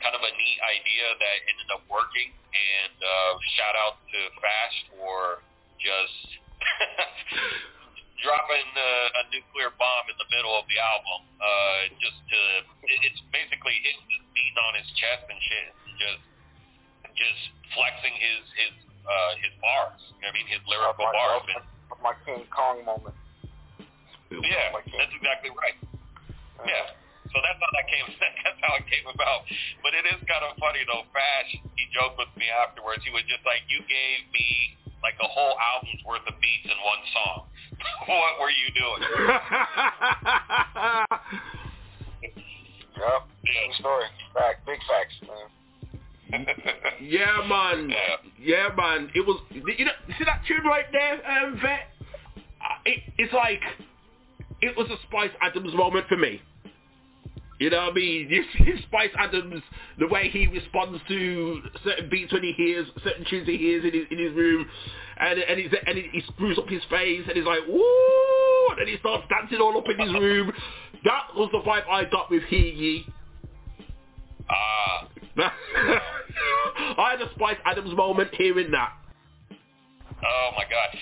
[0.00, 2.32] kind of a neat idea that ended up working.
[2.50, 5.44] And uh, shout out to Fash for
[5.78, 6.40] just
[8.24, 11.20] dropping uh, a nuclear bomb in the middle of the album.
[11.40, 12.40] Uh, just to,
[12.88, 13.96] it, it's basically his
[14.34, 15.70] beating on his chest and shit,
[16.00, 16.22] just
[17.16, 17.42] just
[17.76, 18.74] flexing his his
[19.04, 20.00] uh, his bars.
[20.20, 21.44] You know what I mean, his lyrical my, bars.
[21.52, 21.64] And,
[22.00, 23.16] my King Kong moment.
[24.32, 25.76] yeah, that's exactly right.
[26.64, 26.99] Yeah.
[27.30, 28.06] So that's how that came.
[28.44, 29.46] That's how it came about.
[29.82, 31.06] But it is kind of funny though.
[31.14, 33.04] Fash, he joked with me afterwards.
[33.06, 36.78] He was just like, "You gave me like a whole album's worth of beats in
[36.82, 37.46] one song.
[38.10, 39.02] what were you doing?"
[43.00, 43.22] Yep.
[43.46, 44.04] True story.
[44.34, 44.66] Fact.
[44.66, 45.48] Big facts, man.
[47.00, 47.90] Yeah, man.
[48.38, 48.68] Yeah.
[48.76, 49.10] man.
[49.14, 49.40] It was.
[49.50, 51.88] You know, see that tune right there, um, Vet?
[52.60, 53.62] Uh, It, it's like
[54.60, 56.42] it was a Spice Adams moment for me.
[57.60, 58.28] You know what I mean?
[58.30, 58.42] You
[58.84, 59.62] Spice Adams,
[59.98, 63.92] the way he responds to certain beats when he hears certain tunes he hears in
[63.92, 64.66] his, in his room,
[65.18, 68.78] and and, he's, and he, he screws up his face, and he's like, woo, and
[68.80, 70.50] then he starts dancing all up in his room.
[71.04, 73.06] That was the vibe I got with Hear Ye.
[74.48, 75.08] Ah.
[76.96, 78.92] I had a Spice Adams moment hearing that.
[79.52, 80.98] Oh my gosh,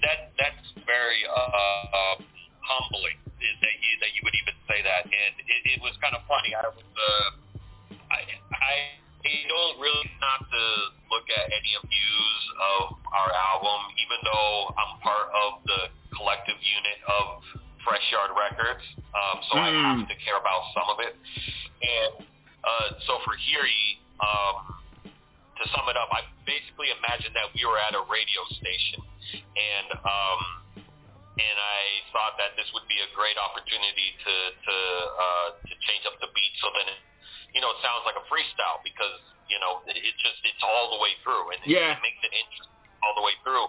[0.00, 2.22] that that's very uh, uh,
[2.62, 6.22] humbling that you that you would even say that, and it, it was kind of
[6.28, 6.52] funny.
[6.52, 7.28] I was uh,
[8.12, 8.20] I
[8.52, 8.74] I
[9.48, 10.62] don't really not to
[11.12, 15.80] look at any of views of our album, even though I'm part of the
[16.16, 17.24] collective unit of
[17.84, 18.84] Fresh Yard Records,
[19.16, 21.16] um, so I have to care about some of it.
[21.16, 22.28] And
[22.64, 24.76] uh, so for Hear Ye, um,
[25.56, 29.00] to sum it up, I basically imagined that we were at a radio station,
[29.36, 30.40] and um,
[31.40, 31.80] and I
[32.12, 34.76] thought that this would be a great opportunity to to
[35.16, 37.00] uh, to change up the beat so then it,
[37.56, 39.18] you know it sounds like a freestyle because
[39.48, 41.96] you know it, it just it's all the way through and Yeah.
[41.96, 42.68] it makes it interesting
[43.02, 43.64] all the way through.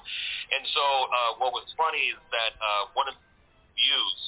[0.51, 3.23] And so uh, what was funny is that uh, one of the
[3.79, 4.19] views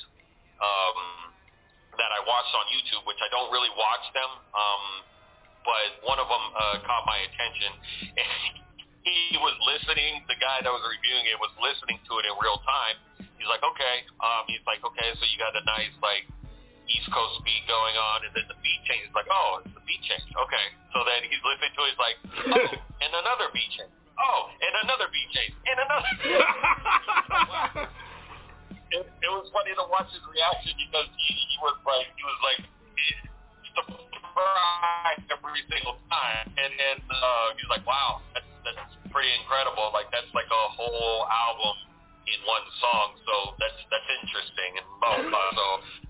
[0.64, 1.00] um,
[2.00, 4.84] that I watched on YouTube, which I don't really watch them, um,
[5.68, 7.72] but one of them uh, caught my attention.
[8.24, 8.63] And
[9.04, 10.24] he was listening.
[10.32, 12.96] The guy that was reviewing it was listening to it in real time.
[13.36, 14.08] He's like, okay.
[14.24, 15.12] Um, he's like, okay.
[15.20, 16.24] So you got a nice like
[16.88, 19.04] East Coast beat going on, and then the beat change.
[19.04, 20.24] He's like, oh, it's the beat change.
[20.32, 20.66] Okay.
[20.96, 21.92] So then he's listening to it.
[21.92, 22.18] He's like,
[22.56, 23.92] oh, and another beat change.
[24.16, 26.12] Oh, and another beat change, and another.
[28.94, 32.40] it, it was funny to watch his reaction because he, he was like, he was
[32.46, 32.62] like
[34.34, 38.82] surprised every single time, and then uh, he's like, wow, that's that's
[39.14, 39.94] pretty incredible.
[39.94, 41.76] Like that's like a whole album
[42.26, 43.14] in one song.
[43.22, 45.30] So that's that's interesting and blah blah.
[45.30, 45.50] blah.
[45.54, 45.66] So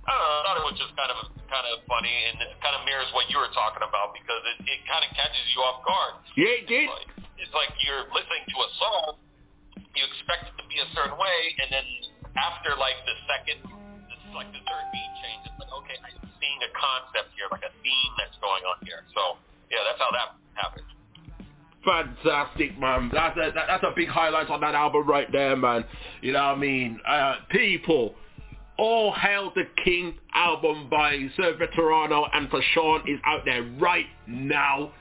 [0.07, 0.31] I don't know.
[0.31, 1.19] I thought it was just kind of
[1.51, 4.57] kind of funny, and it kind of mirrors what you were talking about because it,
[4.63, 6.23] it kind of catches you off guard.
[6.39, 6.87] Yeah, it did.
[6.87, 9.19] Like, it's like you're listening to a song,
[9.99, 11.85] you expect it to be a certain way, and then
[12.39, 13.59] after like the second,
[14.07, 15.52] it's like the third beat change.
[15.73, 19.01] Okay, I'm seeing a concept here, like a theme that's going on here.
[19.13, 19.37] So
[19.71, 20.85] yeah, that's how that happened.
[21.83, 23.09] Fantastic, man.
[23.13, 25.83] That's a, that, that's a big highlight on that album right there, man.
[26.21, 26.99] You know what I mean?
[27.05, 28.15] Uh, people,
[28.77, 34.05] All Hail the King album by Sir Veterano and for Sean is out there right
[34.27, 34.93] now.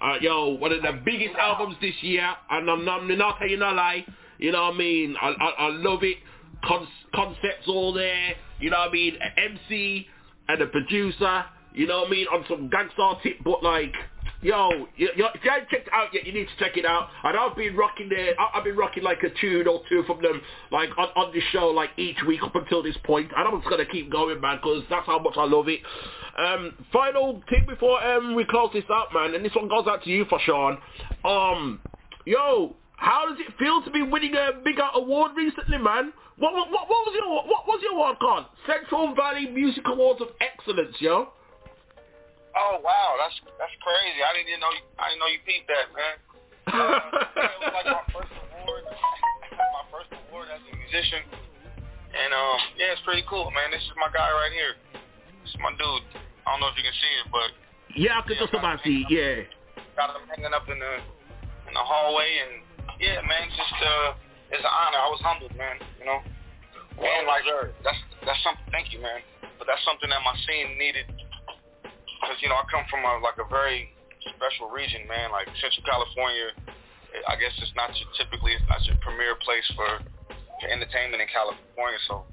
[0.00, 3.72] Uh, yo, one of the biggest albums this year, and I'm I'm not telling no
[3.72, 4.06] lie.
[4.38, 5.16] You know what I mean?
[5.20, 6.16] I, I, I love it.
[6.64, 8.34] con- concepts all there.
[8.60, 9.16] You know what I mean?
[9.36, 10.06] MC
[10.52, 11.44] and a producer.
[11.72, 12.26] You know what I mean?
[12.32, 13.94] On some gangster tip, but like,
[14.42, 16.84] yo, you, you, if you haven't checked it out yet, you need to check it
[16.84, 17.08] out.
[17.22, 18.34] And I've been rocking there.
[18.40, 21.68] I've been rocking like a tune or two from them, like on, on the show,
[21.68, 23.30] like each week up until this point.
[23.36, 25.80] And I'm just gonna keep going, man, because that's how much I love it.
[26.36, 30.02] Um, final thing before um we close this up, man, and this one goes out
[30.02, 30.78] to you Fashawn.
[31.24, 31.80] Um,
[32.24, 36.12] yo, how does it feel to be winning a bigger award recently, man?
[36.40, 38.48] What, what, what, was your what was your award called?
[38.64, 41.28] Central Valley Music Awards of Excellence, yo.
[42.56, 44.24] Oh wow, that's that's crazy.
[44.24, 46.16] I didn't even know you, I didn't know you peeped that, man.
[46.64, 46.72] Uh,
[47.36, 51.28] yeah, it was like my first award, my first award as a musician,
[52.16, 53.68] and um, yeah, it's pretty cool, man.
[53.68, 54.80] This is my guy right here.
[55.44, 56.24] This is my dude.
[56.48, 57.48] I don't know if you can see it, but
[58.00, 59.44] Yeah, I could just about see, yeah.
[59.92, 60.92] got him hanging up in the
[61.68, 62.64] in the hallway, and
[62.96, 64.16] yeah, man, just uh,
[64.50, 64.98] it's an honor.
[64.98, 65.78] I was humbled, man.
[65.98, 66.18] You know,
[66.98, 67.46] and like
[67.86, 68.66] that's that's something.
[68.74, 69.22] Thank you, man.
[69.58, 71.06] But that's something that my scene needed
[72.20, 73.94] because you know I come from a like a very
[74.36, 75.32] special region, man.
[75.32, 76.52] Like Central California,
[77.16, 80.02] eh, I guess it's not your typically it's not your premier place for,
[80.60, 82.00] for entertainment in California.
[82.10, 82.26] So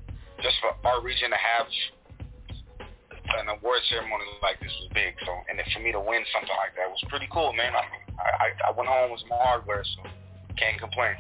[0.44, 1.68] just for our region to have
[3.40, 5.16] an award ceremony like this was big.
[5.24, 7.72] So and for me to win something like that was pretty cool, man.
[7.78, 7.86] I
[8.20, 10.04] I, I went home with some hardware, so
[10.58, 11.16] can't complain.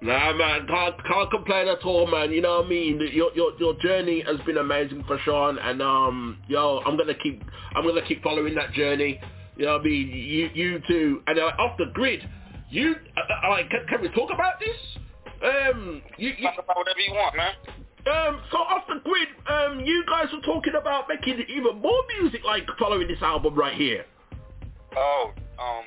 [0.00, 2.30] Nah, man, can't can't complain at all, man.
[2.30, 3.00] You know what I mean?
[3.12, 7.42] Your your your journey has been amazing Fashawn, and um, yo, I'm gonna keep
[7.74, 9.20] I'm gonna keep following that journey.
[9.56, 10.08] You know what I mean?
[10.08, 12.20] You you too, and uh, off the grid,
[12.70, 14.76] you uh, uh, like can, can we talk about this?
[15.42, 17.54] Um, you, you talk about whatever you want, man.
[18.06, 22.42] Um, so off the grid, um, you guys were talking about making even more music,
[22.44, 24.04] like following this album right here.
[24.96, 25.84] Oh, um,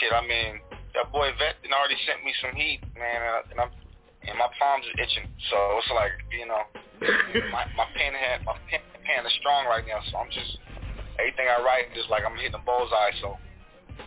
[0.00, 0.12] shit.
[0.12, 0.60] I mean,
[0.96, 3.70] that boy Vet done already sent me some heat, man, uh, and I'm
[4.26, 5.28] and my palms are itching.
[5.52, 6.64] So it's like, you know,
[7.52, 10.00] my my pen had my pen, pen is strong right now.
[10.10, 10.58] So I'm just
[11.20, 13.14] everything I write is like I'm hitting a bullseye.
[13.20, 13.36] So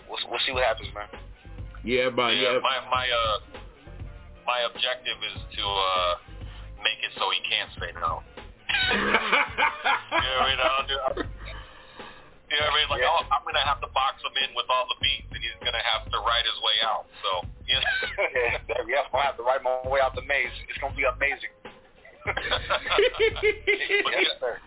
[0.09, 1.07] we'll we'll see what happens, man.
[1.85, 2.35] Yeah, man.
[2.35, 2.59] Yeah.
[2.59, 3.37] My my uh
[4.43, 6.13] my objective is to uh
[6.83, 8.25] make it so he can't say no.
[8.91, 10.59] you know what I mean?
[10.61, 11.17] I'll do, I'll,
[12.49, 12.89] you know what I mean?
[12.89, 15.53] Like, I'll, I'm gonna have to box him in with all the beats, and he's
[15.61, 17.05] gonna have to write his way out.
[17.21, 17.93] So, you know.
[18.65, 20.49] yeah, yeah, I'm gonna have to write my way out the maze.
[20.65, 21.53] It's gonna be amazing.
[22.29, 22.35] yes,
[24.41, 24.57] sir.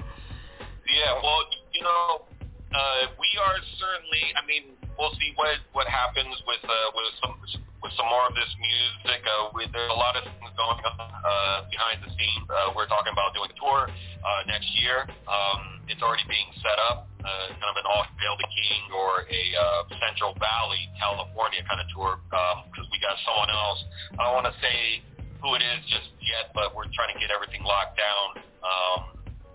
[0.86, 1.42] Yeah, well,
[1.74, 2.22] you know,
[2.70, 4.34] uh, we are certainly.
[4.34, 7.34] I mean, we'll see what what happens with uh, with some
[7.82, 9.26] with some more of this music.
[9.26, 12.46] Uh, we, there's a lot of things going on uh, behind the scenes.
[12.46, 15.02] Uh, we're talking about doing a tour uh, next year.
[15.26, 19.42] Um, it's already being set up, uh, kind of an off the King or a
[19.58, 22.22] uh, Central Valley, California kind of tour
[22.70, 23.82] because we got someone else.
[24.14, 25.02] I don't want to say
[25.42, 28.46] who it is just yet, but we're trying to get everything locked down.
[28.62, 29.00] Um,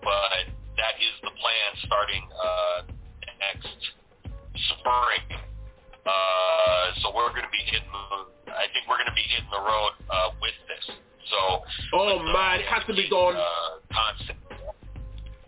[0.04, 2.78] but that is the plan starting uh,
[3.40, 3.72] next
[4.56, 5.40] spring.
[6.06, 7.88] Uh, so we're going to be hitting.
[7.92, 10.96] The, I think we're going to be hitting the road uh, with this.
[11.28, 11.62] So.
[11.94, 13.36] Oh man, it has to be done.
[13.36, 14.47] Uh, concept.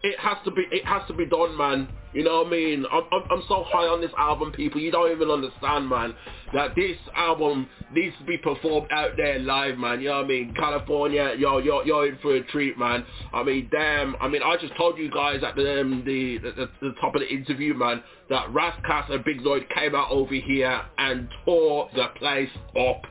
[0.03, 0.63] It has to be.
[0.71, 1.89] It has to be done, man.
[2.13, 2.85] You know what I mean?
[2.91, 4.81] I'm, I'm, so high on this album, people.
[4.81, 6.15] You don't even understand, man.
[6.53, 10.01] That this album needs to be performed out there live, man.
[10.01, 10.53] You know what I mean?
[10.55, 13.05] California, yo, you're, you're in for a treat, man.
[13.33, 14.17] I mean, damn.
[14.21, 17.21] I mean, I just told you guys at the um, the, the, the top of
[17.21, 21.91] the interview, man, that Ras Kass and Big Noyd came out over here and tore
[21.95, 23.03] the place up,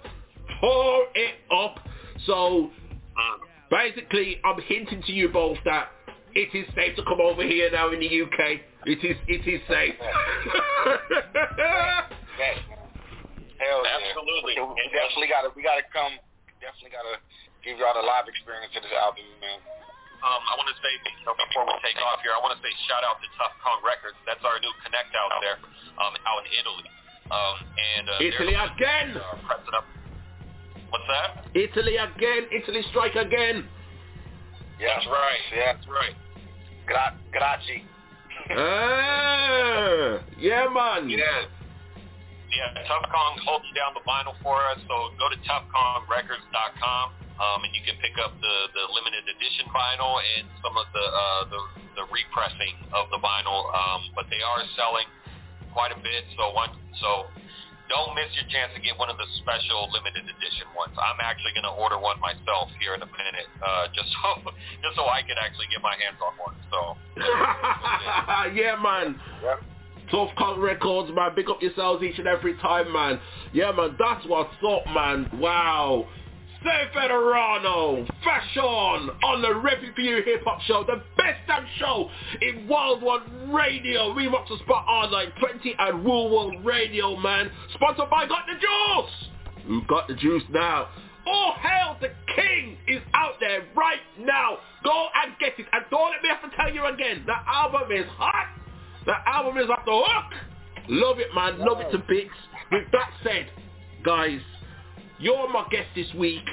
[0.59, 1.79] tore it up.
[2.25, 2.71] So
[3.69, 5.89] basically, I'm hinting to you both that
[6.35, 8.61] it is safe to come over here now in the UK.
[8.85, 9.95] It is it is safe.
[13.59, 13.97] Hell yeah.
[13.97, 14.55] Absolutely.
[14.55, 16.17] We, we definitely gotta we gotta come
[16.61, 17.19] definitely gotta
[17.63, 19.59] give y'all the live experience of this album, man.
[20.19, 22.59] Um, I want to say, you know, before we take off here, I want to
[22.59, 24.19] say shout out to Tuff Kong Records.
[24.27, 25.55] That's our new connect out there,
[25.95, 26.87] um, out in Italy.
[27.31, 29.15] Um, and uh, Italy they're, again.
[29.15, 29.87] Uh, pressing up.
[30.91, 31.47] What's that?
[31.55, 32.51] Italy again.
[32.51, 33.63] Italy strike again.
[34.79, 35.43] Yeah, That's right.
[35.55, 36.15] Yeah, That's right.
[36.87, 37.83] Gra- grazie.
[38.55, 41.09] ah, yeah, man.
[41.09, 41.45] Yeah.
[42.49, 47.05] Yeah, Tuff Kong holds down the vinyl for us, so go to tuffkongrecords.com
[47.37, 51.05] um, and you can pick up the, the limited edition vinyl and some of the
[51.05, 51.61] uh, the,
[52.01, 53.69] the repressing of the vinyl.
[53.69, 55.05] Um, but they are selling
[55.71, 57.29] quite a bit, so one so
[57.89, 60.93] don't miss your chance to get one of the special limited edition ones.
[60.95, 64.53] I'm actually going to order one myself here in a minute, uh, just so
[64.85, 66.55] just so I can actually get my hands on one.
[66.69, 66.79] So
[68.55, 69.17] yeah, man.
[69.41, 69.59] Yep.
[70.11, 71.35] Tough Cut Records, man.
[71.35, 73.19] Big up yourselves each and every time, man.
[73.53, 73.95] Yeah, man.
[73.99, 75.29] That's what's up, man.
[75.37, 76.07] Wow.
[76.63, 82.09] Sir Veterano, Fashawn on the Repping for You Hip Hop Show, the best damn show
[82.41, 84.13] in Wild One Radio.
[84.13, 87.49] We rock the spot on like 20 and Wool World Radio, man.
[87.75, 89.65] Sponsored by Got the Juice.
[89.67, 90.89] Who got the juice now?
[91.25, 94.57] All hail the king is out there right now.
[94.83, 95.65] Go and get it.
[95.71, 97.23] And don't let me have to tell you again.
[97.25, 98.47] The album is hot.
[99.05, 100.33] The album is off the hook.
[100.89, 101.59] Love it, man.
[101.59, 102.33] Love it to bits.
[102.71, 103.49] With that said,
[104.03, 104.41] guys,
[105.19, 106.45] you're my guest this week.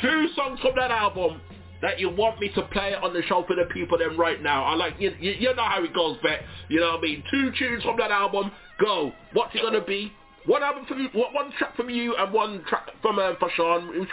[0.00, 1.40] Two songs from that album
[1.82, 4.64] that you want me to play on the show for the people then right now.
[4.64, 6.42] I like you, you, know how it goes, Vet.
[6.68, 7.24] You know what I mean?
[7.30, 8.50] Two tunes from that album.
[8.80, 9.12] Go.
[9.32, 10.12] What's it gonna be?
[10.46, 13.98] One album from one track from you and one track from uh, Fashawn.
[13.98, 14.08] Which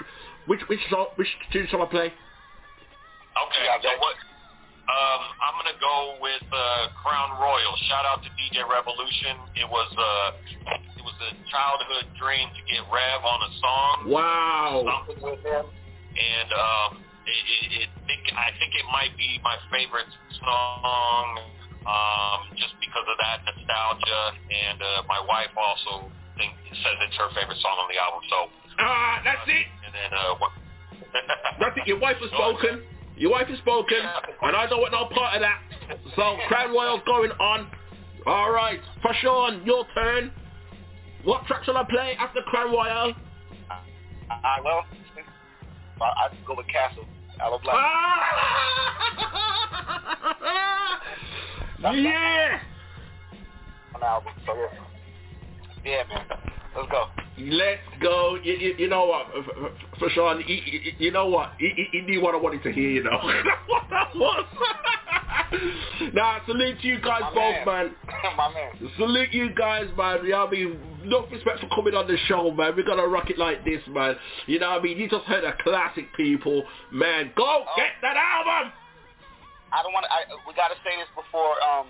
[0.47, 2.05] which which song, which tune shall I play?
[2.07, 4.15] Okay, so what?
[4.89, 7.77] Um, I'm gonna go with uh, Crown Royale.
[7.93, 9.37] Shout out to DJ Revolution.
[9.53, 13.95] It was uh, it was a childhood dream to get Rev on a song.
[14.09, 14.81] Wow.
[15.05, 16.89] Something with him, and um,
[17.29, 20.09] it, it, it think I think it might be my favorite
[20.41, 21.27] song.
[21.85, 27.29] Um, just because of that nostalgia, and uh, my wife also think says it's her
[27.37, 28.21] favorite song on the album.
[28.29, 28.37] So
[28.77, 29.65] Ah, that's it.
[29.85, 30.51] and then uh, what?
[31.59, 31.87] That's it.
[31.87, 32.83] Your wife has spoken.
[33.19, 33.97] Your wife has spoken,
[34.41, 35.61] and I don't want no part of that.
[36.15, 37.67] So Crown Royale's going on.
[38.25, 40.31] All right, Fashawn, your turn.
[41.25, 43.13] What track shall I play after Crown Royale?
[44.31, 44.85] I well,
[45.99, 47.03] I go with Castle.
[47.41, 47.73] Aloe Blacc.
[51.93, 52.59] yeah.
[53.95, 54.31] On the album.
[54.45, 54.67] So yeah.
[55.85, 56.25] Yeah, man.
[56.75, 57.05] Let's go.
[57.39, 58.37] Let's go.
[58.43, 59.27] You, you, you know what,
[59.97, 61.53] for Fashawn, you, you, you know what?
[61.57, 63.19] He knew what I wanted to hear, you know.
[63.23, 64.45] That's what that was.
[66.13, 67.65] nah, salute to you guys My both, man.
[67.65, 68.35] man.
[68.37, 68.91] My man.
[68.97, 70.23] Salute you guys, man.
[70.23, 70.79] You know what I mean?
[71.05, 72.73] No respect for coming on the show, man.
[72.75, 74.15] We're gonna rock it like this, man.
[74.47, 74.97] You know what I mean?
[74.97, 76.63] You just heard a classic, people.
[76.91, 78.73] Man, go get that album!
[79.71, 80.09] I don't want to.
[80.47, 81.87] We got to say this before um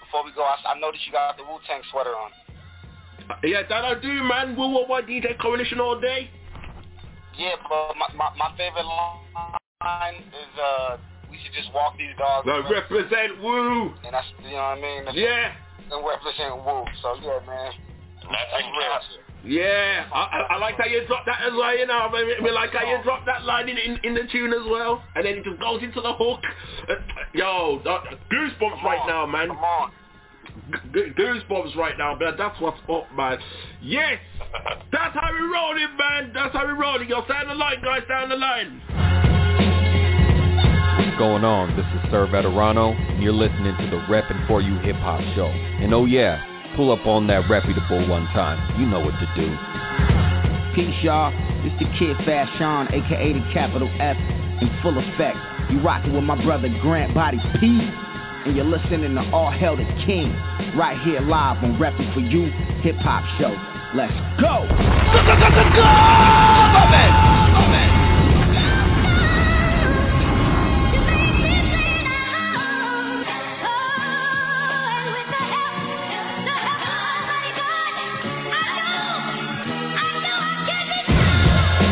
[0.00, 0.42] before we go.
[0.42, 2.32] I, I noticed you got the Wu Tang sweater on.
[3.42, 4.56] Yeah, that I do, man.
[4.56, 6.30] Woo Woo Woo DJ Coalition all day.
[7.38, 10.96] Yeah, but my my, my favorite line is uh
[11.30, 12.46] we should just walk these dogs.
[12.46, 13.94] The represent Wu.
[14.04, 15.04] And that's you know what I mean.
[15.04, 15.52] That's, Yeah.
[15.90, 16.84] And represent Wu.
[17.02, 17.72] So yeah, man.
[18.22, 19.24] That's real.
[19.42, 21.94] Yeah, I, I, I like how you drop that as well, you know.
[21.94, 24.68] I, mean, I like how you drop that line in, in, in the tune as
[24.68, 25.02] well.
[25.16, 26.40] And then it just goes into the hook.
[26.86, 26.94] Uh,
[27.32, 28.00] yo, uh,
[28.30, 29.48] goosebumps right now, man.
[29.48, 29.92] Come on.
[30.92, 32.34] G- goosebumps right now, man.
[32.38, 33.38] That's what's up, man.
[33.82, 34.18] Yes,
[34.92, 36.32] that's how we rolling, man.
[36.34, 37.08] That's how we rolling.
[37.08, 38.80] Yo, down the line, guys, down the line.
[40.98, 41.76] What's going on?
[41.76, 45.46] This is Sir Veterano, and you're listening to the Reppin' For You Hip Hop Show.
[45.46, 46.42] And oh yeah,
[46.76, 48.80] pull up on that reputable one time.
[48.80, 49.48] You know what to do.
[50.74, 51.32] Peace, y'all.
[51.64, 54.16] It's the kid Fashawn, aka the capital F,
[54.62, 55.36] in full effect.
[55.70, 57.80] You rocking with my brother Grant Body P,
[58.46, 60.32] and you're listening to All Hail the King,
[60.76, 62.46] right here live on Reppin' For You
[62.82, 63.54] Hip Hop Show.
[63.94, 64.66] Let's go!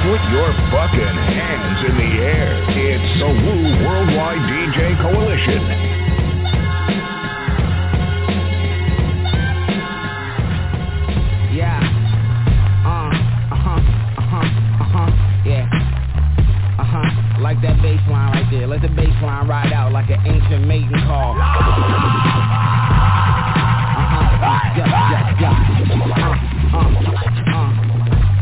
[0.09, 2.65] Put your fucking hands in the air.
[2.71, 5.98] It's the Wu Worldwide DJ Coalition.
[17.49, 18.67] Like that bass line right there.
[18.67, 21.33] Let the bass line ride out like an ancient maiden call.
[23.99, 24.77] Uh-huh.
[24.77, 25.57] Yeah, yeah, yeah.
[26.13, 26.93] Uh, uh,
[27.57, 27.73] uh.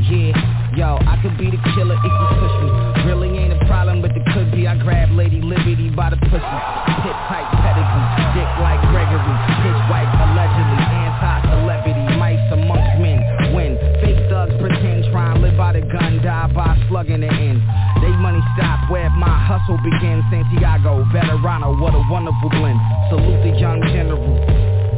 [0.03, 2.71] Yeah, yo, I could be the killer if you push me.
[3.07, 4.67] Really ain't a problem, but it could be.
[4.67, 6.43] I grab Lady Liberty by the pussy.
[7.07, 7.56] Hip tight
[19.47, 20.27] hustle begins.
[20.27, 22.83] Santiago, Veterano, what a wonderful blend.
[23.09, 24.35] Salute the young general.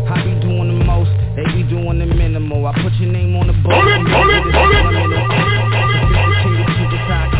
[0.08, 2.64] I be doing the most, they be doing the minimal.
[2.64, 3.76] I put your name on the board.
[3.76, 5.28] Hold it, hold it, hold it, hold it,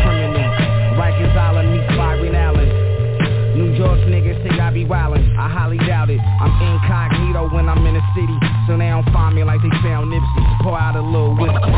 [0.05, 0.45] criminal.
[1.01, 2.69] Rikers Island meets Byron Allen.
[3.57, 5.35] New York niggas think I be wildin'.
[5.35, 6.21] I highly doubt it.
[6.21, 8.37] I'm incognito when I'm in the city,
[8.69, 10.45] so they don't find me like they found Nipsey.
[10.61, 11.73] Pour out a little whiskey.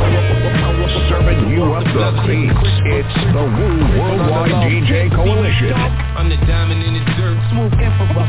[1.07, 2.51] Serving you up the beats.
[2.84, 5.72] It's the Wu Worldwide DJ Coalition.
[5.72, 8.27] I'm the diamond in the dirt, smooth emperor.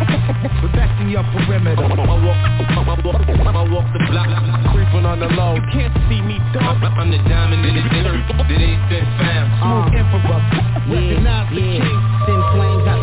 [0.62, 1.82] Protecting your perimeter.
[1.82, 2.38] I walk,
[2.70, 4.30] I walk the block,
[4.70, 5.58] creeping on the low.
[5.58, 6.78] You can't see me, dog.
[6.86, 9.50] I'm the diamond in the dirt that ain't been found.
[9.58, 10.38] Uh, emperor.
[10.86, 11.82] Yeah, yeah.
[12.30, 13.01] Send flames out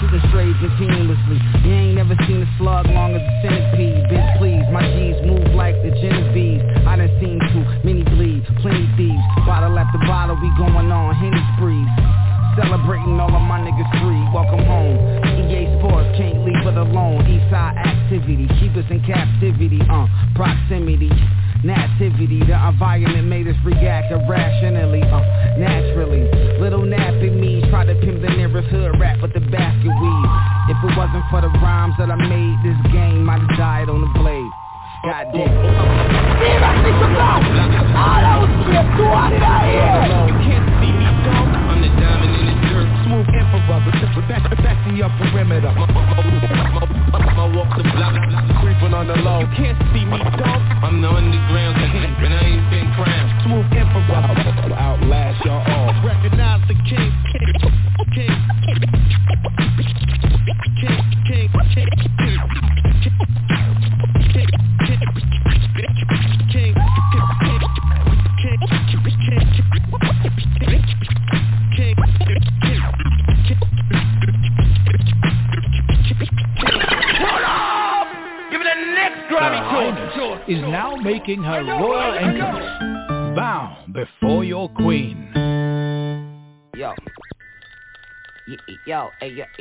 [0.00, 1.38] shooting straight continuously.
[1.64, 4.04] You ain't never seen a slug long as a centipede.
[4.12, 6.60] Bitch, please, my G's move like the Genevieve.
[6.84, 9.24] I done seen too many bleed, plenty thieves.
[9.48, 11.88] Bottle after bottle, we going on Henny sprees.
[12.56, 14.22] Celebrating all of my niggas free.
[14.32, 14.96] Welcome home.
[15.44, 17.20] EA Sports can't leave it alone.
[17.28, 19.80] Eastside activity, keep us in captivity.
[19.88, 21.12] Uh, proximity.
[21.64, 25.20] Nativity, the environment made us react irrationally, uh,
[25.58, 26.22] naturally.
[26.60, 30.30] Little nappy me, try to pimp the nearest hood rap with the basket weave.
[30.72, 34.00] If it wasn't for the rhymes that I made, this game might have died on
[34.00, 34.50] the blade.
[35.04, 35.44] Goddamn.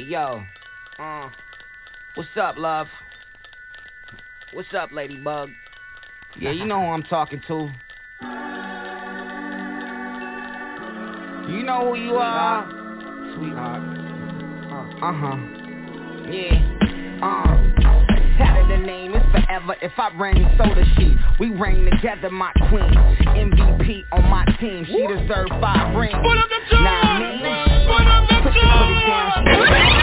[0.05, 0.43] Yo.
[0.99, 1.29] Uh,
[2.13, 2.87] what's up, love?
[4.53, 5.49] What's up, Ladybug?
[6.39, 7.71] Yeah, you know who I'm talking to.
[11.51, 12.65] You know who you are,
[13.35, 13.81] sweetheart.
[15.01, 15.37] Uh huh.
[16.29, 17.19] Yeah.
[17.21, 17.95] Uh.
[18.37, 19.75] Tatted the name is forever.
[19.81, 21.15] If I reign, so does she.
[21.39, 22.93] We reign together, my queen.
[23.31, 24.85] MVP on my team.
[24.85, 26.15] She deserves five rings.
[26.21, 27.19] Put up the Nah,
[27.87, 29.94] put up the put,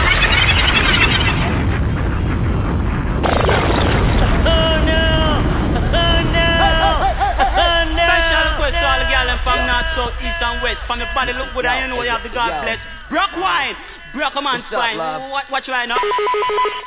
[9.43, 10.79] from north, south, east and west.
[10.87, 12.79] From the body look good, you know you have the God bless.
[13.09, 13.75] Brock wine,
[14.15, 14.97] brock a man's up, spine.
[14.97, 15.97] What, watch right now.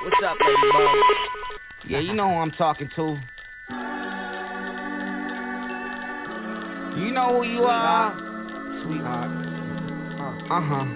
[0.02, 0.96] What's up, Ladybug?
[1.86, 3.20] Yeah, you know who I'm talking to.
[6.98, 8.16] You know who you are,
[8.82, 9.30] sweetheart.
[10.50, 10.86] Uh huh.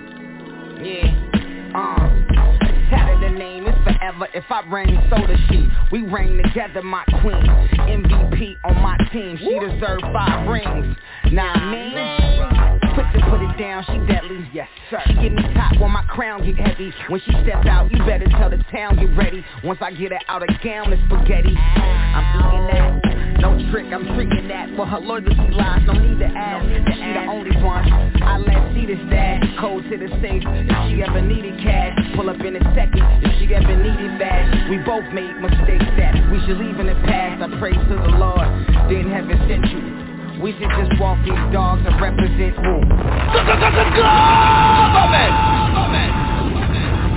[0.82, 1.76] Yeah.
[1.76, 2.59] Uh.
[2.90, 4.26] Tatted the name is forever.
[4.34, 5.68] If I reign, so does she.
[5.92, 7.46] We reign together, my queen.
[7.86, 9.38] MVP on my team.
[9.38, 10.96] She deserves five rings.
[11.30, 13.84] Nah, I mean, put it, put it down.
[13.86, 14.48] She deadly.
[14.52, 15.00] Yes, sir.
[15.06, 16.92] She give me top when my crown get heavy.
[17.08, 19.44] When she step out, you better tell the town get ready.
[19.62, 21.56] Once I get her out of gown, it's spaghetti.
[21.56, 23.09] I'm eating that.
[23.40, 24.68] No trick, I'm tricking that.
[24.76, 26.64] For her loyalty lies, no need to ask.
[26.92, 27.88] She the only one.
[28.20, 29.44] I let see this stash.
[29.58, 30.44] Code to the safe.
[30.44, 33.00] If she ever needed cash, pull up in a second.
[33.24, 37.00] If she ever needed fast, we both made mistakes that we should leave in the
[37.08, 37.40] past.
[37.40, 38.48] I pray to the Lord,
[38.92, 40.00] then heaven sent you.
[40.40, 42.76] We should just walk these dogs and represent who?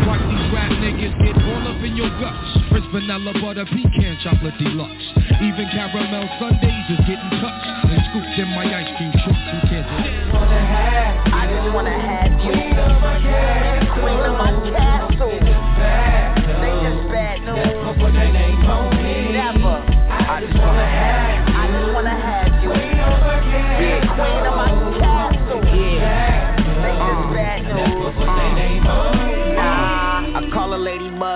[0.03, 0.82] Watch these rap niggas
[1.19, 2.49] get all up in your guts.
[2.69, 5.05] French vanilla butter pecan chocolate deluxe.
[5.41, 9.37] Even caramel sundaes is getting touched and scooped in my ice cream truck.
[9.51, 9.85] Who cares?
[11.29, 12.51] I just wanna have you.
[12.51, 14.73] Queen of my castle.
[14.73, 14.92] They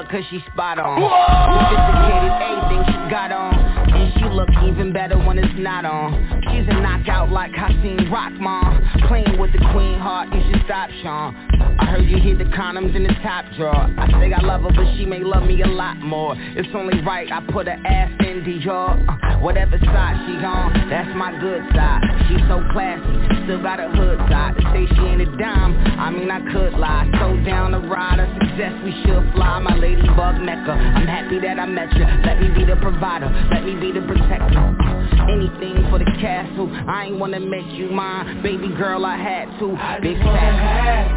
[0.09, 1.03] Cause she spot on.
[1.03, 3.53] Sophisticated, everything she got on.
[3.91, 6.41] And she look even better when it's not on.
[6.47, 8.82] She's a knockout like Hakeem Rock, mom.
[9.07, 11.36] Playing with the queen heart, you should stop, Sean.
[11.80, 13.88] I heard you hid the condoms in the top drawer.
[13.98, 16.36] I say I love her, but she may love me a lot more.
[16.38, 18.98] It's only right I put her ass in Dior.
[19.07, 22.02] Uh, whatever side she on, that's my good side.
[22.28, 24.56] She's so classy, still got a hood side.
[24.57, 27.07] To say she ain't a dime, I mean I could lie.
[27.19, 29.60] So down the ride, a success we should fly.
[29.60, 30.72] My ladybug mecca.
[30.72, 32.06] I'm happy that I met you.
[32.26, 34.98] Let me be the provider, let me be the protector.
[35.30, 36.72] Anything for the castle.
[36.88, 39.05] I ain't wanna make you mine, baby girl.
[39.05, 39.68] I had to.
[40.01, 41.11] Big fat.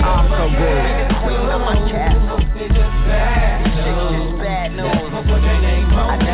[0.00, 1.12] I'm so good.
[1.24, 1.74] Queen of my.
[1.84, 1.92] This
[2.56, 5.12] shit just bad news.
[5.92, 6.33] I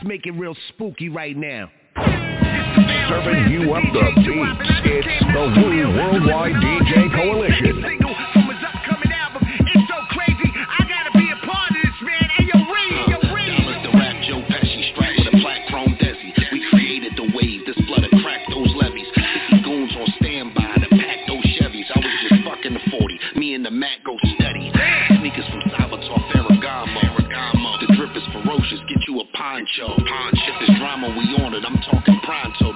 [0.00, 1.70] Let's make it real spooky right now.
[1.94, 4.70] Serving you up the beats.
[4.82, 8.00] It's the Wu Worldwide DJ Coalition.
[31.66, 32.69] I'm talking pronto.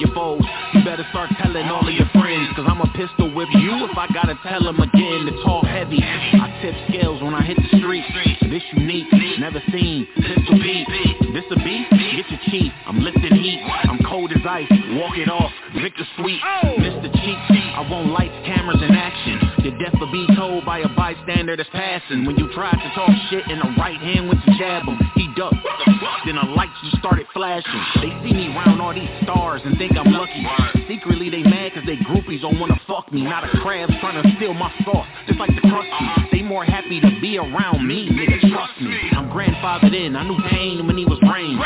[0.00, 0.42] Your foes.
[0.74, 2.48] You better start telling all of your friends.
[2.56, 5.28] Cause I'ma pistol whip you if I gotta tell them again.
[5.28, 6.00] It's all heavy.
[6.02, 8.04] I tip scales when I hit the street.
[8.50, 9.06] This unique,
[9.38, 10.08] never seen.
[10.16, 10.86] Pistol beat.
[11.32, 11.86] This a beat?
[11.90, 12.72] Get your cheap.
[12.86, 13.62] I'm lifting heat.
[13.62, 14.66] I'm cold as ice.
[14.98, 15.52] Walk it off.
[15.80, 16.40] Victor Sweet.
[16.42, 17.06] Mr.
[17.06, 17.38] Cheat.
[17.78, 19.38] I want lights, cameras, and action.
[19.62, 22.26] Your death will be told by a bystander that's passing.
[22.26, 25.32] When you try to talk shit in the right hand with the jab him, he
[25.36, 25.56] ducked.
[26.26, 27.82] Then the lights just started flashing.
[27.96, 30.46] They see me round all these stars and think I'm lucky.
[30.88, 33.22] Secretly they mad cause they groupies don't wanna fuck me.
[33.22, 35.90] Not a crab's trying to steal my sauce, just like the crusty.
[35.90, 36.26] Uh-huh.
[36.32, 38.96] They more happy to be around me, nigga, trust me.
[39.12, 41.58] I'm grandfathered in, I knew pain when he was brain.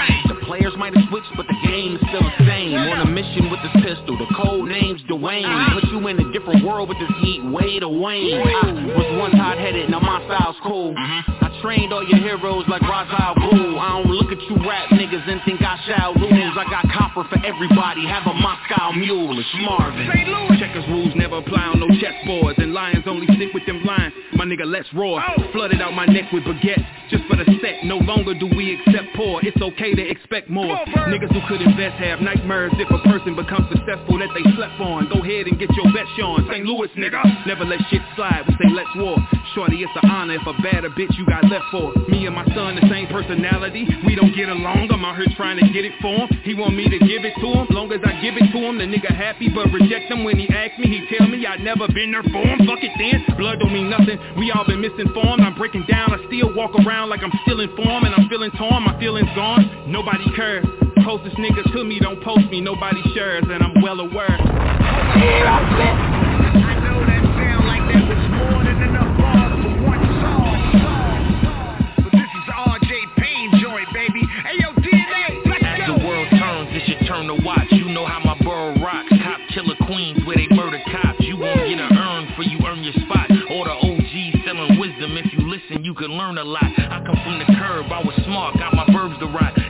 [4.80, 5.74] Name's Dwayne.
[5.74, 8.42] Put you in a different world with this heat, way to Wayne.
[8.42, 10.94] I was once hot-headed, now my style's cool.
[10.96, 13.78] I trained all your heroes like Ra's al Ghul.
[13.78, 16.54] I don't look at you rap niggas and think I shall lose.
[16.58, 20.06] I got copper for everybody, have a Moscow mule, it's Marvin.
[20.58, 22.58] Checkers rules never apply on no chessboards.
[22.58, 24.14] And lions only stick with them lions.
[24.34, 25.22] My nigga, let's roar.
[25.52, 27.84] Flooded out my neck with baguettes Just for the set.
[27.84, 29.40] No longer do we accept poor.
[29.42, 30.76] It's okay to expect more.
[31.10, 35.08] Niggas who could invest have nightmares If a person becomes successful that they slept on
[35.08, 36.64] Go ahead and get your best on St.
[36.64, 39.16] Louis nigga Never let shit slide We say let's war
[39.54, 42.44] Shorty, it's an honor If a badder bitch you got left for Me and my
[42.54, 45.92] son the same personality We don't get along I'm out here trying to get it
[46.00, 48.48] for him He want me to give it to him Long as I give it
[48.52, 51.46] to him The nigga happy but reject him when he ask me, he tell me
[51.46, 52.58] I never been there for him.
[52.66, 54.18] Fuck it then, blood don't mean nothing.
[54.38, 55.42] We all been misinformed.
[55.42, 56.14] I'm breaking down.
[56.14, 58.82] I still walk around like I'm still informed and I'm feeling torn.
[58.82, 59.90] My feelings gone.
[59.90, 60.83] Nobody cares.
[61.02, 64.36] Closest nigga to me don't post me, nobody shares, and I'm well aware.
[64.36, 65.60] Here I
[75.64, 77.66] As the world turns, it's your turn to watch.
[77.70, 79.08] You know how my borough rocks.
[79.22, 81.20] Cop killer queens where they murder cops.
[81.20, 81.78] You won't get
[82.36, 83.28] for you earn your spot.
[83.28, 83.44] The
[84.44, 85.16] selling wisdom.
[85.16, 86.64] If you listen, you can learn a lot.
[86.64, 89.63] I come from the curb, I was smart, got my verbs to rock.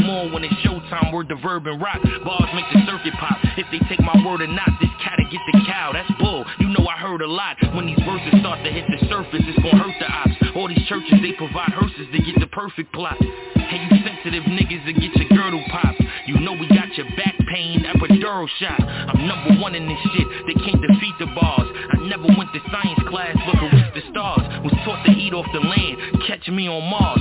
[0.00, 2.00] More when it's showtime, word the verb and rock.
[2.24, 3.38] Bars make the circuit pop.
[3.56, 6.44] If they take my word or not, this cat'll get the cow, that's bull.
[6.58, 7.56] You know I heard a lot.
[7.74, 10.56] When these verses start to hit the surface, it's gonna hurt the ops.
[10.56, 13.16] All these churches, they provide hearses to get the perfect plot.
[13.20, 16.00] Hey, you sensitive niggas to get your girdle popped.
[16.26, 18.80] You know we got your back pain, epidural shot.
[18.80, 21.68] I'm number one in this shit, they can't defeat the bars.
[21.90, 24.42] I never went to science class, but reach the stars.
[24.64, 27.20] Was taught to eat off the land, catch me on Mars.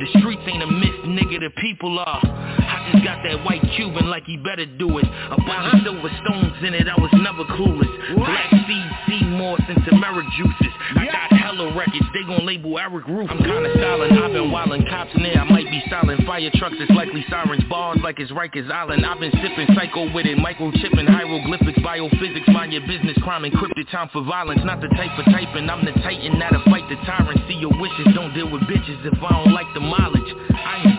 [0.00, 2.20] The streets ain't a myth, nigga, the people are.
[2.22, 5.04] I just got that white Cuban like he better do it.
[5.04, 7.90] A bunch of silver stones in it, I was never clueless.
[8.16, 10.74] Black seeds, Seymour, and turmeric juices.
[10.96, 13.30] I got hella records, they gon' label Eric Roof.
[13.30, 16.26] I'm kinda silent, I've been wildin', cops in there, I might be silent.
[16.26, 19.06] Fire trucks, it's likely sirens, bars like it's Rikers Island.
[19.06, 24.08] I've been sipping psycho with it, microchipping, hieroglyphics, biophysics, mind your business, crime encrypted, time
[24.12, 24.62] for violence.
[24.64, 27.40] Not the type for typing, I'm the titan that'll fight the tyrant.
[27.48, 30.49] See your wishes, don't deal with bitches if I don't like the mileage.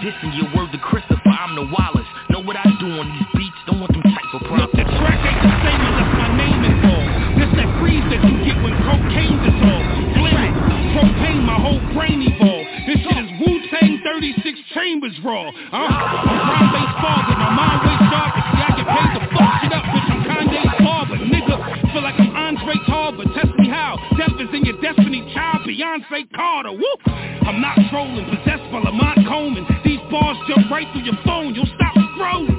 [0.01, 2.09] Dissing your word to Christopher, I'm the Wallace.
[2.33, 4.73] Know what I do on these beats, don't want them type of problems.
[4.73, 7.13] The track ain't the same unless my name involved.
[7.37, 9.93] This that freeze that you get when cocaine dissolves.
[10.17, 10.53] Flame,
[10.97, 12.65] propane, my whole brain evolved.
[12.89, 15.53] This shit is Wu-Tang 36 chambers raw.
[15.69, 15.93] Uh, I'm
[16.49, 18.41] ground-based father, my mind way sharper.
[18.41, 20.09] See, I get paid to fuck shit up, bitch.
[20.09, 21.55] I'm Kanye's barber, nigga.
[21.93, 23.29] Feel like I'm Andre Tarver.
[23.37, 24.01] Test me how.
[24.17, 25.40] Death is in your destiny, child.
[25.81, 26.71] Beyonce Carter.
[26.77, 26.95] Woo!
[27.41, 29.65] I'm not trolling, possessed by Lamont Coleman.
[29.83, 31.55] These bars jump right through your phone.
[31.57, 32.53] You'll stop scrolling.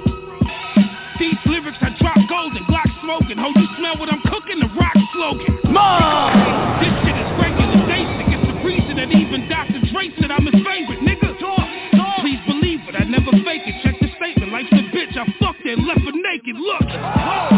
[1.23, 3.39] These lyrics I drop golden, Glock smoking.
[3.39, 4.59] Ho, you smell what I'm cooking?
[4.59, 5.55] The rock slogan.
[5.70, 6.82] Mom!
[6.82, 8.27] This shit is regular basic.
[8.27, 9.78] It's the reason that even Dr.
[9.94, 11.39] Dre said I'm his favorite, nigga.
[11.39, 11.62] Talk,
[11.94, 12.27] talk.
[12.27, 13.78] Please believe it, I never fake it.
[13.86, 14.51] Check the statement.
[14.51, 15.15] Life's a bitch.
[15.15, 16.59] I fucked and left her naked.
[16.59, 16.90] Look.
[16.90, 17.52] Every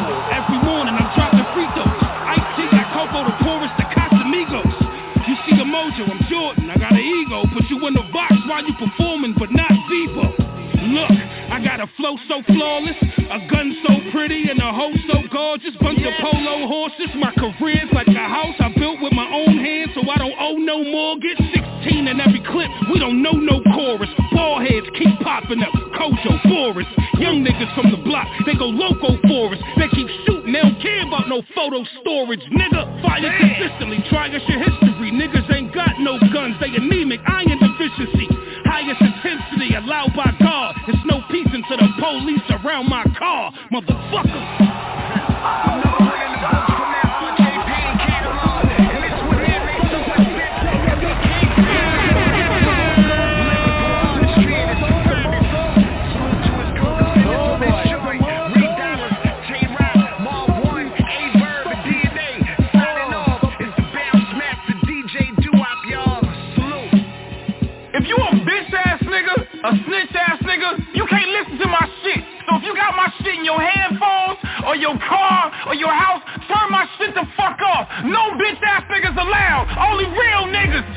[7.64, 10.36] Put you in the box while you performing, but not Debo.
[10.84, 11.16] Look,
[11.48, 15.72] I got a flow so flawless, a gun so pretty, and a hoe so gorgeous.
[15.80, 17.08] Bunch of polo horses.
[17.16, 20.60] My career's like a house I built with my own hands, so I don't owe
[20.60, 21.40] no mortgage.
[21.40, 24.10] 16 in every clip, we don't know no chorus.
[24.32, 25.72] Ball heads keep popping up.
[25.96, 26.86] Kojo, Boris,
[27.16, 29.60] young niggas from the block, they go loco for us.
[29.78, 32.40] They keep shooting, they don't care about no photo storage.
[32.54, 35.10] Nigga, fire consistently, try us your history.
[35.10, 38.28] Niggas ain't got no guns, they anemic, iron deficiency.
[38.64, 40.76] Highest intensity allowed by God.
[40.86, 44.44] It's no peace until the police around my car, motherfucker.
[73.44, 77.88] your headphones or your car or your house, turn my shit the fuck off.
[78.04, 79.68] No bitch ass niggas allowed.
[79.76, 80.88] Only real niggas.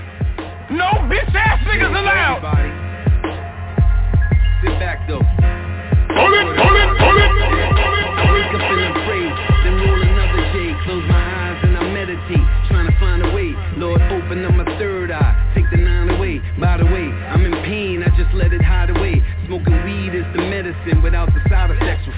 [0.72, 2.42] No bitch ass niggas allowed.
[4.64, 5.22] Sit back though.
[6.18, 7.32] Hold it, hold it, hold it.
[8.32, 9.28] Wake up and pray,
[9.64, 10.74] then roll another day.
[10.84, 13.54] Close my eyes and I meditate, trying to find a way.
[13.78, 14.02] Lord,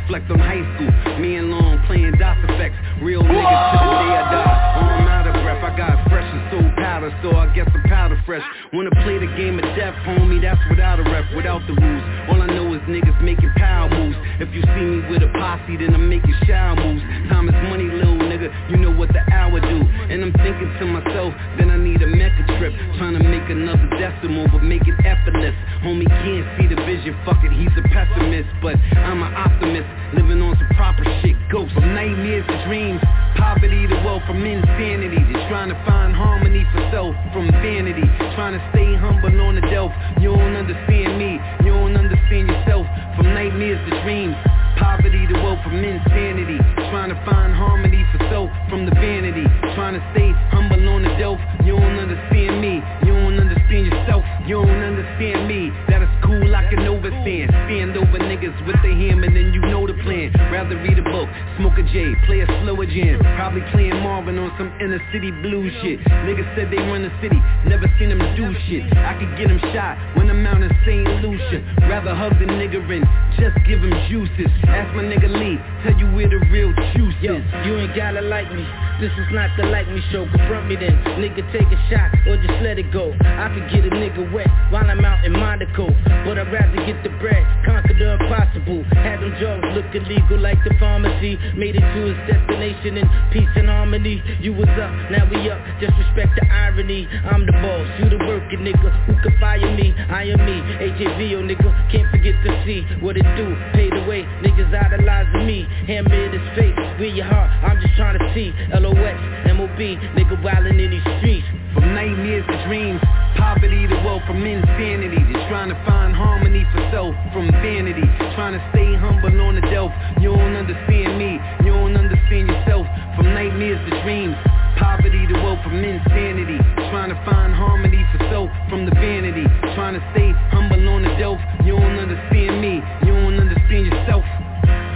[0.10, 2.73] Reflect on high school, me and Long playing DOS effects.
[2.98, 4.81] Real niggas to the day I die.
[4.81, 8.18] Arm out of breath, I got fresh and soul powder, so I guess I'm powder
[8.26, 8.41] fresh.
[8.73, 12.03] Wanna play the game of death, homie, that's without a rep, without the rules.
[12.26, 14.18] All I know is niggas making power moves.
[14.41, 17.06] If you see me with a posse, then I'm making shower moves.
[17.30, 19.77] Time is money, little nigga, you know what the hour do.
[20.09, 22.73] And I'm thinking to myself, then I need a mecca trip.
[22.97, 25.55] Trying to make another decimal, but make it effortless.
[25.83, 28.49] Homie can't see the vision, fuck it, he's a pessimist.
[28.61, 31.35] But I'm an optimist, living on some proper shit.
[31.51, 33.01] Ghosts, nightmares to dreams.
[33.35, 35.19] Poverty to wealth from insanity.
[35.31, 38.05] Just trying to find harmony for self from vanity.
[38.35, 39.91] Trying to stay humble on the delf.
[40.19, 42.87] You don't understand me, you don't understand yourself.
[43.15, 44.35] From nightmares to dreams.
[44.80, 46.57] Poverty to wealth from insanity.
[46.89, 49.43] Trying to find harmony for self from the vanity.
[49.76, 51.39] Trying to stay humble on the delf.
[51.68, 54.23] You don't understand me, you don't understand yourself.
[54.47, 55.69] You don't understand me.
[55.91, 57.51] That is cool, I can overstand.
[57.68, 60.31] Stand over niggas with the hammer, then you know the plan.
[60.51, 63.19] Rather read a book Smoke a J, play a slower jam.
[63.35, 65.99] Probably playing Marvin on some inner city blues shit.
[66.23, 67.35] Niggas said they run the city,
[67.67, 68.88] never seen them do shit.
[68.95, 71.03] I could get them shot when I'm out in St.
[71.19, 71.59] Lucia.
[71.91, 73.03] Rather hug the nigga and
[73.35, 74.47] just give him juices.
[74.71, 77.43] Ask my nigga Lee, tell you where the real juice Yo, is.
[77.67, 78.63] you ain't gotta like me.
[79.03, 80.27] This is not the like me show.
[80.31, 80.95] Confront me then.
[81.19, 83.11] Nigga, take a shot or just let it go.
[83.19, 85.88] I could get a nigga wet while I'm out in Monaco.
[86.23, 88.84] But I'd rather get the bread, conquer the impossible.
[88.95, 91.37] Had them drugs look illegal like the pharmacy.
[91.55, 94.23] Made it to its destination in peace and harmony.
[94.39, 95.59] You was up, now we up.
[95.79, 97.07] Just respect the irony.
[97.29, 98.89] I'm the boss, you the working nigga.
[99.05, 99.93] Who can fire me?
[100.09, 100.57] I am me.
[100.79, 103.55] HAVO nigga, can't forget to see what it do.
[103.73, 105.67] Pay the way, niggas idolizing me.
[105.87, 107.49] Hammer in his face, where your heart?
[107.63, 108.51] I'm just trying to see.
[108.73, 109.19] LOX,
[109.53, 109.79] MOB,
[110.15, 111.47] nigga wildin' in these streets.
[111.73, 112.99] From nightmares to dreams,
[113.39, 115.15] poverty to wealth, from insanity.
[115.15, 118.03] To trying to find harmony for self, from vanity,
[118.35, 119.95] trying to stay humble on the delf.
[120.19, 122.85] You don't understand me, you don't understand yourself.
[123.15, 124.35] From nightmares to dreams,
[124.77, 126.59] poverty to wealth, from insanity,
[126.91, 131.13] trying to find harmony for self, from the vanity, trying to stay humble on the
[131.15, 131.39] delf.
[131.63, 134.27] You don't understand me, you don't understand yourself.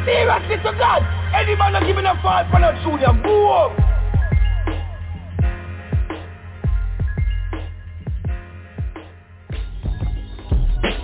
[0.04, 1.02] Seriously to God,
[1.32, 3.93] any man not giving a fight for that junior, go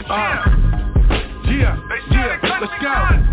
[0.10, 0.16] Uh,
[1.46, 1.78] yeah,
[2.10, 3.29] yeah, let's go.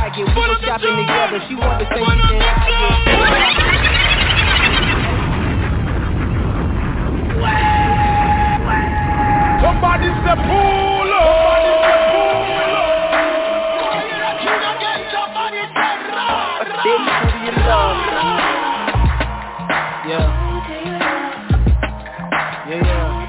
[0.00, 0.26] Fly jogging.
[0.26, 4.00] We go shopping together, she want the same shit that I get.
[9.62, 11.30] Somebody say pull up.
[16.80, 17.98] Baby, who do you love?
[20.08, 20.26] Yeah.
[22.68, 23.28] Yeah, yeah.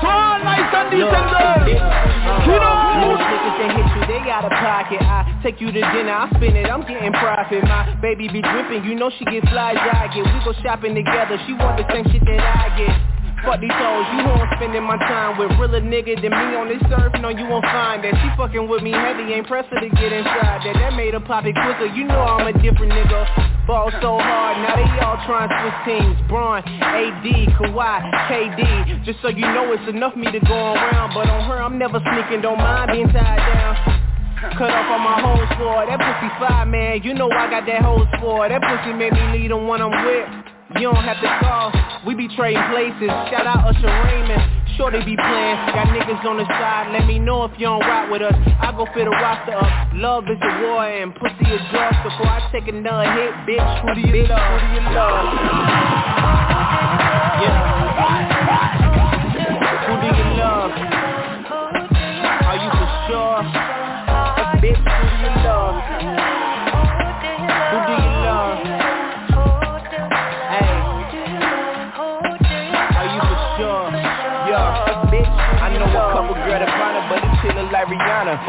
[0.00, 1.68] So nice and decent, girl.
[1.68, 2.76] yeah, You know.
[3.02, 5.02] Most niggas they hit you, they out of pocket.
[5.02, 7.62] I take you to dinner, I spend it, I'm getting profit.
[7.64, 10.22] My baby be dripping, you know she get fly jacket.
[10.22, 12.94] We go shopping together, she want the same shit that I get.
[13.42, 16.82] Fuck these hoes, you won't spending my time with realer nigga than me on this
[16.94, 17.10] earth.
[17.18, 18.14] No, you won't find that.
[18.14, 20.74] She fucking with me heavy, ain't pressed her to get inside that.
[20.78, 21.90] That made her pop it quicker.
[21.90, 23.26] You know I'm a different nigga.
[23.66, 26.14] Ball so hard, now they all trying to switch teams.
[26.30, 27.26] Bron, AD,
[27.58, 27.98] Kawhi,
[28.30, 29.04] KD.
[29.04, 31.10] Just so you know, it's enough me to go around.
[31.10, 32.42] But on her, I'm never sneaking.
[32.42, 34.11] Don't mind being tied down.
[34.42, 35.86] Cut off on my whole squad.
[35.86, 37.02] That pussy fire, man.
[37.04, 38.50] You know I got that whole squad.
[38.50, 40.26] That pussy made me lead on one I'm with.
[40.82, 41.70] You don't have to call,
[42.06, 43.12] we be trading places.
[43.30, 44.40] Shout out Usher Raymond.
[44.76, 46.90] Sure they be playing, got niggas on the side.
[46.92, 48.34] Let me know if you don't rock with us.
[48.34, 49.92] I go fit a roster up.
[49.94, 51.96] Love is a war and pussy is drugs.
[52.02, 54.40] Before I take another hit, bitch, who do you bitch, love?
[54.48, 55.24] Who do you love?
[57.46, 57.62] Yeah.
[59.86, 60.72] Who do you love?
[62.48, 63.71] Are you for sure?
[64.72, 65.76] Who do you love?
[67.72, 68.56] Who do you love?
[70.48, 70.72] Hey.
[72.96, 73.84] Are you for sure?
[74.48, 77.88] Yeah, bitch, I know a couple girl that find her, but it's chillin' like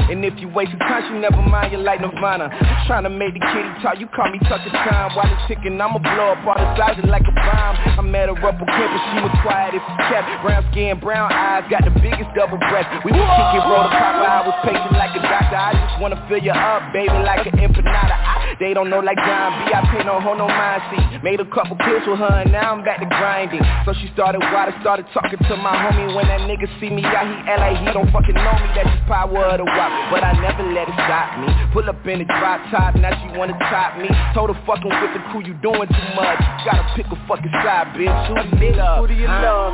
[0.10, 2.48] And if you waste wasting time, you never mind, you like Nirvana.
[2.48, 5.16] I'm tryna make the kitty talk, you call me Tucker Time.
[5.16, 7.76] While it's ticking, I'ma blow up all the sides like a bomb.
[8.00, 10.26] I met her up on campus, she was quiet if you kept.
[10.44, 12.88] Brown skin, brown eyes, got the biggest double breath.
[13.04, 15.60] We was kicking, roll the pop, I was patient like a doctor.
[15.60, 18.16] I just wanna fill you up, baby, like an empanada.
[18.16, 21.04] I, they don't know like John B, I pay no hold no mind, see.
[21.24, 23.64] Made a couple pills with her, and now I'm back to grinding.
[23.86, 26.16] So she started water, started talking to my homie.
[26.16, 28.68] When that nigga see me out, he act like he don't fucking know me.
[28.76, 31.48] That's the power of the wop, but I never let it stop me.
[31.74, 34.10] Pull up in the drop top, now she wanna top me.
[34.34, 36.40] Told her fucking with the crew, you doing too much.
[36.66, 38.14] Gotta pick a fucking side, bitch.
[38.28, 39.00] Who do you love?
[39.02, 39.74] Who do you love?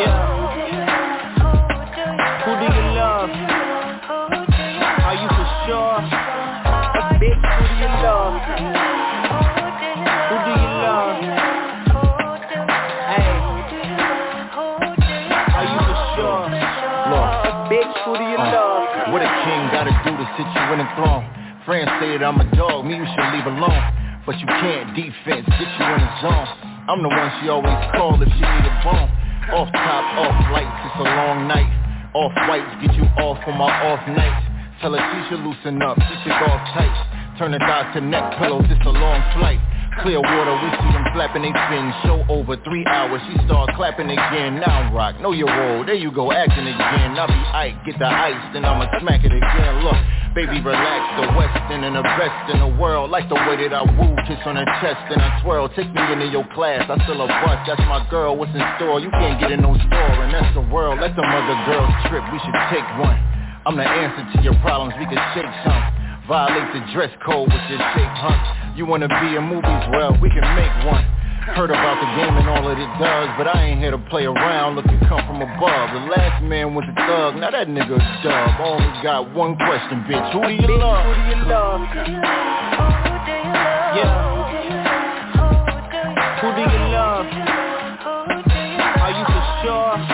[0.00, 0.34] Yeah.
[2.44, 3.30] Who do you love?
[5.04, 6.00] Are you for sure?
[7.20, 7.83] Bitch, who do you
[20.34, 21.24] sit you in a throne.
[21.64, 23.84] Friends say that I'm a dog, me you should leave alone.
[24.26, 26.48] But you can't defense, get you in the zone.
[26.88, 29.10] I'm the one she always call if she need a bone.
[29.52, 31.68] Off top, off lights, it's a long night.
[32.16, 34.44] Off whites, get you off on my off nights.
[34.80, 36.96] Tell her she should loosen up, she should go off tight.
[37.38, 39.60] Turn the thighs to neck pillows, it's a long flight.
[40.02, 41.94] Clear water, we see them flapping they fins.
[42.02, 44.58] Show over three hours, she start clapping again.
[44.58, 47.14] Now I rock, know your role, there you go, acting again.
[47.14, 49.72] I'll be Ike, get the ice, then I'ma smack it again.
[49.86, 49.96] Look,
[50.34, 53.10] baby, relax, the western and the best in the world.
[53.10, 55.70] Like the way that I woo, kiss on her chest and I twirl.
[55.78, 58.36] Take me into your class, I still a bust, that's my girl.
[58.36, 58.98] What's in store?
[58.98, 60.98] You can't get in no store, and that's the world.
[61.00, 63.16] Let them other girls trip, we should take one.
[63.64, 66.03] I'm the answer to your problems, we can shake some.
[66.26, 68.72] Violate the dress code with your shape, huh?
[68.76, 69.84] You wanna be in movies?
[69.92, 71.04] Well, we can make one.
[71.52, 74.24] Heard about the game and all that it does, but I ain't here to play
[74.24, 75.92] around, look, it come from above.
[75.92, 78.60] The last man was a thug, now that nigga a dub.
[78.64, 81.04] Only got one question, bitch, who do you love?
[81.04, 81.80] who do you love?
[83.92, 84.34] Yeah.
[86.40, 87.26] Who do you love?
[89.04, 90.13] Are you for sure?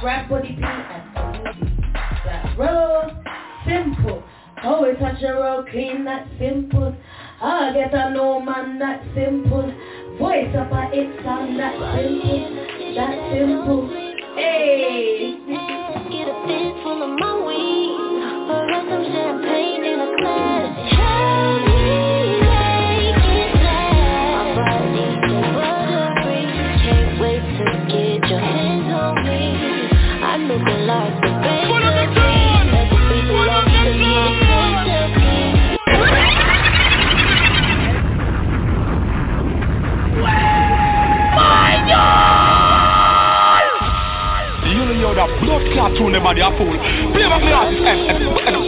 [0.00, 1.58] Brad Body P and ODB.
[2.22, 2.56] Black
[3.66, 4.22] simple.
[4.62, 6.94] Oh, Always touch a roll clean, that's simple.
[7.40, 9.72] I get a no man, that's simple.
[10.18, 12.94] Voice up a it sound, that's simple.
[12.94, 13.88] That's simple.
[14.36, 15.34] Hey.
[16.10, 17.77] Get a fist full of my weed
[45.72, 46.76] clot tune them and they're full.
[47.12, 48.67] Play back the artist.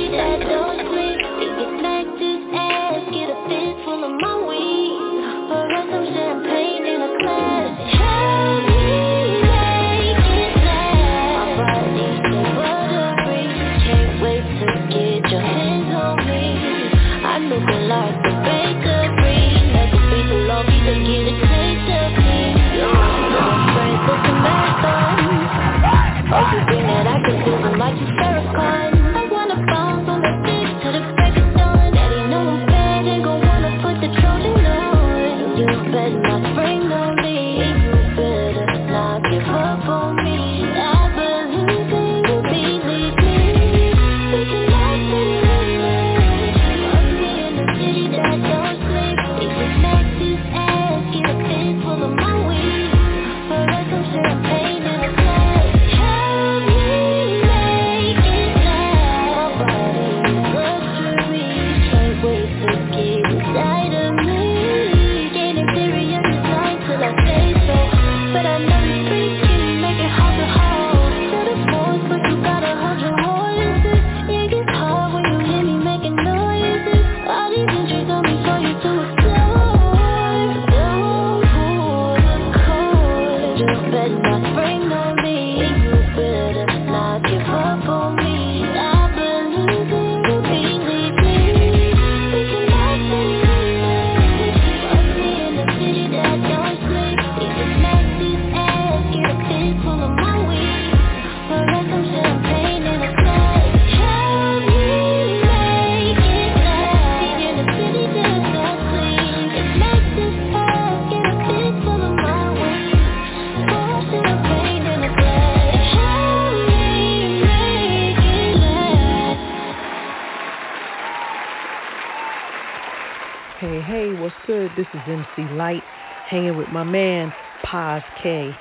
[125.20, 125.82] MC Eiht,
[126.28, 127.32] hanging with my man,
[127.72, 128.54] Ras Kass.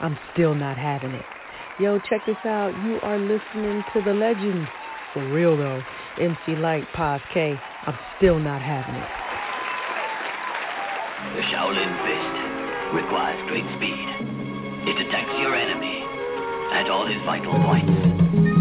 [0.00, 1.24] I'm still not having it.
[1.80, 2.72] Yo, check this out.
[2.84, 4.68] You are listening to the legends.
[5.12, 5.82] For real though.
[6.18, 7.58] MC Eiht, Ras Kass.
[7.86, 9.08] I'm still not having it.
[11.36, 14.06] The Shaolin Fist requires great speed.
[14.86, 15.83] It attacks your enemy
[17.04, 17.92] all his vital points.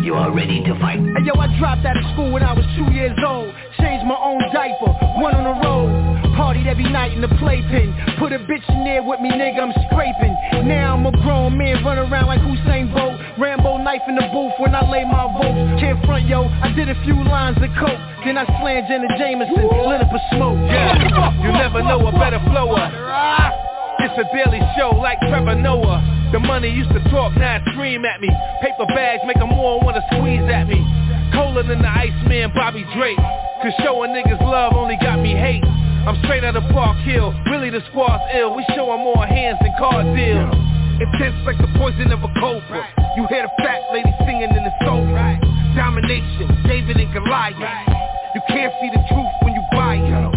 [0.03, 0.99] You are ready to fight.
[0.99, 3.47] Hey yo, I dropped out of school when I was two years old.
[3.79, 4.91] Changed my own diaper,
[5.23, 5.87] went on the road.
[6.35, 7.95] Partied every night in the playpen.
[8.19, 10.35] Put a bitch in there with me, nigga, I'm scraping.
[10.67, 13.15] Now I'm a grown man, run around like Usain Bolt.
[13.39, 15.79] Rambo knife in the booth when I lay my votes.
[15.79, 18.01] Can't front, yo, I did a few lines of coke.
[18.27, 19.55] Then I slammed Jenna Jameson,
[19.87, 20.59] lit up a smoke.
[20.67, 22.91] Yeah, you never know a better flower.
[23.07, 23.72] Ah.
[24.03, 26.03] It's a daily show like Trevor Noah.
[26.35, 28.27] The money used to talk, now it scream at me.
[28.59, 30.83] Paper bags make them all wanna squeeze at me.
[31.31, 33.15] Colder than the Iceman Bobby Drake.
[33.63, 35.63] Cause showing niggas love only got me hate.
[36.03, 38.51] I'm straight out of Park Hill, really the squad's ill.
[38.53, 40.51] We showing more hands than car deals.
[40.99, 42.83] Intense like the poison of a cobra.
[43.15, 45.39] You hear the fat lady singing in the sofa.
[45.79, 47.87] Domination, David and Goliath.
[48.35, 50.32] You can't see the truth when you buy it.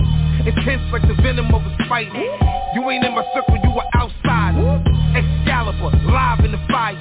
[0.46, 2.14] Intense like the venom of a spider.
[2.74, 4.54] You ain't in my circle, you are outside.
[5.18, 6.94] Excalibur, live in the fire.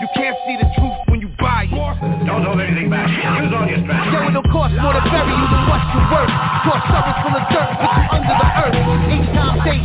[0.00, 1.74] You can't see the truth when you buy it.
[2.24, 3.10] Don't hold anything back.
[3.10, 4.14] Use all your strength.
[4.14, 6.30] Yo, it'll cost more to bury you than what's your worth.
[6.30, 8.78] Draw shovels full of dirt, put you under the earth.
[9.18, 9.84] Each time date,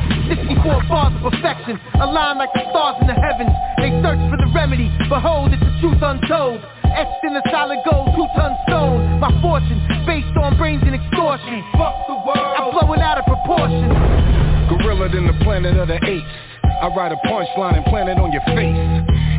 [0.65, 1.79] 64 bars of perfection.
[2.01, 3.53] Align like the stars in the heavens.
[3.77, 4.89] They search for the remedy.
[5.09, 6.57] Behold, it's the truth untold.
[6.89, 9.19] Etched in the solid gold, two-ton stone.
[9.19, 9.77] My fortune,
[10.09, 11.61] based on brains and extortion.
[11.77, 12.49] Fuck the world.
[12.57, 13.93] I'm blowing out of proportion.
[14.69, 16.33] Gorilla than the planet of the apes.
[16.81, 18.73] I write a punchline and plant it on your face.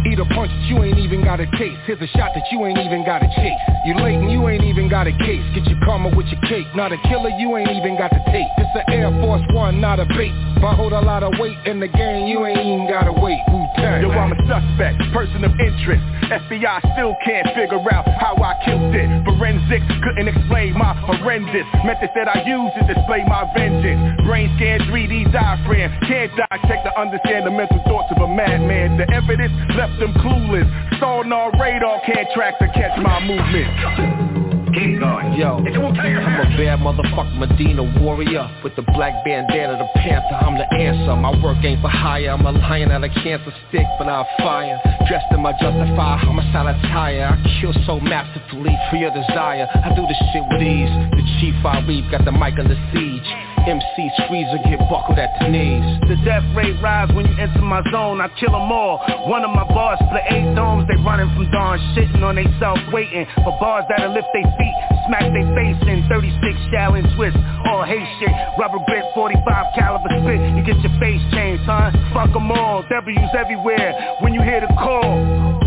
[0.07, 1.83] Eat a punch that you ain't even got a taste.
[1.83, 3.59] Here's a shot that you ain't even got a chase.
[3.85, 5.43] You late and you ain't even got a case.
[5.51, 6.67] Get your karma with your cake.
[6.77, 8.47] Not a killer, you ain't even got the tape.
[8.59, 10.31] It's an Air Force One, not a bait.
[10.57, 13.43] If I hold a lot of weight in the game, you ain't even gotta wait.
[13.51, 14.03] Wu-Tang.
[14.03, 16.03] Yo, I'm a suspect, person of interest.
[16.31, 19.07] FBI still can't figure out how I killed it.
[19.27, 24.23] Forensics couldn't explain my horrendous methods that I use to display my vengeance.
[24.23, 28.99] Brain scan 3D diaphragm, can't dissect to understand the mental thoughts of a madman.
[28.99, 30.67] The evidence left them clueless.
[31.01, 34.67] Sonar radar can't track to catch my movement.
[34.77, 35.33] Keep going.
[35.41, 38.45] Yo, I'm a bad motherfucker Medina warrior.
[38.63, 41.17] With the black bandana, the panther, I'm the answer.
[41.17, 44.79] My work ain't for hire, I'm a lion at a cancer stick But I fire,
[45.09, 49.67] dressed in my justified homicide attire I kill so masterfully for your desire.
[49.73, 50.93] I do this shit with ease.
[51.17, 55.51] The chief I reap got the mic under siege MC Squeezer get buckled at the
[55.51, 59.03] knees The death rate rise when you enter my zone, I kill them all.
[59.27, 62.79] One of my bars split eight domes, they running from dawn, shitting on they self,
[62.95, 64.77] waiting for bars that'll lift their feet,
[65.11, 66.31] smack their face in 36
[66.71, 69.43] Shaolin twists, all hate shit, rubber grip, 45
[69.75, 71.91] caliber spit, you get your face changed, huh?
[72.15, 75.59] Fuck them all, W's everywhere when you hear the call.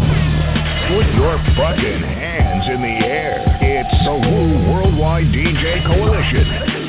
[0.88, 3.44] Put your fucking hands in the air.
[3.62, 6.89] It's the Wu Worldwide DJ Coalition.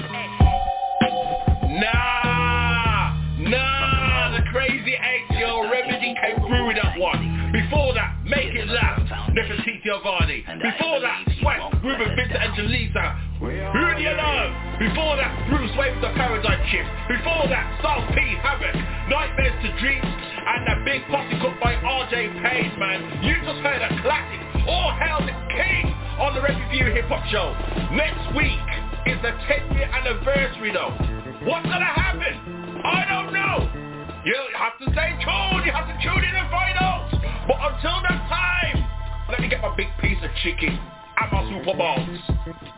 [1.80, 6.36] Nah, nah, the crazy eight yo remedy came
[6.66, 7.48] with that one.
[7.56, 10.44] Before that, make it last, Nefertitti Vardy.
[10.60, 13.16] Before that, Sweat, Reuben Vincent Angelisa.
[13.40, 13.48] Who
[13.96, 14.52] do you know?
[14.76, 16.84] Before that, Bruse Wane the Paradigm Shift.
[17.08, 18.76] Before that, Styles P Havoc,
[19.08, 23.24] Nightmares to Dreams, and that big posse cooked by RJ Payne, man.
[23.24, 24.40] You just heard a classic.
[24.68, 25.88] All hail the king
[26.20, 27.56] on the Review Hip Hop Show.
[27.96, 28.68] Next week
[29.08, 30.92] is the 10 year anniversary though.
[31.42, 32.82] What's gonna happen?
[32.84, 33.70] I don't know.
[34.26, 35.64] You have to stay tuned.
[35.64, 37.08] You have to tune in and find out.
[37.48, 38.84] But until that time,
[39.30, 42.20] let me get my big piece of chicken and my super balls.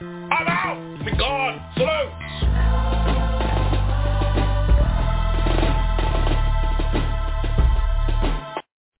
[0.01, 1.05] I'm out.
[1.05, 1.61] Be gone.
[1.77, 3.32] Salute.